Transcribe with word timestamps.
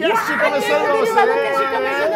Derivado 0.00 0.26
Cast 0.26 0.44
começando 0.44 0.82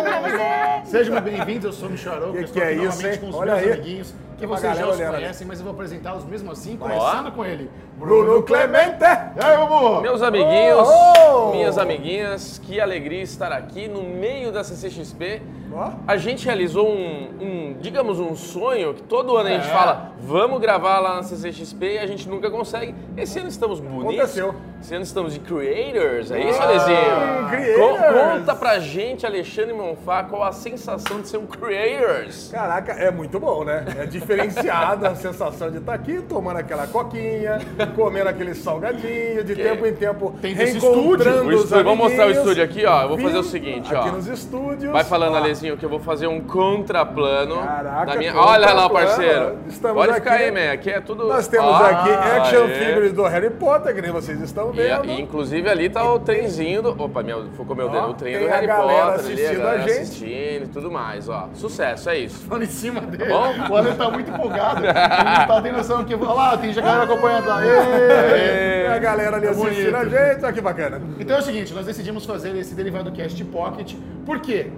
pra 0.06 0.20
você! 0.20 0.30
você! 0.30 0.86
Sejam 0.86 1.20
bem-vindos, 1.20 1.64
eu 1.66 1.72
sou 1.72 1.88
o 1.88 1.92
Michel 1.92 2.12
Que 2.14 2.38
eu 2.38 2.40
estou 2.40 2.52
que 2.54 2.60
é 2.60 2.64
aqui 2.72 2.74
isso, 2.76 2.84
novamente 2.84 3.14
hein? 3.14 3.20
com 3.20 3.28
os 3.28 3.34
Olha 3.34 3.54
meus 3.56 3.66
aí. 3.66 3.72
amiguinhos, 3.72 4.14
que 4.38 4.46
Uma 4.46 4.56
vocês 4.56 4.62
já 4.72 4.78
galera 4.80 4.88
os 4.94 5.00
olhando 5.00 5.14
conhecem, 5.16 5.46
mas 5.46 5.58
eu 5.58 5.64
vou 5.64 5.74
apresentá-los 5.74 6.24
mesmo 6.24 6.50
assim, 6.50 6.76
começando 6.78 7.32
com 7.32 7.44
ele, 7.44 7.70
Bruno 7.98 8.42
Clemente! 8.42 9.02
E 9.02 9.44
aí, 9.44 9.56
Bubu? 9.58 10.00
Meus 10.00 10.22
amiguinhos, 10.22 10.88
Oh! 10.88 11.50
minhas 11.50 11.76
amiguinhas, 11.76 12.58
que 12.64 12.80
alegria 12.80 13.22
estar 13.22 13.52
aqui 13.52 13.86
no 13.86 14.02
meio 14.02 14.50
da 14.50 14.64
CCXP. 14.64 15.42
Ó. 15.76 15.90
A 16.06 16.16
gente 16.16 16.46
realizou 16.46 16.88
um, 16.88 17.28
um, 17.40 17.76
digamos, 17.80 18.18
um 18.20 18.34
sonho 18.36 18.94
que 18.94 19.02
todo 19.02 19.36
ano 19.36 19.48
a 19.48 19.52
gente 19.52 19.66
É. 19.68 19.72
fala, 19.72 20.12
vamos 20.20 20.60
gravar 20.60 21.00
lá 21.00 21.16
na 21.16 21.22
CCXP 21.24 21.94
e 21.94 21.98
a 21.98 22.06
gente 22.06 22.28
nunca 22.28 22.48
consegue. 22.50 22.94
Esse 23.16 23.40
ano 23.40 23.48
estamos 23.48 23.80
bonitos. 23.80 24.04
Aconteceu. 24.14 24.54
Esse 24.84 24.94
ano 24.94 25.02
estamos 25.04 25.32
de 25.32 25.40
creators, 25.40 26.30
é 26.30 26.40
isso, 26.40 26.60
Ah, 26.60 26.64
Alezinho? 26.64 27.48
creators. 27.48 27.78
Co- 27.78 28.12
conta 28.12 28.54
pra 28.54 28.78
gente, 28.78 29.24
Alexandre 29.24 29.72
Monfá, 29.72 30.24
qual 30.24 30.42
a 30.44 30.52
sensação 30.52 31.22
de 31.22 31.28
ser 31.28 31.38
um 31.38 31.46
creators. 31.46 32.50
Caraca, 32.52 32.92
é 32.92 33.10
muito 33.10 33.40
bom, 33.40 33.64
né? 33.64 33.82
É 33.98 34.04
diferenciada 34.04 35.08
a 35.08 35.14
sensação 35.16 35.70
de 35.70 35.78
estar 35.78 35.94
aqui 35.94 36.20
tomando 36.28 36.58
aquela 36.58 36.86
coquinha, 36.86 37.60
comendo 37.96 38.28
aquele 38.28 38.54
salgadinho, 38.54 39.42
de 39.42 39.54
Que- 39.54 39.62
tempo 39.62 39.86
em 39.86 39.94
tempo 39.94 40.34
Tem 40.42 40.52
reencontrando 40.52 41.48
os 41.48 41.62
estúdio, 41.64 41.82
vamos 41.84 41.98
mostrar 42.04 42.26
o 42.26 42.30
estúdio 42.30 42.62
aqui, 42.62 42.84
ó. 42.84 43.02
Eu 43.04 43.08
vou 43.08 43.18
fazer 43.18 43.38
o 43.38 43.42
seguinte, 43.42 43.94
Aqui 43.96 44.08
ó. 44.10 44.12
nos 44.12 44.26
estúdios. 44.26 44.92
Vai 44.92 45.02
falando, 45.04 45.32
Ó, 45.32 45.38
Alezinho, 45.38 45.78
que 45.78 45.84
eu 45.86 45.88
vou 45.88 45.98
fazer 46.00 46.26
um 46.26 46.42
contraplano 46.42 47.56
Caraca, 47.56 48.04
da 48.04 48.16
minha. 48.16 48.36
Olha 48.36 48.70
lá, 48.74 48.90
parceiro. 48.90 49.56
Estamos 49.66 49.96
Pode 49.96 50.10
aqui. 50.10 50.20
ficar 50.20 50.34
aí, 50.34 50.50
man. 50.50 50.72
Aqui 50.74 50.90
é 50.90 51.00
tudo. 51.00 51.26
Nós 51.26 51.48
temos 51.48 51.70
Ó, 51.70 51.84
aqui 51.86 52.10
action 52.10 52.64
aê. 52.64 52.74
figures 52.74 53.12
do 53.14 53.22
Harry 53.24 53.48
Potter, 53.48 53.94
que 53.94 54.02
nem 54.02 54.10
vocês 54.10 54.38
estão 54.42 54.73
E, 54.80 55.10
e, 55.10 55.20
inclusive 55.20 55.68
ali 55.68 55.88
tá 55.88 56.10
o 56.10 56.18
trenzinho 56.18 56.82
do. 56.82 57.02
Opa, 57.02 57.22
meu, 57.22 57.46
focou 57.52 57.76
meu 57.76 57.88
dedo. 57.88 58.08
O 58.10 58.14
trem 58.14 58.38
do 58.38 58.46
a 58.46 58.50
Harry 58.50 58.66
Potter. 58.66 58.84
ali, 58.84 59.14
assistindo 59.14 59.66
a 59.66 59.78
gente. 59.78 59.90
assistindo 59.90 60.64
e 60.64 60.68
tudo 60.72 60.90
mais, 60.90 61.28
ó. 61.28 61.48
Sucesso, 61.54 62.10
é 62.10 62.18
isso. 62.18 62.44
Falando 62.46 62.64
em 62.64 62.66
cima 62.66 63.00
dele, 63.00 63.30
bom? 63.30 63.52
o 63.70 63.76
Ale 63.76 63.94
tá 63.94 64.10
muito 64.10 64.30
empolgado, 64.30 64.84
ele 64.84 64.92
não 64.92 65.46
tá 65.46 65.62
tendo 65.62 65.76
noção 65.76 66.04
que... 66.04 66.14
Olha 66.14 66.32
lá, 66.32 66.56
tem 66.56 66.72
já 66.72 66.80
galera 66.80 67.04
acompanhando 67.04 67.46
lá. 67.46 67.60
Tem 67.60 67.70
Ê! 67.70 68.86
a 68.86 68.98
galera 68.98 69.36
ali 69.36 69.46
É 69.46 69.50
assistindo 69.50 69.96
a 69.96 70.04
gente, 70.04 70.44
olha 70.44 70.52
que 70.52 70.60
bacana. 70.60 71.02
Então 71.18 71.36
é 71.36 71.40
o 71.40 71.42
seguinte, 71.42 71.74
nós 71.74 71.86
decidimos 71.86 72.24
fazer 72.24 72.56
esse 72.56 72.74
Derivado 72.74 73.10
Cast 73.12 73.42
Pocket, 73.44 73.94
por 74.24 74.40
quê? 74.40 74.70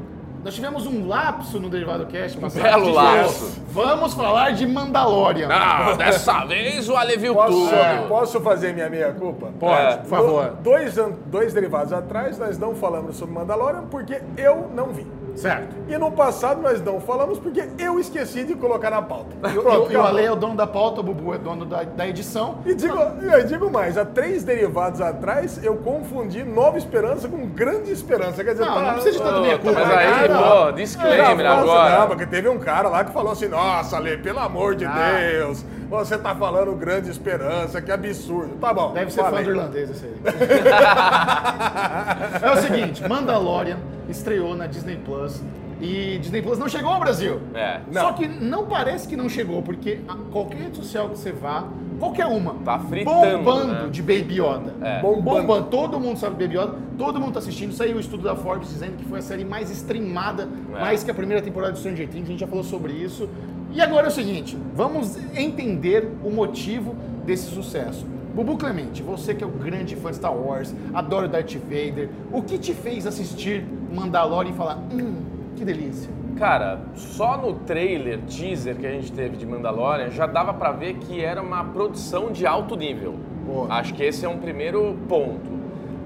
Nós 0.47 0.55
tivemos 0.55 0.87
um 0.87 1.09
lapso 1.09 1.59
no 1.59 1.69
Derivado 1.69 2.07
Cast 2.07 2.39
passado. 2.39 2.63
belo 2.63 2.93
lapso. 2.93 3.61
Vamos 3.71 4.15
falar 4.15 4.53
de 4.53 4.65
Mandalorian. 4.65 5.49
Ah, 5.51 5.95
dessa 5.99 6.45
vez 6.45 6.89
o 6.89 6.95
Ale 6.97 7.17
viu 7.17 7.35
Posso, 7.35 7.51
tudo. 7.53 8.09
posso 8.09 8.41
fazer 8.41 8.73
minha 8.73 8.89
meia-culpa? 8.89 9.49
Pode, 9.59 9.81
É. 9.83 9.97
por 9.97 10.07
favor. 10.07 10.45
No- 10.53 10.57
Dois, 10.63 10.95
dois 11.27 11.53
derivados 11.53 11.93
atrás, 11.93 12.39
nós 12.39 12.61
não 12.61 12.77
falamos 12.77 13.17
sobre 13.17 13.35
Mandalorian 13.35 13.87
porque 13.91 14.23
eu 14.37 14.71
não 14.73 14.93
vi. 14.93 15.05
Certo. 15.37 15.77
E 15.89 15.97
no 15.99 16.11
passado 16.11 16.61
nós 16.63 16.81
não 16.83 17.01
falamos 17.01 17.39
porque 17.39 17.69
eu 17.79 17.99
esqueci 18.01 18.45
de 18.45 18.55
colocar 18.55 18.91
na 18.91 19.03
pauta. 19.03 19.27
O- 19.57 19.63
Pronto, 19.63 19.93
e 19.93 19.97
o 19.97 20.03
Ale 20.03 20.25
é 20.25 20.33
o 20.33 20.37
dono 20.37 20.57
da 20.57 20.67
pauta, 20.67 21.01
o 21.01 21.03
Bubu 21.05 21.35
é 21.35 21.39
dono 21.39 21.65
da, 21.65 21.83
da 21.85 22.09
edição. 22.09 22.59
E 22.65 22.75
digo, 22.75 22.97
eu 22.97 23.45
digo 23.45 23.71
mais, 23.71 23.97
há 23.99 24.05
três 24.05 24.43
derivados 24.45 25.01
atrás 25.01 25.63
eu 25.63 25.77
confundi 25.77 26.43
Nova 26.43 26.79
Esperança 26.79 27.29
com 27.29 27.47
Grande 27.49 27.91
Esperança. 27.93 28.43
Quer 28.43 28.53
dizer, 28.53 28.65
Não, 28.65 28.75
tá- 28.75 28.81
não 28.83 28.93
precisa 28.95 29.19
de 29.19 29.23
tanto 29.23 29.41
meia 29.43 29.59
culpa. 29.59 29.81
Mas 29.81 29.91
aí, 29.97 30.29
Não, 30.29 30.43
pô, 30.67 30.73
disclaimer 30.73 31.45
não, 31.45 31.59
agora. 31.59 31.99
Não, 32.01 32.07
porque 32.09 32.27
teve 32.27 32.49
um 32.49 32.59
cara 32.59 32.89
lá 32.89 33.05
que 33.05 33.13
falou 33.13 33.33
assim, 33.33 33.49
nossa, 33.49 33.99
Lê, 33.99 34.17
pelo 34.17 34.39
amor 34.41 34.75
de 34.75 34.85
Ah. 34.87 35.19
Deus, 35.21 35.65
você 35.89 36.19
tá 36.19 36.35
falando 36.35 36.73
Grande 36.75 37.09
Esperança, 37.11 37.81
que 37.81 37.93
absurdo. 37.93 38.57
Tá 38.61 38.75
bom. 38.75 38.93
Deve 38.93 39.13
ser 39.13 39.21
falei. 39.23 39.45
fã 39.45 39.47
do 39.51 39.51
irlandês 39.57 39.91
esse 39.91 40.05
aí. 40.07 40.15
é 42.43 42.51
o 42.53 42.57
seguinte, 42.63 43.09
Mandalorian 43.09 43.79
estreou 44.09 44.57
na 44.57 44.67
Disney 44.67 44.97
Plus 45.05 45.41
e 45.81 46.19
Disney 46.19 46.43
Plus 46.43 46.59
não 46.59 46.69
chegou 46.69 46.91
ao 46.91 46.99
Brasil. 47.01 47.41
É. 47.55 47.81
Só 47.93 48.13
que 48.13 48.27
não 48.27 48.67
parece 48.67 49.07
que 49.07 49.17
não 49.17 49.29
chegou, 49.29 49.63
porque 49.63 50.01
a- 50.09 50.17
qualquer 50.33 50.57
rede 50.59 50.77
social 50.77 51.09
que 51.11 51.19
você 51.19 51.33
vá, 51.33 51.65
qualquer 51.99 52.27
uma, 52.27 52.55
Tá 52.65 52.79
fritando, 52.79 53.39
bombando 53.39 53.73
né? 53.73 53.89
de 53.91 54.01
Baby 54.03 54.41
Yoda. 54.41 54.75
É. 54.83 55.01
Bombando. 55.03 55.65
Todo 55.65 56.01
mundo 56.01 56.19
sabe 56.19 56.43
Baby 56.47 56.59
Yoda, 56.59 56.75
todo 56.97 57.21
mundo 57.21 57.33
tá 57.35 57.41
assistindo. 57.41 57.75
Saiu 57.75 57.97
o 57.97 58.01
estudo 58.01 58.23
da 58.23 58.35
Forbes 58.35 58.69
dizendo 58.69 58.97
que 58.97 59.05
foi 59.05 59.19
a 59.19 59.23
série 59.23 59.45
mais 59.45 59.71
streamada, 59.71 60.49
É. 60.75 60.81
mais 60.81 61.05
que 61.05 61.11
a 61.11 61.15
primeira 61.15 61.43
temporada 61.43 61.75
de 61.75 61.79
Stranger 61.81 62.09
Things, 62.09 62.25
a 62.25 62.29
gente 62.31 62.41
já 62.41 62.47
falou 62.47 62.65
sobre 62.65 62.93
isso. 62.95 63.29
E 63.77 63.83
agora 63.83 64.07
é 64.07 64.09
o 64.09 64.11
seguinte, 64.11 64.57
vamos 64.75 65.19
entender 65.37 66.11
o 66.25 66.31
motivo 66.31 66.97
desse 67.27 67.51
sucesso. 67.51 68.07
Bubu 68.35 68.57
Clemente, 68.57 69.03
você 69.03 69.35
que 69.35 69.45
é 69.45 69.47
o 69.47 69.51
grande 69.51 69.95
fã 69.95 70.09
de 70.09 70.17
Star 70.17 70.35
Wars, 70.35 70.75
adora 70.95 71.27
o 71.27 71.29
Darth 71.29 71.57
Vader, 71.57 72.09
o 72.33 72.41
que 72.41 72.57
te 72.57 72.73
fez 72.73 73.07
assistir 73.07 73.67
Mandalorian 73.95 74.51
e 74.51 74.55
falar, 74.55 74.79
hum, 74.91 75.17
que 75.55 75.63
delícia? 75.63 76.09
Cara, 76.39 76.81
só 76.95 77.37
no 77.37 77.53
trailer, 77.53 78.21
teaser 78.21 78.77
que 78.77 78.87
a 78.87 78.91
gente 78.93 79.13
teve 79.13 79.37
de 79.37 79.45
Mandalorian, 79.45 80.09
já 80.09 80.27
dava 80.27 80.55
pra 80.55 80.73
ver 80.73 80.95
que 80.95 81.23
era 81.23 81.43
uma 81.43 81.63
produção 81.63 82.33
de 82.33 82.47
alto 82.47 82.77
nível. 82.77 83.15
Boa. 83.45 83.75
Acho 83.75 83.93
que 83.93 84.03
esse 84.03 84.25
é 84.25 84.29
um 84.29 84.39
primeiro 84.39 84.97
ponto. 85.07 85.51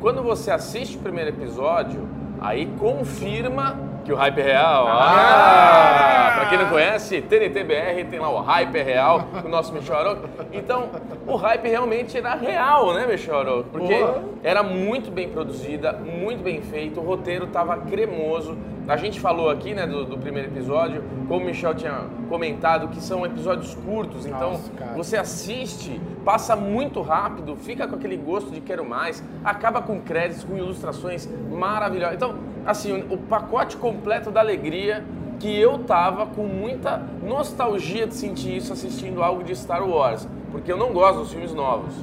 Quando 0.00 0.24
você 0.24 0.50
assiste 0.50 0.96
o 0.96 1.00
primeiro 1.00 1.30
episódio, 1.30 2.08
aí 2.40 2.66
confirma 2.80 3.89
que 4.04 4.12
o 4.12 4.16
hype 4.16 4.38
é 4.38 4.42
real. 4.42 4.86
Ah! 4.88 6.32
Pra 6.36 6.46
quem 6.46 6.58
não 6.58 6.68
conhece, 6.68 7.20
TNTBR 7.20 8.04
tem 8.04 8.18
lá 8.18 8.30
o 8.30 8.40
hype 8.40 8.76
é 8.76 8.82
real, 8.82 9.28
o 9.44 9.48
nosso 9.48 9.72
Michel 9.72 9.96
Arouca. 9.96 10.28
Então, 10.52 10.88
o 11.26 11.36
hype 11.36 11.68
realmente 11.68 12.16
era 12.16 12.34
real, 12.34 12.94
né, 12.94 13.06
Michel 13.06 13.38
Arouca? 13.38 13.68
Porque 13.70 13.94
Boa. 13.94 14.24
era 14.42 14.62
muito 14.62 15.10
bem 15.10 15.28
produzida, 15.28 15.92
muito 15.92 16.42
bem 16.42 16.62
feito, 16.62 17.00
o 17.00 17.04
roteiro 17.04 17.46
tava 17.48 17.76
cremoso. 17.78 18.56
A 18.88 18.96
gente 18.96 19.20
falou 19.20 19.50
aqui, 19.50 19.74
né, 19.74 19.86
do, 19.86 20.04
do 20.04 20.18
primeiro 20.18 20.48
episódio, 20.48 21.04
como 21.28 21.42
o 21.42 21.46
Michel 21.46 21.74
tinha 21.74 22.06
comentado, 22.28 22.88
que 22.88 23.00
são 23.00 23.24
episódios 23.24 23.74
curtos, 23.74 24.26
então 24.26 24.52
Nossa, 24.52 24.72
cara. 24.72 24.92
você 24.94 25.16
assiste, 25.16 26.00
passa 26.24 26.56
muito 26.56 27.00
rápido, 27.00 27.54
fica 27.54 27.86
com 27.86 27.94
aquele 27.94 28.16
gosto 28.16 28.50
de 28.50 28.60
quero 28.60 28.84
mais, 28.84 29.22
acaba 29.44 29.80
com 29.80 30.00
créditos, 30.00 30.42
com 30.42 30.56
ilustrações 30.56 31.28
maravilhosas. 31.50 32.16
Então, 32.16 32.34
assim, 32.66 33.04
o, 33.10 33.16
pacote 33.16 33.76
completo 33.76 34.30
da 34.30 34.40
alegria 34.40 35.02
que 35.38 35.58
eu 35.58 35.78
tava 35.78 36.26
com 36.26 36.42
muita 36.44 37.00
nostalgia 37.22 38.06
de 38.06 38.14
sentir 38.14 38.56
isso 38.56 38.72
assistindo 38.72 39.22
algo 39.22 39.42
de 39.42 39.56
Star 39.56 39.82
Wars, 39.88 40.28
porque 40.52 40.70
eu 40.70 40.76
não 40.76 40.92
gosto 40.92 41.20
dos 41.20 41.30
filmes 41.32 41.54
novos. 41.54 41.94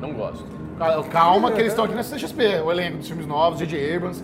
Não 0.00 0.12
gosto. 0.12 0.44
Cal- 0.78 1.04
Calma 1.04 1.50
que 1.52 1.60
eles 1.60 1.72
estão 1.72 1.84
aqui 1.84 1.94
na 1.94 2.02
CXP, 2.02 2.60
o 2.64 2.70
elenco 2.70 2.98
dos 2.98 3.06
filmes 3.08 3.26
novos, 3.26 3.58
J.J. 3.60 3.96
Abrams, 3.96 4.22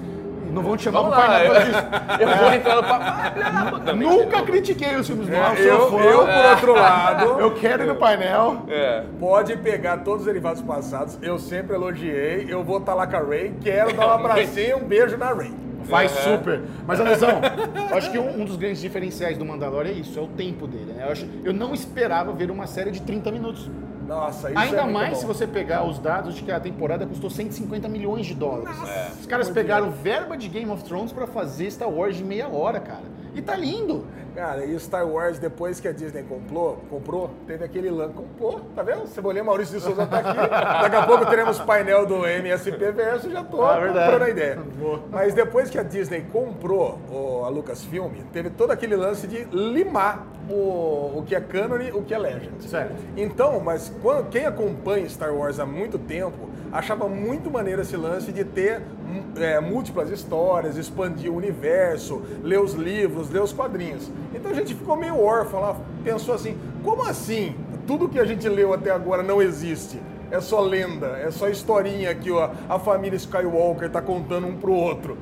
não 0.52 0.62
vão 0.62 0.76
te 0.76 0.82
chamar 0.82 1.02
Vamos 1.02 1.14
pro 1.16 1.26
painel 1.26 1.54
eu, 1.54 1.62
eu 2.28 2.36
vou 2.36 2.52
entrando 2.52 2.82
pra. 2.82 3.92
Nunca 3.94 4.42
critiquei 4.42 4.96
os 4.96 5.06
filmes 5.06 5.28
novos, 5.28 5.60
É, 5.60 5.70
Eu, 5.70 5.90
fã. 5.90 5.96
eu, 6.00 6.18
por 6.26 6.50
outro 6.50 6.74
lado, 6.78 7.24
Eu 7.40 7.54
quero 7.54 7.84
ir 7.84 7.86
no 7.86 7.94
painel. 7.94 8.64
É. 8.68 9.04
pode 9.20 9.56
pegar 9.58 9.98
todos 9.98 10.22
os 10.22 10.26
derivados 10.26 10.60
passados. 10.60 11.16
Eu 11.22 11.38
sempre 11.38 11.76
elogiei. 11.76 12.46
Eu 12.48 12.64
vou 12.64 12.78
estar 12.78 12.94
lá 12.94 13.06
com 13.06 13.16
a 13.16 13.20
Ray. 13.20 13.54
Quero 13.62 13.94
dar 13.94 14.08
um 14.08 14.10
abracinho 14.26 14.68
e 14.70 14.74
um 14.74 14.84
beijo 14.84 15.16
na 15.16 15.32
Ray. 15.32 15.52
Faz 15.90 16.26
Uhum. 16.26 16.36
super. 16.36 16.60
Mas, 16.86 16.98
eu 17.00 17.06
acho 17.96 18.10
que 18.10 18.18
um, 18.18 18.40
um 18.40 18.44
dos 18.44 18.56
grandes 18.56 18.80
diferenciais 18.80 19.36
do 19.36 19.44
Mandalorian 19.44 19.90
é 19.90 19.94
isso, 19.94 20.18
é 20.18 20.22
o 20.22 20.28
tempo 20.28 20.66
dele. 20.66 20.92
Né? 20.92 21.04
Eu, 21.06 21.12
acho- 21.12 21.26
eu 21.44 21.52
não 21.52 21.74
esperava 21.74 22.32
ver 22.32 22.50
uma 22.50 22.66
série 22.66 22.90
de 22.90 23.00
30 23.02 23.30
minutos. 23.32 23.68
Nossa, 24.06 24.50
isso 24.50 24.58
Ainda 24.58 24.78
é 24.78 24.82
muito 24.82 24.92
mais 24.94 25.10
bom. 25.10 25.20
se 25.20 25.26
você 25.26 25.46
pegar 25.46 25.84
os 25.86 25.98
dados 26.00 26.34
de 26.34 26.42
que 26.42 26.50
a 26.50 26.58
temporada 26.58 27.06
custou 27.06 27.30
150 27.30 27.88
milhões 27.88 28.26
de 28.26 28.34
dólares. 28.34 28.76
É. 28.88 29.08
Os 29.20 29.26
caras 29.26 29.48
pegaram 29.50 29.90
verba 29.92 30.36
de 30.36 30.48
Game 30.48 30.68
of 30.70 30.82
Thrones 30.82 31.12
pra 31.12 31.28
fazer 31.28 31.70
Star 31.70 31.88
Wars 31.88 32.16
de 32.16 32.24
meia 32.24 32.48
hora, 32.48 32.80
cara. 32.80 33.04
E 33.36 33.40
tá 33.40 33.54
lindo. 33.54 34.04
Cara, 34.40 34.64
e 34.64 34.74
o 34.74 34.80
Star 34.80 35.06
Wars, 35.06 35.38
depois 35.38 35.80
que 35.80 35.86
a 35.86 35.92
Disney 35.92 36.22
comprou, 36.22 36.78
comprou 36.88 37.30
teve 37.46 37.62
aquele 37.62 37.90
lance. 37.90 38.14
Comprou, 38.14 38.58
tá 38.74 38.82
vendo? 38.82 39.06
Cebolinha 39.08 39.44
Maurício 39.44 39.76
de 39.78 39.84
Souza 39.84 40.06
tá 40.06 40.16
aqui. 40.20 40.34
Daqui 40.80 40.96
a 40.96 41.02
pouco 41.06 41.26
teremos 41.26 41.58
painel 41.60 42.06
do 42.06 42.26
MSP 42.26 42.90
Verso, 42.90 43.30
já 43.30 43.44
tô 43.44 43.62
Ah, 43.62 43.78
verdade. 43.78 44.06
comprando 44.06 44.22
a 44.26 44.30
ideia. 44.30 44.56
Boa. 44.78 45.00
Mas 45.10 45.34
depois 45.34 45.68
que 45.68 45.78
a 45.78 45.82
Disney 45.82 46.24
comprou 46.32 46.98
o, 47.12 47.44
a 47.44 47.50
Lucasfilm, 47.50 48.10
teve 48.32 48.48
todo 48.48 48.70
aquele 48.70 48.96
lance 48.96 49.26
de 49.26 49.44
limar 49.54 50.26
o, 50.52 51.18
o 51.18 51.24
que 51.26 51.34
é 51.34 51.40
canon 51.40 51.80
e 51.80 51.90
o 51.92 52.02
que 52.02 52.12
é 52.14 52.18
legend. 52.18 52.52
Certo. 52.60 52.94
Então, 53.16 53.60
mas 53.60 53.92
quando- 54.02 54.28
quem 54.28 54.44
acompanha 54.46 55.08
Star 55.08 55.34
Wars 55.34 55.58
há 55.58 55.66
muito 55.66 55.98
tempo 55.98 56.48
achava 56.72 57.08
muito 57.08 57.50
maneiro 57.50 57.82
esse 57.82 57.96
lance 57.96 58.30
de 58.32 58.44
ter 58.44 58.80
hum, 59.08 59.22
é, 59.36 59.58
múltiplas 59.60 60.10
histórias, 60.10 60.76
expandir 60.76 61.30
o 61.32 61.36
universo, 61.36 62.22
ler 62.42 62.60
os 62.60 62.74
livros, 62.74 63.28
ler 63.30 63.42
os 63.42 63.52
quadrinhos. 63.52 64.10
Então 64.34 64.50
a 64.50 64.54
gente 64.54 64.74
ficou 64.74 64.96
meio 64.96 65.18
órfão 65.20 65.60
lá, 65.60 65.76
pensou 66.04 66.34
assim, 66.34 66.56
como 66.84 67.02
assim? 67.02 67.54
Tudo 67.86 68.08
que 68.08 68.20
a 68.20 68.24
gente 68.24 68.48
leu 68.48 68.72
até 68.72 68.90
agora 68.90 69.22
não 69.22 69.42
existe. 69.42 70.00
É 70.30 70.40
só 70.40 70.60
lenda, 70.60 71.18
é 71.18 71.28
só 71.32 71.48
historinha 71.48 72.14
que 72.14 72.30
a 72.68 72.78
família 72.78 73.16
Skywalker 73.16 73.90
tá 73.90 74.00
contando 74.00 74.46
um 74.46 74.56
pro 74.56 74.72
outro. 74.72 75.18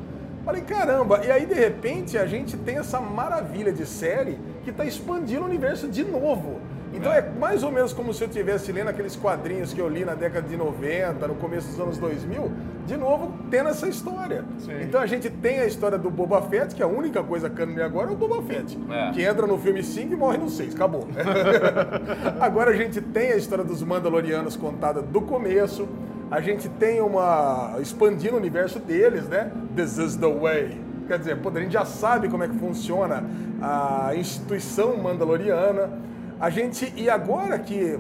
Falei, 0.49 0.63
caramba, 0.63 1.21
e 1.27 1.31
aí 1.31 1.45
de 1.45 1.53
repente 1.53 2.17
a 2.17 2.25
gente 2.25 2.57
tem 2.57 2.79
essa 2.79 2.99
maravilha 2.99 3.71
de 3.71 3.85
série 3.85 4.39
que 4.65 4.71
está 4.71 4.83
expandindo 4.83 5.43
o 5.43 5.45
universo 5.45 5.87
de 5.87 6.03
novo. 6.03 6.59
Então 6.91 7.13
é 7.13 7.21
mais 7.21 7.63
ou 7.63 7.71
menos 7.71 7.93
como 7.93 8.15
se 8.15 8.25
eu 8.25 8.29
estivesse 8.29 8.73
lendo 8.73 8.89
aqueles 8.89 9.15
quadrinhos 9.15 9.75
que 9.75 9.79
eu 9.79 9.87
li 9.91 10.07
na 10.07 10.15
década 10.15 10.49
de 10.49 10.57
90, 10.57 11.29
no 11.29 11.35
começo 11.35 11.69
dos 11.69 11.79
anos 11.79 11.99
2000, 11.99 12.51
de 12.87 12.97
novo 12.97 13.31
tendo 13.51 13.69
essa 13.69 13.87
história. 13.91 14.43
Sim. 14.61 14.73
Então 14.85 15.03
a 15.03 15.07
gente 15.07 15.29
tem 15.29 15.61
a 15.61 15.67
história 15.67 15.99
do 15.99 16.09
Boba 16.11 16.41
Fett, 16.41 16.75
que 16.75 16.83
a 16.83 16.87
única 16.87 17.23
coisa 17.23 17.51
cânone 17.51 17.83
agora 17.83 18.09
é 18.09 18.15
o 18.15 18.17
Boba 18.17 18.43
Fett, 18.43 18.79
É. 18.91 19.11
que 19.13 19.23
entra 19.23 19.47
no 19.47 19.59
filme 19.59 19.83
5 19.83 20.15
e 20.15 20.17
morre 20.17 20.39
no 20.39 20.49
6, 20.49 20.75
acabou. 20.75 21.07
agora 22.41 22.71
a 22.71 22.75
gente 22.75 23.03
tem 23.03 23.33
a 23.33 23.37
história 23.37 23.65
dos 23.65 23.83
Mandalorianos 23.83 24.57
contada 24.57 25.03
do 25.03 25.21
começo, 25.21 25.87
a 26.31 26.41
gente 26.41 26.69
tem 26.69 27.01
uma. 27.01 27.77
expandindo 27.81 28.35
o 28.35 28.39
universo 28.39 28.79
deles, 28.79 29.29
né? 29.29 29.51
This 29.75 29.99
is 29.99 30.17
the 30.17 30.27
way. 30.27 30.81
Quer 31.07 31.19
dizer, 31.19 31.39
pô, 31.39 31.49
a 31.49 31.61
gente 31.61 31.73
já 31.73 31.85
sabe 31.85 32.29
como 32.29 32.45
é 32.45 32.49
que 32.49 32.57
funciona 32.57 33.25
a 33.61 34.13
instituição 34.15 34.97
mandaloriana. 34.97 35.91
A 36.39 36.51
gente. 36.51 36.93
E 36.97 37.09
agora 37.09 37.59
que. 37.59 37.99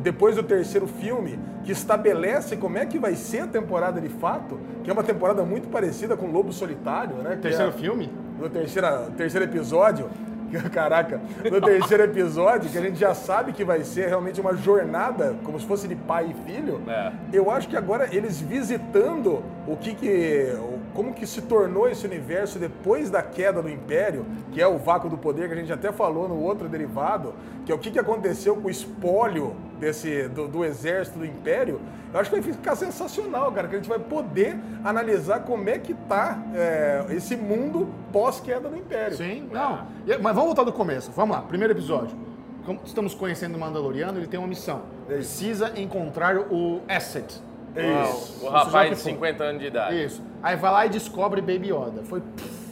Depois 0.00 0.36
do 0.36 0.44
terceiro 0.44 0.86
filme, 0.86 1.40
que 1.64 1.72
estabelece 1.72 2.56
como 2.56 2.78
é 2.78 2.86
que 2.86 3.00
vai 3.00 3.16
ser 3.16 3.40
a 3.40 3.46
temporada 3.48 4.00
de 4.00 4.08
fato, 4.08 4.60
que 4.84 4.88
é 4.88 4.92
uma 4.92 5.02
temporada 5.02 5.42
muito 5.44 5.68
parecida 5.68 6.16
com 6.16 6.30
Lobo 6.30 6.52
Solitário, 6.52 7.16
né? 7.16 7.36
Terceiro 7.42 7.70
é- 7.70 7.72
filme? 7.72 8.22
no 8.42 8.50
terceiro, 8.50 8.88
terceiro 9.16 9.46
episódio, 9.46 10.10
caraca, 10.72 11.20
no 11.50 11.60
terceiro 11.60 12.02
episódio, 12.04 12.70
que 12.70 12.78
a 12.78 12.80
gente 12.82 12.98
já 12.98 13.14
sabe 13.14 13.52
que 13.52 13.64
vai 13.64 13.82
ser 13.84 14.08
realmente 14.08 14.40
uma 14.40 14.54
jornada, 14.56 15.36
como 15.44 15.58
se 15.58 15.66
fosse 15.66 15.88
de 15.88 15.96
pai 15.96 16.34
e 16.34 16.50
filho, 16.50 16.80
É. 16.86 17.12
eu 17.32 17.50
acho 17.50 17.68
que 17.68 17.76
agora 17.76 18.08
eles 18.14 18.40
visitando 18.40 19.42
o 19.66 19.76
que 19.76 19.94
que, 19.94 20.52
como 20.94 21.12
que 21.14 21.26
se 21.26 21.42
tornou 21.42 21.88
esse 21.88 22.06
universo 22.06 22.58
depois 22.58 23.10
da 23.10 23.22
queda 23.22 23.62
do 23.62 23.68
Império, 23.68 24.24
que 24.52 24.60
é 24.60 24.66
o 24.66 24.78
vácuo 24.78 25.08
do 25.08 25.16
poder, 25.18 25.48
que 25.48 25.54
a 25.54 25.56
gente 25.56 25.72
até 25.72 25.90
falou 25.92 26.28
no 26.28 26.38
outro 26.40 26.68
derivado, 26.68 27.34
que 27.64 27.72
é 27.72 27.74
o 27.74 27.78
que, 27.78 27.90
que 27.90 27.98
aconteceu 27.98 28.56
com 28.56 28.68
o 28.68 28.70
espólio 28.70 29.54
desse, 29.82 30.28
do, 30.28 30.46
do 30.46 30.64
exército 30.64 31.18
do 31.18 31.26
Império, 31.26 31.80
eu 32.14 32.20
acho 32.20 32.30
que 32.30 32.40
vai 32.40 32.52
ficar 32.52 32.76
sensacional, 32.76 33.50
cara, 33.50 33.66
que 33.66 33.74
a 33.74 33.78
gente 33.78 33.88
vai 33.88 33.98
poder 33.98 34.56
analisar 34.84 35.40
como 35.40 35.68
é 35.68 35.76
que 35.76 35.92
tá 35.92 36.40
é, 36.54 37.04
esse 37.10 37.36
mundo 37.36 37.88
pós-queda 38.12 38.68
do 38.68 38.76
Império. 38.76 39.16
Sim, 39.16 39.48
não. 39.50 39.88
Mas 40.06 40.34
vamos 40.34 40.44
voltar 40.44 40.62
do 40.62 40.72
começo. 40.72 41.10
Vamos 41.10 41.36
lá, 41.36 41.42
primeiro 41.42 41.72
episódio. 41.72 42.16
Como 42.64 42.80
estamos 42.84 43.12
conhecendo 43.12 43.56
o 43.56 43.58
Mandaloriano, 43.58 44.20
ele 44.20 44.28
tem 44.28 44.38
uma 44.38 44.46
missão. 44.46 44.82
É. 45.08 45.14
Precisa 45.14 45.72
encontrar 45.76 46.36
o 46.38 46.80
Asset. 46.88 47.42
É 47.74 48.04
isso. 48.04 48.44
O 48.44 48.46
o 48.46 48.50
rapaz 48.50 48.90
de 48.90 48.96
for. 48.96 49.10
50 49.10 49.42
anos 49.42 49.60
de 49.62 49.66
idade. 49.66 50.04
Isso. 50.04 50.22
Aí 50.40 50.54
vai 50.54 50.70
lá 50.70 50.86
e 50.86 50.90
descobre 50.90 51.40
Baby 51.40 51.72
Yoda. 51.72 52.04
Foi, 52.04 52.22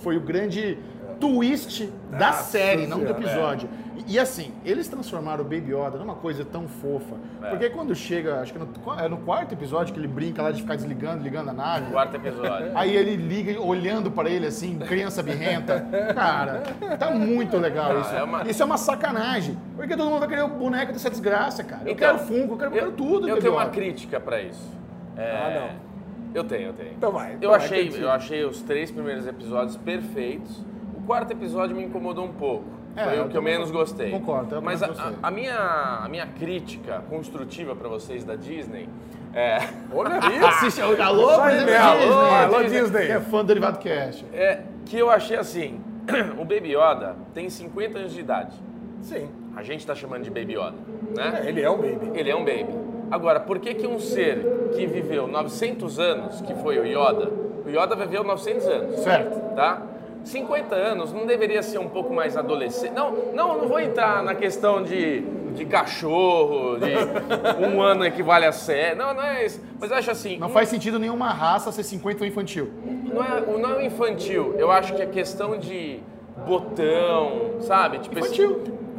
foi 0.00 0.16
o 0.16 0.20
grande 0.20 0.78
twist 1.20 1.86
da 2.10 2.18
Nossa 2.28 2.42
série, 2.44 2.86
não 2.86 2.98
do 3.00 3.10
episódio. 3.10 3.68
E, 4.08 4.14
e 4.14 4.18
assim, 4.18 4.52
eles 4.64 4.88
transformaram 4.88 5.42
o 5.42 5.44
Baby 5.44 5.72
Yoda 5.74 5.98
numa 5.98 6.14
coisa 6.14 6.44
tão 6.44 6.66
fofa. 6.66 7.14
É. 7.42 7.50
Porque 7.50 7.68
quando 7.70 7.94
chega, 7.94 8.40
acho 8.40 8.52
que 8.52 8.58
no, 8.58 8.68
é 8.98 9.06
no 9.08 9.18
quarto 9.18 9.52
episódio 9.52 9.92
que 9.92 10.00
ele 10.00 10.08
brinca 10.08 10.42
lá 10.42 10.50
de 10.50 10.62
ficar 10.62 10.74
desligando, 10.76 11.22
ligando 11.22 11.50
a 11.50 11.52
nave. 11.52 11.90
Quarto 11.92 12.16
episódio. 12.16 12.72
Aí 12.74 12.96
ele 12.96 13.14
liga 13.16 13.60
olhando 13.60 14.10
pra 14.10 14.28
ele 14.30 14.46
assim, 14.46 14.78
criança 14.78 15.22
birrenta. 15.22 15.86
Cara, 16.14 16.62
tá 16.98 17.10
muito 17.10 17.56
legal 17.58 17.92
Não, 17.94 18.00
isso. 18.00 18.14
é 18.14 18.22
uma- 18.22 18.42
Isso 18.50 18.62
é 18.62 18.66
uma 18.66 18.78
sacanagem. 18.78 19.56
Porque 19.76 19.96
todo 19.96 20.08
mundo 20.08 20.20
vai 20.20 20.28
querer 20.28 20.42
o 20.42 20.48
boneco 20.48 20.92
dessa 20.92 21.10
desgraça, 21.10 21.62
cara. 21.62 21.82
Eu 21.84 21.92
Então, 21.92 22.16
quero 22.16 22.18
Funko, 22.26 22.54
eu 22.54 22.58
quero, 22.58 22.70
eu 22.70 22.78
quero 22.78 22.92
tudo. 22.92 23.28
Eu 23.28 23.34
Baby 23.34 23.40
tenho 23.42 23.52
uma 23.54 23.62
Yoda. 23.64 23.70
crítica 23.72 24.18
pra 24.18 24.40
isso. 24.42 24.70
É, 25.16 25.30
Ah, 25.30 25.60
não. 25.60 25.90
Eu 26.32 26.44
tenho, 26.44 26.68
eu 26.68 26.72
tenho. 26.72 26.92
Então 26.92 27.10
vai, 27.10 27.32
Eu 27.32 27.36
então 27.36 27.50
vai, 27.50 27.58
achei, 27.58 27.92
eu 28.00 28.08
achei 28.10 28.44
os 28.44 28.62
três 28.62 28.90
primeiros 28.90 29.26
episódios 29.26 29.76
perfeitos. 29.76 30.64
O 31.10 31.12
quarto 31.12 31.32
episódio 31.32 31.74
me 31.74 31.82
incomodou 31.82 32.24
um 32.24 32.32
pouco. 32.32 32.66
É, 32.94 33.02
Foi 33.02 33.20
o 33.22 33.28
que 33.28 33.36
eu 33.36 33.42
menos 33.42 33.68
gostei. 33.72 34.12
concordo, 34.12 34.54
eu 34.54 34.62
Mas 34.62 34.80
a, 34.80 34.86
gostei. 34.86 35.12
a- 35.20 35.28
minha, 35.32 35.58
a 36.04 36.08
minha 36.08 36.24
crítica 36.24 37.02
construtiva 37.10 37.74
pra 37.74 37.88
vocês 37.88 38.22
da 38.22 38.36
Disney 38.36 38.88
é, 39.34 39.58
Olha 39.92 40.20
isso! 40.64 40.80
O 40.80 41.02
Alô, 41.02 41.30
Sai 41.34 41.56
Disney, 41.56 41.74
Alô, 41.76 42.62
Disney. 42.62 43.06
Que 43.06 43.12
é 43.12 43.20
fã 43.20 43.38
do 43.38 43.48
Derivado 43.48 43.78
Cast. 43.80 44.24
é 44.32 44.60
que 44.86 44.96
eu 44.96 45.10
achei 45.10 45.36
assim: 45.36 45.80
o 46.38 46.44
Baby 46.44 46.76
Yoda 46.76 47.16
tem 47.34 47.50
50 47.50 47.98
anos 47.98 48.12
de 48.12 48.20
idade. 48.20 48.54
Sim, 49.02 49.28
A 49.56 49.64
gente 49.64 49.84
tá 49.84 49.96
chamando 49.96 50.22
de 50.22 50.30
Baby 50.30 50.52
Yoda, 50.52 50.76
né? 51.16 51.40
É, 51.44 51.48
ele 51.48 51.60
é 51.60 51.68
um 51.68 51.78
baby. 51.78 52.12
Ele 52.14 52.30
é 52.30 52.36
um 52.36 52.44
baby. 52.44 52.72
Agora, 53.10 53.40
por 53.40 53.58
que 53.58 53.74
que 53.74 53.84
um 53.84 53.98
ser 53.98 54.70
que 54.76 54.86
viveu 54.86 55.26
900 55.26 55.98
anos, 55.98 56.40
que 56.40 56.54
foi 56.54 56.78
o 56.78 56.84
Yoda, 56.86 57.28
o 57.66 57.68
Yoda 57.68 57.96
viveu 57.96 58.22
900 58.22 58.66
anos, 58.68 59.00
Certo. 59.00 59.56
tá? 59.56 59.82
50 60.24 60.74
anos 60.74 61.12
não 61.12 61.26
deveria 61.26 61.62
ser 61.62 61.78
um 61.78 61.88
pouco 61.88 62.12
mais 62.12 62.36
adolescente? 62.36 62.92
Não, 62.92 63.10
não, 63.34 63.58
não 63.58 63.68
vou 63.68 63.80
entrar 63.80 64.22
na 64.22 64.34
questão 64.34 64.82
de, 64.82 65.20
de 65.54 65.64
cachorro, 65.64 66.78
de 66.78 66.94
um 67.66 67.80
ano 67.82 68.04
equivale 68.04 68.44
a 68.46 68.52
100. 68.52 68.94
Não, 68.96 69.14
não 69.14 69.22
é 69.22 69.46
isso. 69.46 69.60
Mas 69.80 69.90
eu 69.90 69.96
acho 69.96 70.10
assim, 70.10 70.38
Não 70.38 70.48
um- 70.48 70.50
faz 70.50 70.68
sentido 70.68 70.98
nenhuma 70.98 71.30
raça 71.30 71.72
ser 71.72 71.82
50 71.84 72.22
ou 72.22 72.26
infantil. 72.28 72.70
não 73.12 73.22
é, 73.24 73.40
o 73.46 73.58
não 73.58 73.74
é 73.80 73.86
infantil. 73.86 74.54
Eu 74.58 74.70
acho 74.70 74.94
que 74.94 75.02
é 75.02 75.06
questão 75.06 75.58
de 75.58 76.00
botão, 76.46 77.56
sabe? 77.60 77.98
Tipo 77.98 78.18
esse- 78.18 78.30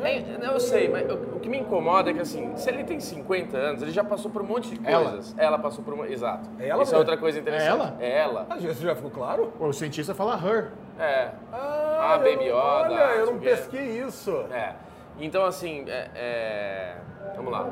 É, 0.04 0.24
eu 0.42 0.60
sei, 0.60 0.90
mas 0.90 1.10
o, 1.10 1.14
o 1.36 1.40
que 1.40 1.48
me 1.50 1.60
incomoda 1.60 2.10
é 2.10 2.14
que 2.14 2.20
assim, 2.20 2.52
se 2.56 2.70
ele 2.70 2.84
tem 2.84 3.00
50 3.00 3.58
anos, 3.58 3.82
ele 3.82 3.92
já 3.92 4.04
passou 4.04 4.30
por 4.32 4.42
um 4.42 4.46
monte 4.46 4.76
de 4.78 4.90
Ela. 4.90 5.12
coisas. 5.12 5.36
Ela 5.38 5.58
passou 5.60 5.84
por 5.84 5.94
um. 5.94 6.06
Exato. 6.06 6.50
É 6.60 6.68
ela 6.68 6.84
Isso 6.84 6.94
é 6.96 6.98
outra 6.98 7.18
coisa 7.18 7.40
interessante. 7.40 7.68
É 7.68 7.72
ela? 7.72 7.96
É 8.00 8.18
ela. 8.20 8.46
Ah, 8.50 8.58
isso 8.58 8.82
já 8.82 8.96
ficou 8.96 9.12
claro? 9.12 9.52
O 9.60 9.72
cientista 9.72 10.14
fala 10.16 10.36
her. 10.44 10.72
É. 11.00 11.30
Ah, 11.52 12.14
Ah, 12.14 12.18
Baby 12.18 12.46
Yoda, 12.46 12.56
Olha, 12.58 13.16
eu 13.16 13.26
não 13.28 13.40
quê. 13.40 13.50
pesquei 13.50 14.02
isso. 14.02 14.32
É. 14.52 14.74
Então, 15.20 15.46
assim, 15.46 15.86
é, 15.88 16.10
é- 16.16 16.96
Vamos 17.36 17.52
lá. 17.52 17.64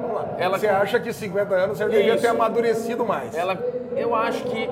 Vamos 0.00 0.16
lá. 0.16 0.28
Ela- 0.38 0.58
Você 0.58 0.66
acha 0.68 0.98
que 0.98 1.12
50 1.12 1.54
anos 1.54 1.78
você 1.78 1.88
devia 1.88 2.16
ter 2.18 2.28
amadurecido 2.28 3.04
mais? 3.04 3.36
Ela, 3.36 3.58
eu 3.96 4.14
acho 4.14 4.42
que 4.44 4.68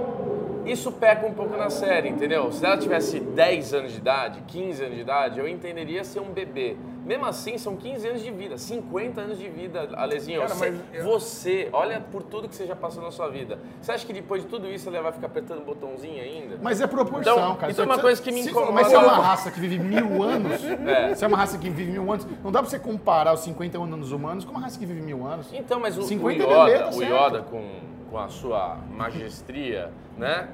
isso 0.66 0.92
peca 0.92 1.26
um 1.26 1.32
pouco 1.34 1.56
na 1.56 1.70
série, 1.70 2.08
entendeu? 2.08 2.50
Se 2.52 2.64
ela 2.64 2.76
tivesse 2.78 3.18
10 3.20 3.74
anos 3.74 3.92
de 3.92 3.98
idade, 3.98 4.40
15 4.46 4.82
anos 4.82 4.94
de 4.96 5.00
idade, 5.02 5.38
eu 5.40 5.48
entenderia 5.48 6.04
ser 6.04 6.20
um 6.20 6.30
bebê. 6.30 6.76
Mesmo 7.04 7.26
assim, 7.26 7.58
são 7.58 7.74
15 7.74 8.06
anos 8.06 8.22
de 8.22 8.30
vida, 8.30 8.56
50 8.56 9.20
anos 9.22 9.36
de 9.36 9.48
vida, 9.48 9.88
Alezinho. 9.94 10.40
Cara, 10.40 10.54
você, 10.54 10.70
mas 10.70 10.80
eu- 10.94 11.04
você, 11.04 11.68
olha 11.72 12.00
por 12.00 12.22
tudo 12.22 12.48
que 12.48 12.54
você 12.54 12.64
já 12.64 12.76
passou 12.76 13.02
na 13.02 13.10
sua 13.10 13.28
vida. 13.28 13.58
Você 13.80 13.90
acha 13.90 14.06
que 14.06 14.12
depois 14.12 14.42
de 14.42 14.48
tudo 14.48 14.68
isso 14.68 14.88
ela 14.88 15.02
vai 15.02 15.10
ficar 15.12 15.26
apertando 15.26 15.58
o 15.58 15.64
botãozinho 15.64 16.22
ainda? 16.22 16.58
Mas 16.62 16.80
é 16.80 16.86
proporção, 16.86 17.34
Então, 17.34 17.56
cara. 17.56 17.72
então 17.72 17.84
é 17.84 17.86
Você- 17.88 17.92
uma 17.94 17.98
coisa 18.00 18.22
que 18.22 18.30
me 18.30 18.40
incomoda. 18.42 18.70
Mas 18.72 18.86
se 18.86 18.94
é 18.94 18.98
uma 18.98 19.18
raça 19.18 19.50
que 19.50 19.58
vive 19.58 19.78
mil 19.80 20.22
anos, 20.22 20.52
É. 20.86 21.14
se 21.16 21.24
é 21.24 21.26
uma 21.26 21.36
raça 21.36 21.58
que 21.58 21.68
vive 21.68 21.90
mil 21.90 22.10
anos, 22.12 22.24
não 22.44 22.52
dá 22.52 22.60
pra 22.60 22.70
você 22.70 22.78
comparar 22.78 23.32
os 23.34 23.40
50 23.40 23.78
anos 23.82 24.12
humanos 24.12 24.44
com 24.44 24.52
uma 24.52 24.60
raça 24.60 24.78
que 24.78 24.86
vive 24.86 25.02
mil 25.02 25.26
anos. 25.26 25.48
Então, 25.52 25.80
mas 25.80 25.98
o, 25.98 26.02
o 26.02 26.04
50 26.04 26.44
Yoda, 26.44 26.78
tá 26.78 26.88
o 26.88 26.92
certo. 26.92 27.12
Yoda 27.12 27.42
com, 27.42 27.64
com 28.12 28.18
a 28.18 28.28
sua 28.28 28.76
magestria, 28.90 29.90
né? 30.18 30.48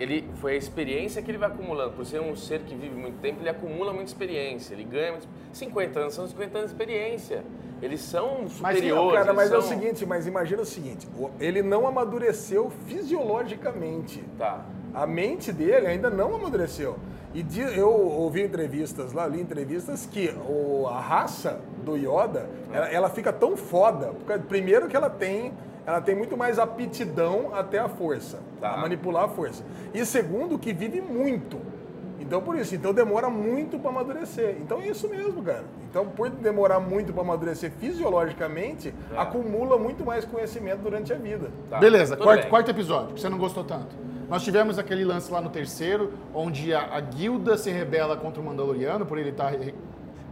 Ele 0.00 0.28
foi 0.40 0.54
a 0.54 0.56
experiência 0.56 1.22
que 1.22 1.30
ele 1.30 1.38
vai 1.38 1.48
acumulando. 1.48 1.92
Por 1.92 2.04
ser 2.04 2.20
um 2.20 2.34
ser 2.34 2.60
que 2.62 2.74
vive 2.74 2.96
muito 2.96 3.20
tempo, 3.20 3.40
ele 3.42 3.48
acumula 3.50 3.92
muita 3.92 4.10
experiência. 4.10 4.74
Ele 4.74 4.82
ganha 4.82 5.12
muito... 5.12 5.28
50 5.52 6.00
anos 6.00 6.14
são 6.14 6.26
50 6.26 6.58
anos 6.58 6.70
de 6.70 6.74
experiência. 6.74 7.44
Eles 7.80 8.00
são 8.00 8.38
Mas, 8.60 8.76
superiores. 8.76 9.20
Cara, 9.20 9.32
mas 9.32 9.52
é 9.52 9.56
o 9.58 9.62
são- 9.62 9.70
seguinte, 9.70 10.04
mas 10.04 10.26
imagina 10.26 10.62
o 10.62 10.64
seguinte, 10.66 11.06
ele 11.38 11.62
não 11.62 11.86
amadureceu 11.86 12.72
fisiologicamente. 12.88 14.24
Tá. 14.36 14.64
A 14.92 15.06
mente 15.06 15.52
dele 15.52 15.86
ainda 15.86 16.10
não 16.10 16.34
amadureceu. 16.34 16.96
E 17.32 17.44
eu 17.76 17.90
ouvi 17.90 18.42
entrevistas 18.42 19.12
lá, 19.12 19.26
li 19.28 19.40
entrevistas 19.40 20.06
que 20.06 20.34
o- 20.48 20.86
a 20.88 20.98
raça 21.00 21.60
do 21.84 21.96
Yoda, 21.96 22.48
ela, 22.72 22.88
ela 22.90 23.10
fica 23.10 23.32
tão 23.32 23.56
foda, 23.56 24.12
porque 24.24 24.38
primeiro 24.46 24.88
que 24.88 24.96
ela 24.96 25.10
tem, 25.10 25.52
ela 25.86 26.00
tem 26.00 26.14
muito 26.14 26.36
mais 26.36 26.58
aptidão 26.58 27.50
até 27.54 27.78
a 27.78 27.88
força, 27.88 28.40
Tá. 28.60 28.72
a 28.72 28.76
manipular 28.78 29.24
a 29.24 29.28
força. 29.28 29.62
E 29.92 30.04
segundo 30.06 30.58
que 30.58 30.72
vive 30.72 31.00
muito. 31.00 31.58
Então 32.20 32.40
por 32.40 32.56
isso, 32.56 32.74
então 32.74 32.94
demora 32.94 33.28
muito 33.28 33.78
para 33.78 33.90
amadurecer. 33.90 34.56
Então 34.60 34.80
é 34.80 34.88
isso 34.88 35.08
mesmo, 35.08 35.42
cara. 35.42 35.64
Então 35.90 36.06
por 36.06 36.30
demorar 36.30 36.80
muito 36.80 37.12
para 37.12 37.22
amadurecer 37.22 37.70
fisiologicamente, 37.72 38.94
É. 39.14 39.18
acumula 39.18 39.78
muito 39.78 40.04
mais 40.04 40.24
conhecimento 40.24 40.78
durante 40.80 41.12
a 41.12 41.16
vida. 41.16 41.50
Tá. 41.68 41.78
Beleza, 41.78 42.16
quarto, 42.16 42.48
quarto 42.48 42.70
episódio, 42.70 43.14
que 43.14 43.20
você 43.20 43.28
não 43.28 43.38
gostou 43.38 43.64
tanto. 43.64 43.94
Nós 44.28 44.42
tivemos 44.42 44.78
aquele 44.78 45.04
lance 45.04 45.30
lá 45.30 45.40
no 45.40 45.50
terceiro, 45.50 46.12
onde 46.34 46.72
a, 46.72 46.94
a 46.96 47.00
guilda 47.00 47.58
se 47.58 47.70
rebela 47.70 48.16
contra 48.16 48.40
o 48.40 48.44
Mandaloriano, 48.44 49.04
por 49.04 49.18
ele 49.18 49.28
estar 49.30 49.50
re- 49.50 49.74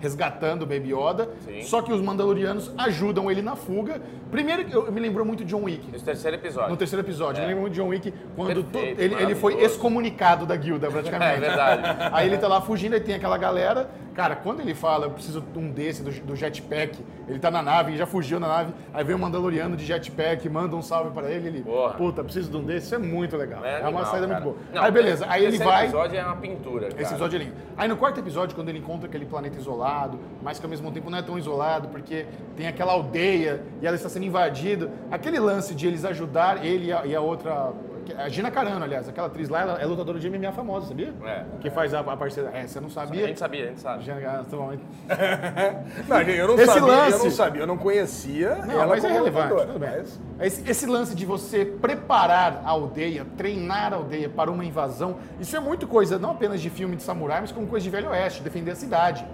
resgatando 0.03 0.63
o 0.63 0.67
Baby 0.67 0.93
Yoda. 0.93 1.31
Sim. 1.45 1.63
Só 1.63 1.81
que 1.81 1.93
os 1.93 2.01
Mandalorianos 2.01 2.73
ajudam 2.77 3.31
ele 3.31 3.41
na 3.41 3.55
fuga. 3.55 4.03
Primeiro, 4.31 4.67
eu, 4.69 4.91
me 4.91 5.01
lembrou 5.01 5.25
muito 5.25 5.45
de 5.45 5.51
John 5.51 5.63
Wick. 5.63 5.95
Esse 5.95 6.05
terceiro 6.05 6.37
episódio. 6.37 6.71
No 6.71 6.77
terceiro 6.77 7.05
episódio, 7.07 7.41
me 7.41 7.47
lembro 7.47 7.61
muito 7.63 7.75
de 7.75 7.81
John 7.81 7.89
Wick, 7.89 8.13
quando 8.35 8.65
Perfeito, 8.65 8.97
to- 8.97 9.03
ele, 9.03 9.15
ele 9.15 9.35
foi 9.37 9.63
excomunicado 9.63 10.45
da 10.45 10.57
guilda, 10.57 10.91
praticamente. 10.91 11.23
É 11.33 11.41
verdade. 11.41 11.83
Aí 12.13 12.27
ele 12.27 12.37
tá 12.37 12.49
lá 12.49 12.61
fugindo, 12.61 12.95
aí 12.95 13.01
tem 13.01 13.15
aquela 13.15 13.39
galera, 13.39 13.89
Cara, 14.15 14.37
quando 14.37 14.61
ele 14.61 14.75
fala, 14.75 15.07
eu 15.07 15.11
preciso 15.11 15.41
de 15.41 15.59
um 15.59 15.71
desse, 15.71 16.03
do, 16.03 16.11
do 16.11 16.37
jetpack, 16.37 16.99
ele 17.27 17.39
tá 17.39 17.51
na 17.51 17.63
nave, 17.63 17.97
já 17.97 18.07
fugiu 18.07 18.39
na 18.39 18.47
nave, 18.47 18.75
aí 18.93 19.03
vem 19.03 19.17
o 19.17 19.19
Mandaloriano 19.19 19.77
de 19.77 19.85
jetpack, 19.87 20.47
manda 20.49 20.77
um 20.77 20.83
salve 20.83 21.11
pra 21.11 21.31
ele, 21.31 21.49
ele, 21.49 21.63
Porra. 21.63 21.95
puta, 21.95 22.23
preciso 22.23 22.51
de 22.51 22.57
um 22.57 22.65
desse, 22.65 22.87
isso 22.87 22.95
é 22.95 22.99
muito 22.99 23.37
legal. 23.37 23.65
É, 23.65 23.79
uma 23.79 23.89
animal, 23.89 24.07
saída 24.07 24.27
cara. 24.27 24.41
muito 24.41 24.55
boa. 24.55 24.67
Não, 24.73 24.83
aí 24.83 24.91
beleza, 24.91 25.27
aí 25.29 25.45
ele 25.45 25.57
esse 25.57 25.65
vai... 25.65 25.85
episódio 25.85 26.19
é 26.19 26.25
uma 26.25 26.37
pintura, 26.37 26.89
cara. 26.89 27.03
Esse 27.03 27.13
episódio 27.13 27.37
é 27.37 27.45
lindo. 27.45 27.55
Aí 27.77 27.89
no 27.89 27.97
quarto 27.97 28.21
episódio, 28.21 28.55
quando 28.55 28.69
ele 28.69 28.79
encontra 28.79 29.09
aquele 29.09 29.25
planeta 29.25 29.59
isolado, 29.59 30.19
mas 30.43 30.59
que 30.59 30.67
ao 30.67 30.71
mesmo 30.71 30.91
tempo 30.91 31.09
não 31.09 31.19
é 31.19 31.23
tão 31.23 31.39
isolado, 31.39 31.89
porque 31.89 32.27
tem 32.57 32.67
aquela 32.67 32.93
aldeia 32.93 33.63
e 33.81 33.87
ela 33.87 33.97
está 33.97 34.09
sendo 34.09 34.27
invadida, 34.27 34.91
aquele 35.11 35.39
lance 35.39 35.75
de 35.75 35.87
eles 35.87 36.05
ajudar 36.05 36.65
ele 36.65 36.87
e 36.87 36.93
a, 36.93 37.07
e 37.07 37.15
a 37.15 37.21
outra. 37.21 37.73
A 38.19 38.29
Gina 38.29 38.51
Carano, 38.51 38.85
aliás, 38.85 39.09
aquela 39.09 39.27
atriz 39.27 39.49
lá, 39.49 39.61
ela 39.63 39.81
é 39.81 39.87
lutadora 39.87 40.19
de 40.19 40.29
MMA 40.29 40.53
famosa, 40.53 40.89
sabia? 40.89 41.13
É. 41.25 41.45
Que 41.61 41.71
faz 41.71 41.95
a, 41.95 42.01
a 42.01 42.17
parceira. 42.17 42.51
É, 42.53 42.67
você 42.67 42.81
não 42.81 42.89
A 42.89 42.91
sabia? 42.91 43.27
gente 43.29 43.39
sabia, 43.39 43.65
a 43.65 43.67
gente 43.69 43.81
sabe. 43.81 44.05
Gina 44.05 44.21
Carano, 44.21 44.45
tá 44.45 44.57
bom. 44.57 44.73
Não, 46.09 46.21
eu 46.23 46.49
não 46.49 46.55
Esse 46.55 46.67
sabia, 46.67 46.81
eu 46.83 46.87
lance- 46.87 47.25
não 47.25 47.31
sabia, 47.31 47.63
eu 47.63 47.67
não 47.67 47.77
conhecia 47.79 48.55
Não, 48.67 48.75
ela 48.75 48.87
mas 48.87 49.05
é 49.05 49.09
relevante, 49.13 49.49
lutadora, 49.53 49.67
tudo 49.67 49.79
bem. 49.79 49.91
mas- 49.91 50.21
Esse, 50.41 50.69
esse 50.71 50.87
lance 50.87 51.15
de 51.15 51.25
você 51.25 51.65
preparar 51.65 52.63
a 52.65 52.71
aldeia, 52.71 53.25
treinar 53.37 53.93
a 53.93 53.97
aldeia 53.97 54.29
para 54.29 54.51
uma 54.51 54.65
invasão, 54.65 55.17
isso 55.41 55.57
é 55.57 55.61
muito 55.61 55.87
coisa, 55.87 56.19
não 56.19 56.31
apenas 56.33 56.61
de 56.61 56.69
filme 56.71 56.97
de 56.97 57.03
samurai, 57.03 57.41
mas 57.41 57.53
como 57.53 57.67
coisa 57.67 57.85
de 57.85 57.91
Velho 57.91 58.11
Oeste, 58.11 58.43
defender 58.43 58.73
a 58.73 58.77
cidade. 58.77 59.25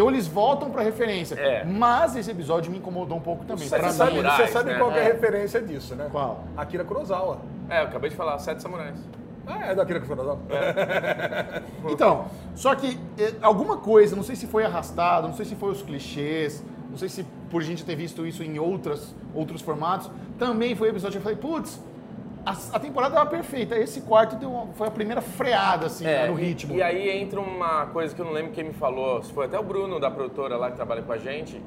Então 0.00 0.08
eles 0.08 0.26
voltam 0.26 0.70
pra 0.70 0.82
referência. 0.82 1.34
É. 1.34 1.62
Mas 1.62 2.16
esse 2.16 2.30
episódio 2.30 2.72
me 2.72 2.78
incomodou 2.78 3.18
um 3.18 3.20
pouco 3.20 3.44
também. 3.44 3.68
Você 3.68 3.78
Pra 3.78 3.90
sabe, 3.90 4.14
mim, 4.14 4.22
você 4.22 4.46
sabe 4.46 4.70
né? 4.72 4.78
qual 4.78 4.90
que 4.90 4.98
é 4.98 5.02
a 5.02 5.04
É. 5.04 5.12
referência 5.12 5.60
disso, 5.60 5.94
né? 5.94 6.08
Qual? 6.10 6.42
Akira 6.56 6.84
Kurosawa. 6.84 7.36
É, 7.68 7.80
eu 7.82 7.84
acabei 7.84 8.08
de 8.08 8.16
falar, 8.16 8.38
Sete 8.38 8.62
Samurais. 8.62 8.96
Ah, 9.46 9.66
é 9.66 9.74
da 9.74 9.82
Akira 9.82 10.00
Kurosawa. 10.00 10.38
Então, 11.90 12.24
só 12.54 12.74
que 12.74 12.98
eh, 13.18 13.34
alguma 13.42 13.76
coisa, 13.76 14.16
não 14.16 14.22
sei 14.22 14.36
se 14.36 14.46
foi 14.46 14.64
arrastado, 14.64 15.28
não 15.28 15.34
sei 15.34 15.44
se 15.44 15.54
foi 15.54 15.70
os 15.70 15.82
clichês, 15.82 16.64
não 16.88 16.96
sei 16.96 17.10
se 17.10 17.26
por 17.50 17.60
gente 17.62 17.84
ter 17.84 17.94
visto 17.94 18.26
isso 18.26 18.42
em 18.42 18.58
outras, 18.58 19.14
outros 19.34 19.60
formatos, 19.60 20.10
também 20.38 20.74
foi 20.74 20.88
o 20.88 20.92
episódio 20.92 21.20
que 21.20 21.28
eu 21.28 21.34
falei, 21.36 21.36
putz, 21.58 21.78
a, 22.44 22.52
a 22.72 22.78
temporada 22.80 23.14
estava 23.14 23.30
perfeita. 23.30 23.76
Esse 23.78 24.00
quarto 24.02 24.36
deu 24.36 24.50
uma- 24.50 24.66
foi 24.74 24.86
a 24.88 24.90
primeira 24.90 25.20
freada, 25.20 25.86
assim, 25.86 26.06
É, 26.06 26.26
no 26.28 26.38
e- 26.38 26.42
ritmo. 26.42 26.74
E, 26.74 26.82
aí 26.82 27.08
entra 27.20 27.40
uma 27.40 27.86
coisa 27.86 28.14
que 28.14 28.20
eu 28.20 28.24
não 28.24 28.32
lembro 28.32 28.52
quem 28.52 28.64
me 28.64 28.72
falou, 28.72 29.22
se 29.22 29.32
foi 29.32 29.46
até 29.46 29.58
o 29.58 29.62
Bruno 29.62 29.98
da 30.00 30.10
produtora 30.10 30.56
lá 30.56 30.70
que 30.70 30.76
trabalha 30.76 31.02
com 31.02 31.12
a 31.12 31.18
gente, 31.18 31.60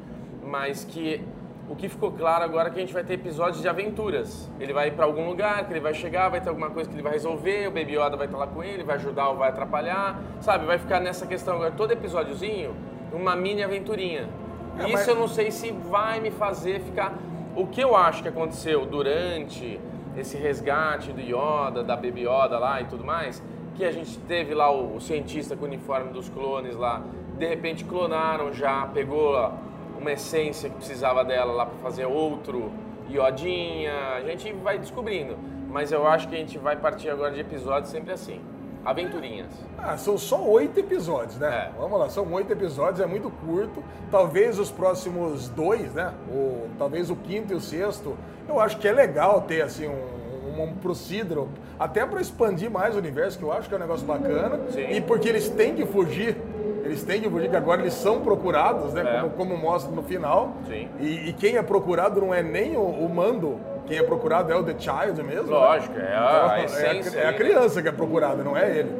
mas 0.46 0.84
que 0.84 1.22
o 1.70 1.76
que 1.76 1.88
ficou 1.88 2.12
claro 2.12 2.44
agora 2.44 2.68
é 2.68 2.72
que 2.72 2.78
a 2.78 2.82
gente 2.82 2.94
vai 2.94 3.04
ter 3.04 3.14
episódios 3.14 3.62
de 3.62 3.70
aventuras. 3.70 4.50
Ele 4.60 4.74
vai 4.74 4.92
para 4.92 5.06
algum 5.06 5.26
lugar, 5.28 5.66
que 5.66 5.72
ele 5.74 5.80
vai 5.80 5.94
chegar, 5.94 6.28
vai 6.30 6.42
ter 6.42 6.50
alguma 6.50 6.70
coisa 6.70 6.90
que 6.90 6.96
ele 6.96 7.02
vai 7.04 7.14
resolver, 7.14 7.68
o 7.68 7.72
Baby 7.72 7.94
Yoda 7.98 8.18
vai 8.18 8.26
estar 8.26 8.38
lá 8.38 8.48
com 8.48 8.62
ele, 8.64 8.84
vai 8.84 8.96
ajudar 8.98 9.30
ou 9.30 9.38
vai 9.38 9.50
atrapalhar, 9.50 10.20
sabe? 10.42 10.66
Vai 10.66 10.78
ficar 10.78 11.00
nessa 11.00 11.26
questão 11.26 11.56
agora, 11.56 11.72
todo 11.72 11.92
episódiozinho, 11.92 12.76
uma 13.14 13.36
mini 13.36 13.64
aventurinha. 13.64 14.28
É, 14.78 14.84
Isso 14.84 14.92
mas- 14.94 15.08
eu 15.08 15.16
não 15.16 15.28
sei 15.28 15.52
se 15.52 15.72
vai 15.72 16.20
me 16.20 16.32
fazer 16.32 16.82
ficar. 16.82 17.14
O 17.56 17.66
que 17.68 17.80
eu 17.80 17.96
acho 17.96 18.22
que 18.24 18.28
aconteceu 18.28 18.86
durante 18.86 19.80
esse 20.18 20.38
resgate 20.38 21.12
do 21.12 21.22
Yoda, 21.22 21.84
da 21.84 21.96
Baby 21.96 22.22
Yoda 22.22 22.58
lá 22.60 22.82
e 22.82 22.86
tudo 22.86 23.04
mais, 23.04 23.42
que 23.76 23.84
a 23.84 23.92
gente 23.92 24.18
teve 24.20 24.54
lá 24.54 24.72
o, 24.72 24.96
o 24.96 25.02
cientista 25.02 25.56
com 25.56 25.64
o 25.64 25.68
uniforme 25.68 26.12
dos 26.12 26.30
clones 26.30 26.76
lá, 26.76 27.02
de 27.38 27.48
repente 27.48 27.84
clonaram 27.84 28.54
já, 28.54 28.86
pegou 28.88 29.52
uma 30.00 30.12
essência 30.12 30.70
que 30.70 30.76
precisava 30.76 31.24
dela 31.24 31.52
lá 31.54 31.66
para 31.66 31.78
fazer 31.80 32.06
outro 32.06 32.72
Yodinha, 33.10 33.94
a 34.16 34.22
gente 34.22 34.52
vai 34.54 34.78
descobrindo. 34.78 35.38
Mas 35.70 35.92
eu 35.92 36.08
acho 36.08 36.28
que 36.28 36.36
a 36.36 36.38
gente 36.38 36.58
vai 36.58 36.76
partir 36.76 37.10
agora 37.10 37.32
de 37.32 37.40
episódios 37.40 37.90
sempre 37.90 38.14
assim, 38.14 38.40
aventurinhas. 38.86 39.48
Ah, 39.78 39.98
são 39.98 40.18
só 40.18 40.44
oito 40.44 40.80
episódios, 40.80 41.38
né? 41.38 41.70
É. 41.70 41.80
Vamos 41.80 42.00
lá, 42.00 42.10
são 42.10 42.32
oito 42.34 42.52
episódios, 42.52 43.00
é 43.00 43.06
muito 43.06 43.30
curto. 43.30 43.84
Talvez 44.12 44.60
os 44.60 44.72
próximos 44.72 45.50
dois, 45.50 45.94
né? 45.94 46.14
Ou 46.34 46.68
talvez 46.78 47.10
o 47.10 47.16
quinto 47.16 47.54
e 47.54 47.56
o 47.56 47.62
sexto. 47.62 48.18
Eu 48.48 48.60
acho 48.60 48.78
que 48.78 48.88
é 48.88 48.92
legal 48.92 49.42
ter, 49.42 49.62
assim, 49.62 49.88
um, 49.88 49.92
um, 49.92 50.64
um 50.64 51.48
até 51.80 52.06
para 52.06 52.22
expandir 52.22 52.70
mais 52.70 52.96
o 52.96 52.98
universo, 52.98 53.38
que 53.38 53.44
eu 53.44 53.52
acho 53.52 53.68
que 53.68 53.74
é 53.74 53.78
um 53.78 53.82
negócio 53.82 54.06
bacana. 54.06 54.60
Sim. 54.70 54.92
E 54.92 55.02
porque 55.02 55.28
eles 55.28 55.50
têm 55.50 55.76
que 55.76 55.86
fugir. 55.86 56.38
Eles 56.84 57.04
têm 57.04 57.22
que 57.22 57.30
fugir, 57.30 57.50
que 57.50 57.56
agora 57.56 57.82
eles 57.82 57.94
são 57.94 58.22
procurados, 58.22 58.94
né? 58.94 59.02
É. 59.02 59.22
Como, 59.22 59.32
como 59.32 59.58
mostra 59.58 59.94
no 59.94 60.04
final. 60.04 60.54
Sim. 60.68 60.90
E, 61.00 61.30
e 61.30 61.34
quem 61.34 61.56
é 61.56 61.64
procurado 61.64 62.20
não 62.20 62.34
é 62.34 62.44
nem 62.44 62.76
o, 62.76 62.82
o 62.82 63.10
Mando, 63.10 63.60
quem 63.86 63.98
é 63.98 64.04
procurado 64.04 64.52
é 64.52 64.56
o 64.56 64.64
The 64.64 64.76
Child 64.78 65.24
mesmo. 65.24 65.48
né? 65.52 65.58
Lógico, 65.58 66.00
é 66.00 66.16
a 66.16 66.56
Então, 66.58 66.66
essência 66.66 67.18
É 67.18 67.22
a, 67.22 67.26
é 67.26 67.28
a 67.28 67.32
né? 67.32 67.38
criança 67.38 67.82
que 67.82 67.88
é 67.88 67.92
procurada, 67.92 68.44
não 68.44 68.56
é 68.56 68.70
ele. 68.80 68.92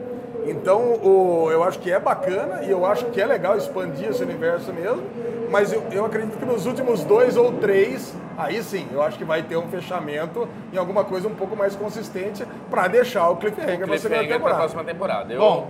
Então, 0.46 0.82
o, 1.02 1.50
eu 1.52 1.64
acho 1.64 1.80
que 1.80 1.90
é 1.92 1.98
bacana 2.00 2.64
e 2.64 2.70
eu 2.70 2.86
acho 2.86 3.06
que 3.06 3.22
é 3.22 3.26
legal 3.26 3.56
expandir 3.58 4.10
esse 4.10 4.22
universo 4.22 4.74
mesmo, 4.74 5.02
mas 5.50 5.72
eu, 5.72 5.82
eu 5.92 6.06
acredito 6.06 6.38
que 6.38 6.46
nos 6.46 6.66
últimos 6.66 7.04
dois 7.06 7.38
ou 7.38 7.54
três, 7.54 8.14
aí 8.38 8.62
sim, 8.62 8.86
eu 8.92 9.02
acho 9.02 9.18
que 9.18 9.24
vai 9.24 9.42
ter 9.42 9.56
um 9.56 9.68
fechamento 9.70 10.48
em 10.74 10.78
alguma 10.78 11.06
coisa 11.06 11.30
um 11.30 11.36
pouco 11.36 11.56
mais 11.56 11.76
consistente 11.78 12.46
para 12.70 12.90
deixar 12.90 13.30
o 13.30 13.38
cliffhanger, 13.38 13.86
para 13.88 13.96
a 13.96 14.00
Cliffhanger 14.00 14.40
para 14.42 14.56
próxima 14.56 14.84
temporada. 14.84 15.32
Eu, 15.34 15.40
Bom, 15.40 15.68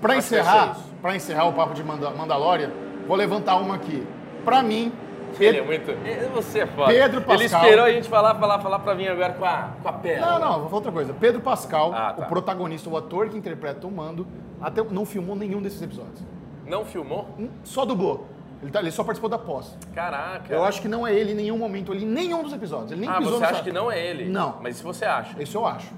que 0.00 0.06
vai 0.06 0.18
encerrar, 0.18 0.76
para 1.02 1.16
encerrar 1.16 1.48
o 1.48 1.52
papo 1.52 1.74
de 1.74 1.82
Manda 1.82 2.08
Mandalorian, 2.10 2.70
vou 3.08 3.16
levantar 3.16 3.56
uma 3.56 3.74
aqui. 3.74 4.06
Pra 4.44 4.62
mim, 4.62 4.92
Ele 5.40 5.58
é 5.58 5.62
muito. 5.62 5.90
Ele- 5.90 6.28
Você 6.34 6.60
é 6.60 6.66
foda. 6.66 6.92
Pedro 6.92 7.18
Ele 7.18 7.26
Pascal. 7.26 7.62
esperou 7.64 7.84
a 7.84 7.90
gente 7.92 8.08
falar, 8.08 8.34
falar, 8.36 8.58
falar 8.60 8.78
pra 8.80 8.94
vir 8.94 9.08
agora 9.08 9.32
com 9.34 9.44
a, 9.44 9.70
com 9.82 9.88
a 9.88 9.92
pérola. 9.92 10.32
Não, 10.32 10.38
não, 10.38 10.52
vou 10.60 10.64
falar 10.68 10.74
outra 10.76 10.92
coisa. 10.92 11.14
Pedro 11.14 11.40
Pascal, 11.40 11.92
Ah, 11.94 12.12
tá. 12.12 12.24
o 12.24 12.28
protagonista, 12.28 12.88
o 12.90 12.96
ator 12.96 13.28
que 13.28 13.36
interpreta 13.36 13.86
o 13.86 13.90
Mando, 13.90 14.26
até 14.60 14.82
não 14.82 15.04
filmou 15.04 15.36
nenhum 15.36 15.60
desses 15.62 15.80
episódios. 15.82 16.20
Não 16.66 16.84
filmou? 16.84 17.28
Hum, 17.38 17.48
Só 17.64 17.84
dublou. 17.84 18.26
Ele, 18.62 18.70
tá- 18.72 18.80
ele 18.80 18.90
só 18.90 19.04
participou 19.04 19.28
da 19.28 19.38
pós. 19.38 19.76
Caraca. 19.94 20.52
Eu 20.52 20.64
acho 20.64 20.80
que 20.80 20.88
não 20.88 21.06
é 21.06 21.14
ele 21.14 21.32
em 21.32 21.34
nenhum 21.36 21.58
momento 21.58 21.92
ali, 21.92 22.04
em 22.04 22.08
nenhum 22.08 22.42
dos 22.42 22.52
episódios. 22.52 22.90
Ele 22.92 23.02
nem 23.02 23.10
Ah, 23.10 23.18
pisou 23.18 23.38
você 23.38 23.44
acha 23.44 23.62
que 23.62 23.70
não 23.70 23.92
é 23.92 24.04
ele? 24.04 24.24
Não. 24.24 24.56
Mas 24.62 24.76
se 24.76 24.82
você 24.82 25.04
acha. 25.04 25.40
Isso 25.42 25.56
eu 25.58 25.66
acho. 25.66 25.92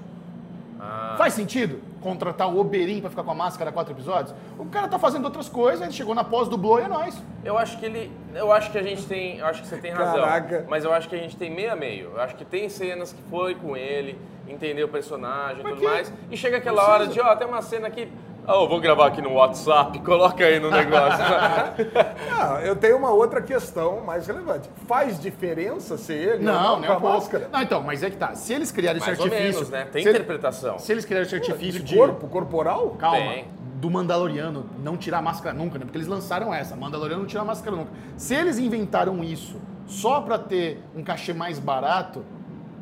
Ah. 0.79 1.15
Faz 1.17 1.33
sentido 1.33 1.81
contratar 2.01 2.47
o 2.49 2.59
Oberyn 2.59 3.01
pra 3.01 3.09
ficar 3.09 3.23
com 3.23 3.31
a 3.31 3.35
máscara 3.35 3.71
quatro 3.71 3.93
episódios? 3.93 4.33
O 4.57 4.65
cara 4.65 4.87
tá 4.87 4.97
fazendo 4.99 5.25
outras 5.25 5.49
coisas, 5.49 5.81
ele 5.81 5.91
chegou 5.91 6.15
na 6.15 6.23
pós, 6.23 6.47
dublou 6.47 6.79
e 6.79 6.83
é 6.83 6.87
nóis. 6.87 7.21
Eu 7.43 7.57
acho 7.57 7.77
que 7.79 7.85
ele. 7.85 8.11
Eu 8.33 8.51
acho 8.51 8.71
que 8.71 8.77
a 8.77 8.83
gente 8.83 9.05
tem. 9.05 9.37
Eu 9.37 9.45
acho 9.45 9.61
que 9.61 9.67
você 9.67 9.77
tem 9.77 9.91
razão. 9.91 10.21
Caraca. 10.21 10.65
Mas 10.69 10.83
eu 10.83 10.93
acho 10.93 11.07
que 11.09 11.15
a 11.15 11.19
gente 11.19 11.35
tem 11.37 11.49
meio 11.49 11.71
a 11.71 11.75
meio. 11.75 12.11
Eu 12.15 12.21
acho 12.21 12.35
que 12.35 12.45
tem 12.45 12.67
cenas 12.69 13.11
que 13.13 13.21
foi 13.29 13.55
com 13.55 13.75
ele, 13.77 14.19
entendeu 14.47 14.87
o 14.87 14.89
personagem 14.89 15.61
e 15.61 15.63
tudo 15.63 15.77
que- 15.77 15.85
mais. 15.85 16.11
E 16.29 16.37
chega 16.37 16.57
aquela 16.57 16.83
Precisa. 16.83 16.93
hora 16.95 17.07
de, 17.07 17.19
ó, 17.21 17.35
tem 17.35 17.47
uma 17.47 17.61
cena 17.61 17.87
aqui. 17.87 18.11
Eu 18.49 18.67
vou 18.67 18.79
gravar 18.79 19.07
aqui 19.07 19.21
no 19.21 19.33
WhatsApp, 19.33 19.99
coloca 20.03 20.43
aí 20.43 20.59
no 20.59 20.71
negócio. 20.71 21.19
Ah, 22.41 22.61
eu 22.63 22.75
tenho 22.75 22.97
uma 22.97 23.11
outra 23.11 23.41
questão 23.41 23.99
mais 24.01 24.25
relevante. 24.25 24.69
Faz 24.87 25.19
diferença 25.19 25.97
ser 25.97 26.13
ele 26.35 26.43
Não, 26.43 26.79
não 26.79 26.79
com 26.79 26.85
é 26.85 26.87
a 26.87 26.97
um 26.97 27.01
pouco. 27.01 27.15
máscara? 27.17 27.49
Não, 27.51 27.61
então, 27.61 27.81
mas 27.83 28.01
é 28.01 28.09
que 28.09 28.15
tá. 28.17 28.33
Se 28.33 28.53
eles 28.53 28.71
criarem 28.71 28.97
esse 28.97 29.07
Mais 29.07 29.19
ou 29.19 29.25
artifício. 29.25 29.53
menos, 29.53 29.69
né? 29.69 29.85
Tem 29.91 30.01
se 30.03 30.09
ele- 30.09 30.17
interpretação. 30.17 30.79
se 30.79 30.91
eles 30.91 31.03
criarem 31.05 31.25
esse 31.27 31.35
artifício 31.35 31.81
De 31.81 31.87
de. 31.87 31.95
corpo, 31.97 32.27
corporal? 32.27 32.91
Calma. 32.97 33.17
Tem. 33.17 33.45
Do 33.75 33.89
Mandaloriano 33.89 34.65
não 34.83 34.95
tirar 34.97 35.19
a 35.19 35.21
máscara 35.21 35.53
nunca, 35.55 35.77
né? 35.77 35.85
Porque 35.85 35.97
eles 35.97 36.07
lançaram 36.07 36.53
essa. 36.53 36.75
Mandaloriano 36.75 37.21
não 37.23 37.27
tira 37.27 37.41
a 37.41 37.45
máscara 37.45 37.75
nunca. 37.75 37.91
Se 38.17 38.33
eles 38.35 38.57
inventaram 38.57 39.21
isso 39.23 39.57
só 39.85 40.21
pra 40.21 40.37
ter 40.37 40.81
um 40.95 41.03
cachê 41.03 41.33
mais 41.33 41.59
barato, 41.59 42.23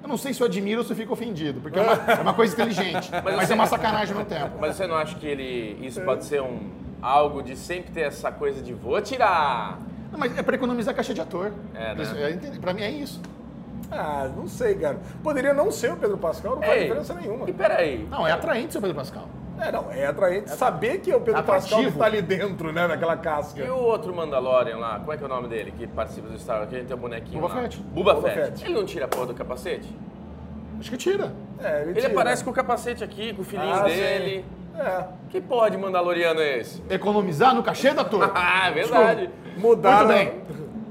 eu 0.07 0.09
não 0.09 0.17
sei 0.17 0.33
se 0.33 0.41
eu 0.41 0.47
admiro 0.47 0.79
ou 0.79 0.85
se 0.85 0.93
eu 0.93 0.95
fico 0.97 1.11
ofendido. 1.13 1.59
Porque 1.59 1.77
é 1.77 1.81
uma, 1.81 1.93
é 2.11 2.21
uma 2.21 2.33
coisa 2.33 2.53
inteligente. 2.53 3.11
mas 3.23 3.35
você- 3.35 3.51
é 3.51 3.55
uma 3.55 3.67
sacanagem 3.67 4.15
no 4.15 4.25
tempo. 4.25 4.57
Mas 4.59 4.75
você 4.75 4.87
não 4.87 4.95
acha 4.95 5.15
que 5.17 5.27
ele. 5.27 5.77
Isso 5.85 6.01
pode 6.01 6.25
ser 6.25 6.41
um. 6.41 6.71
Algo 6.99 7.43
de 7.43 7.55
sempre 7.55 7.91
ter 7.91 8.01
essa 8.01 8.31
coisa 8.31 8.59
de 8.61 8.73
vou 8.73 8.99
tirar. 9.01 9.77
Não, 10.11 10.17
mas 10.17 10.35
é 10.35 10.41
pra 10.41 10.55
economizar 10.55 10.95
cachê 10.95 11.13
de 11.13 11.21
ator. 11.21 11.51
É, 11.75 11.93
né? 11.93 12.01
Isso, 12.01 12.15
é, 12.15 12.59
pra 12.59 12.73
mim 12.73 12.81
é 12.81 12.89
isso. 12.89 13.21
Ah, 13.91 14.29
não 14.35 14.47
sei, 14.47 14.75
cara. 14.75 14.97
Poderia 15.21 15.53
não 15.53 15.71
ser 15.71 15.91
o 15.93 15.97
Pedro 15.97 16.17
Pascal, 16.17 16.55
não 16.55 16.61
faz 16.61 16.73
Ei, 16.73 16.83
diferença 16.83 17.13
nenhuma. 17.13 17.47
E 17.49 17.53
peraí. 17.53 18.07
Não, 18.09 18.27
é 18.27 18.31
atraente 18.31 18.73
ser 18.73 18.79
o 18.79 18.81
Pedro 18.81 18.95
Pascal. 18.95 19.27
É, 19.59 19.71
não, 19.71 19.91
é 19.91 20.05
atraente 20.05 20.49
saber 20.51 20.99
que 20.99 21.11
é 21.11 21.15
o 21.15 21.21
Pedro. 21.21 21.41
Pascal 21.43 21.79
que 21.83 21.91
tá 21.91 22.05
ali 22.05 22.21
dentro, 22.21 22.71
né, 22.71 22.87
naquela 22.87 23.17
casca. 23.17 23.59
E 23.63 23.69
o 23.69 23.75
outro 23.75 24.15
Mandalorian 24.15 24.77
lá, 24.77 24.99
como 24.99 25.11
é 25.13 25.17
que 25.17 25.23
é 25.23 25.25
o 25.25 25.29
nome 25.29 25.47
dele 25.47 25.71
que 25.75 25.87
participa 25.87 26.27
do 26.29 26.37
Star 26.39 26.57
Wars? 26.57 26.69
Que 26.69 26.75
a 26.75 26.79
gente 26.79 26.87
tem 26.87 26.95
o 26.95 26.99
bonequinho 26.99 27.41
Boba 27.41 27.53
lá. 27.55 27.61
Fett. 27.61 27.77
Buba, 27.79 28.13
Boba 28.13 28.29
Fett. 28.29 28.39
Fett. 28.51 28.65
Ele 28.65 28.73
não 28.73 28.85
tira 28.85 29.05
a 29.05 29.07
porra 29.07 29.25
do 29.27 29.33
capacete? 29.33 29.87
Acho 30.79 30.91
que 30.91 30.97
tira. 30.97 31.33
É, 31.63 31.81
Ele 31.81 31.95
tira. 31.95 32.07
aparece 32.07 32.43
com 32.43 32.51
o 32.51 32.53
capacete 32.53 33.03
aqui, 33.03 33.33
com 33.33 33.41
o 33.41 33.45
filhinho 33.45 33.73
Ah, 33.73 33.83
dele. 33.83 34.45
É. 34.77 35.05
Que 35.29 35.41
porra 35.41 35.71
de 35.71 35.77
Mandaloriano 35.77 36.39
é 36.39 36.59
esse? 36.59 36.83
Economizar 36.87 37.55
no 37.55 37.63
cachê 37.63 37.91
da 37.95 38.03
ator. 38.03 38.29
Ah, 38.35 38.67
é 38.69 38.71
verdade. 38.71 39.29
Mudaram. 39.57 40.07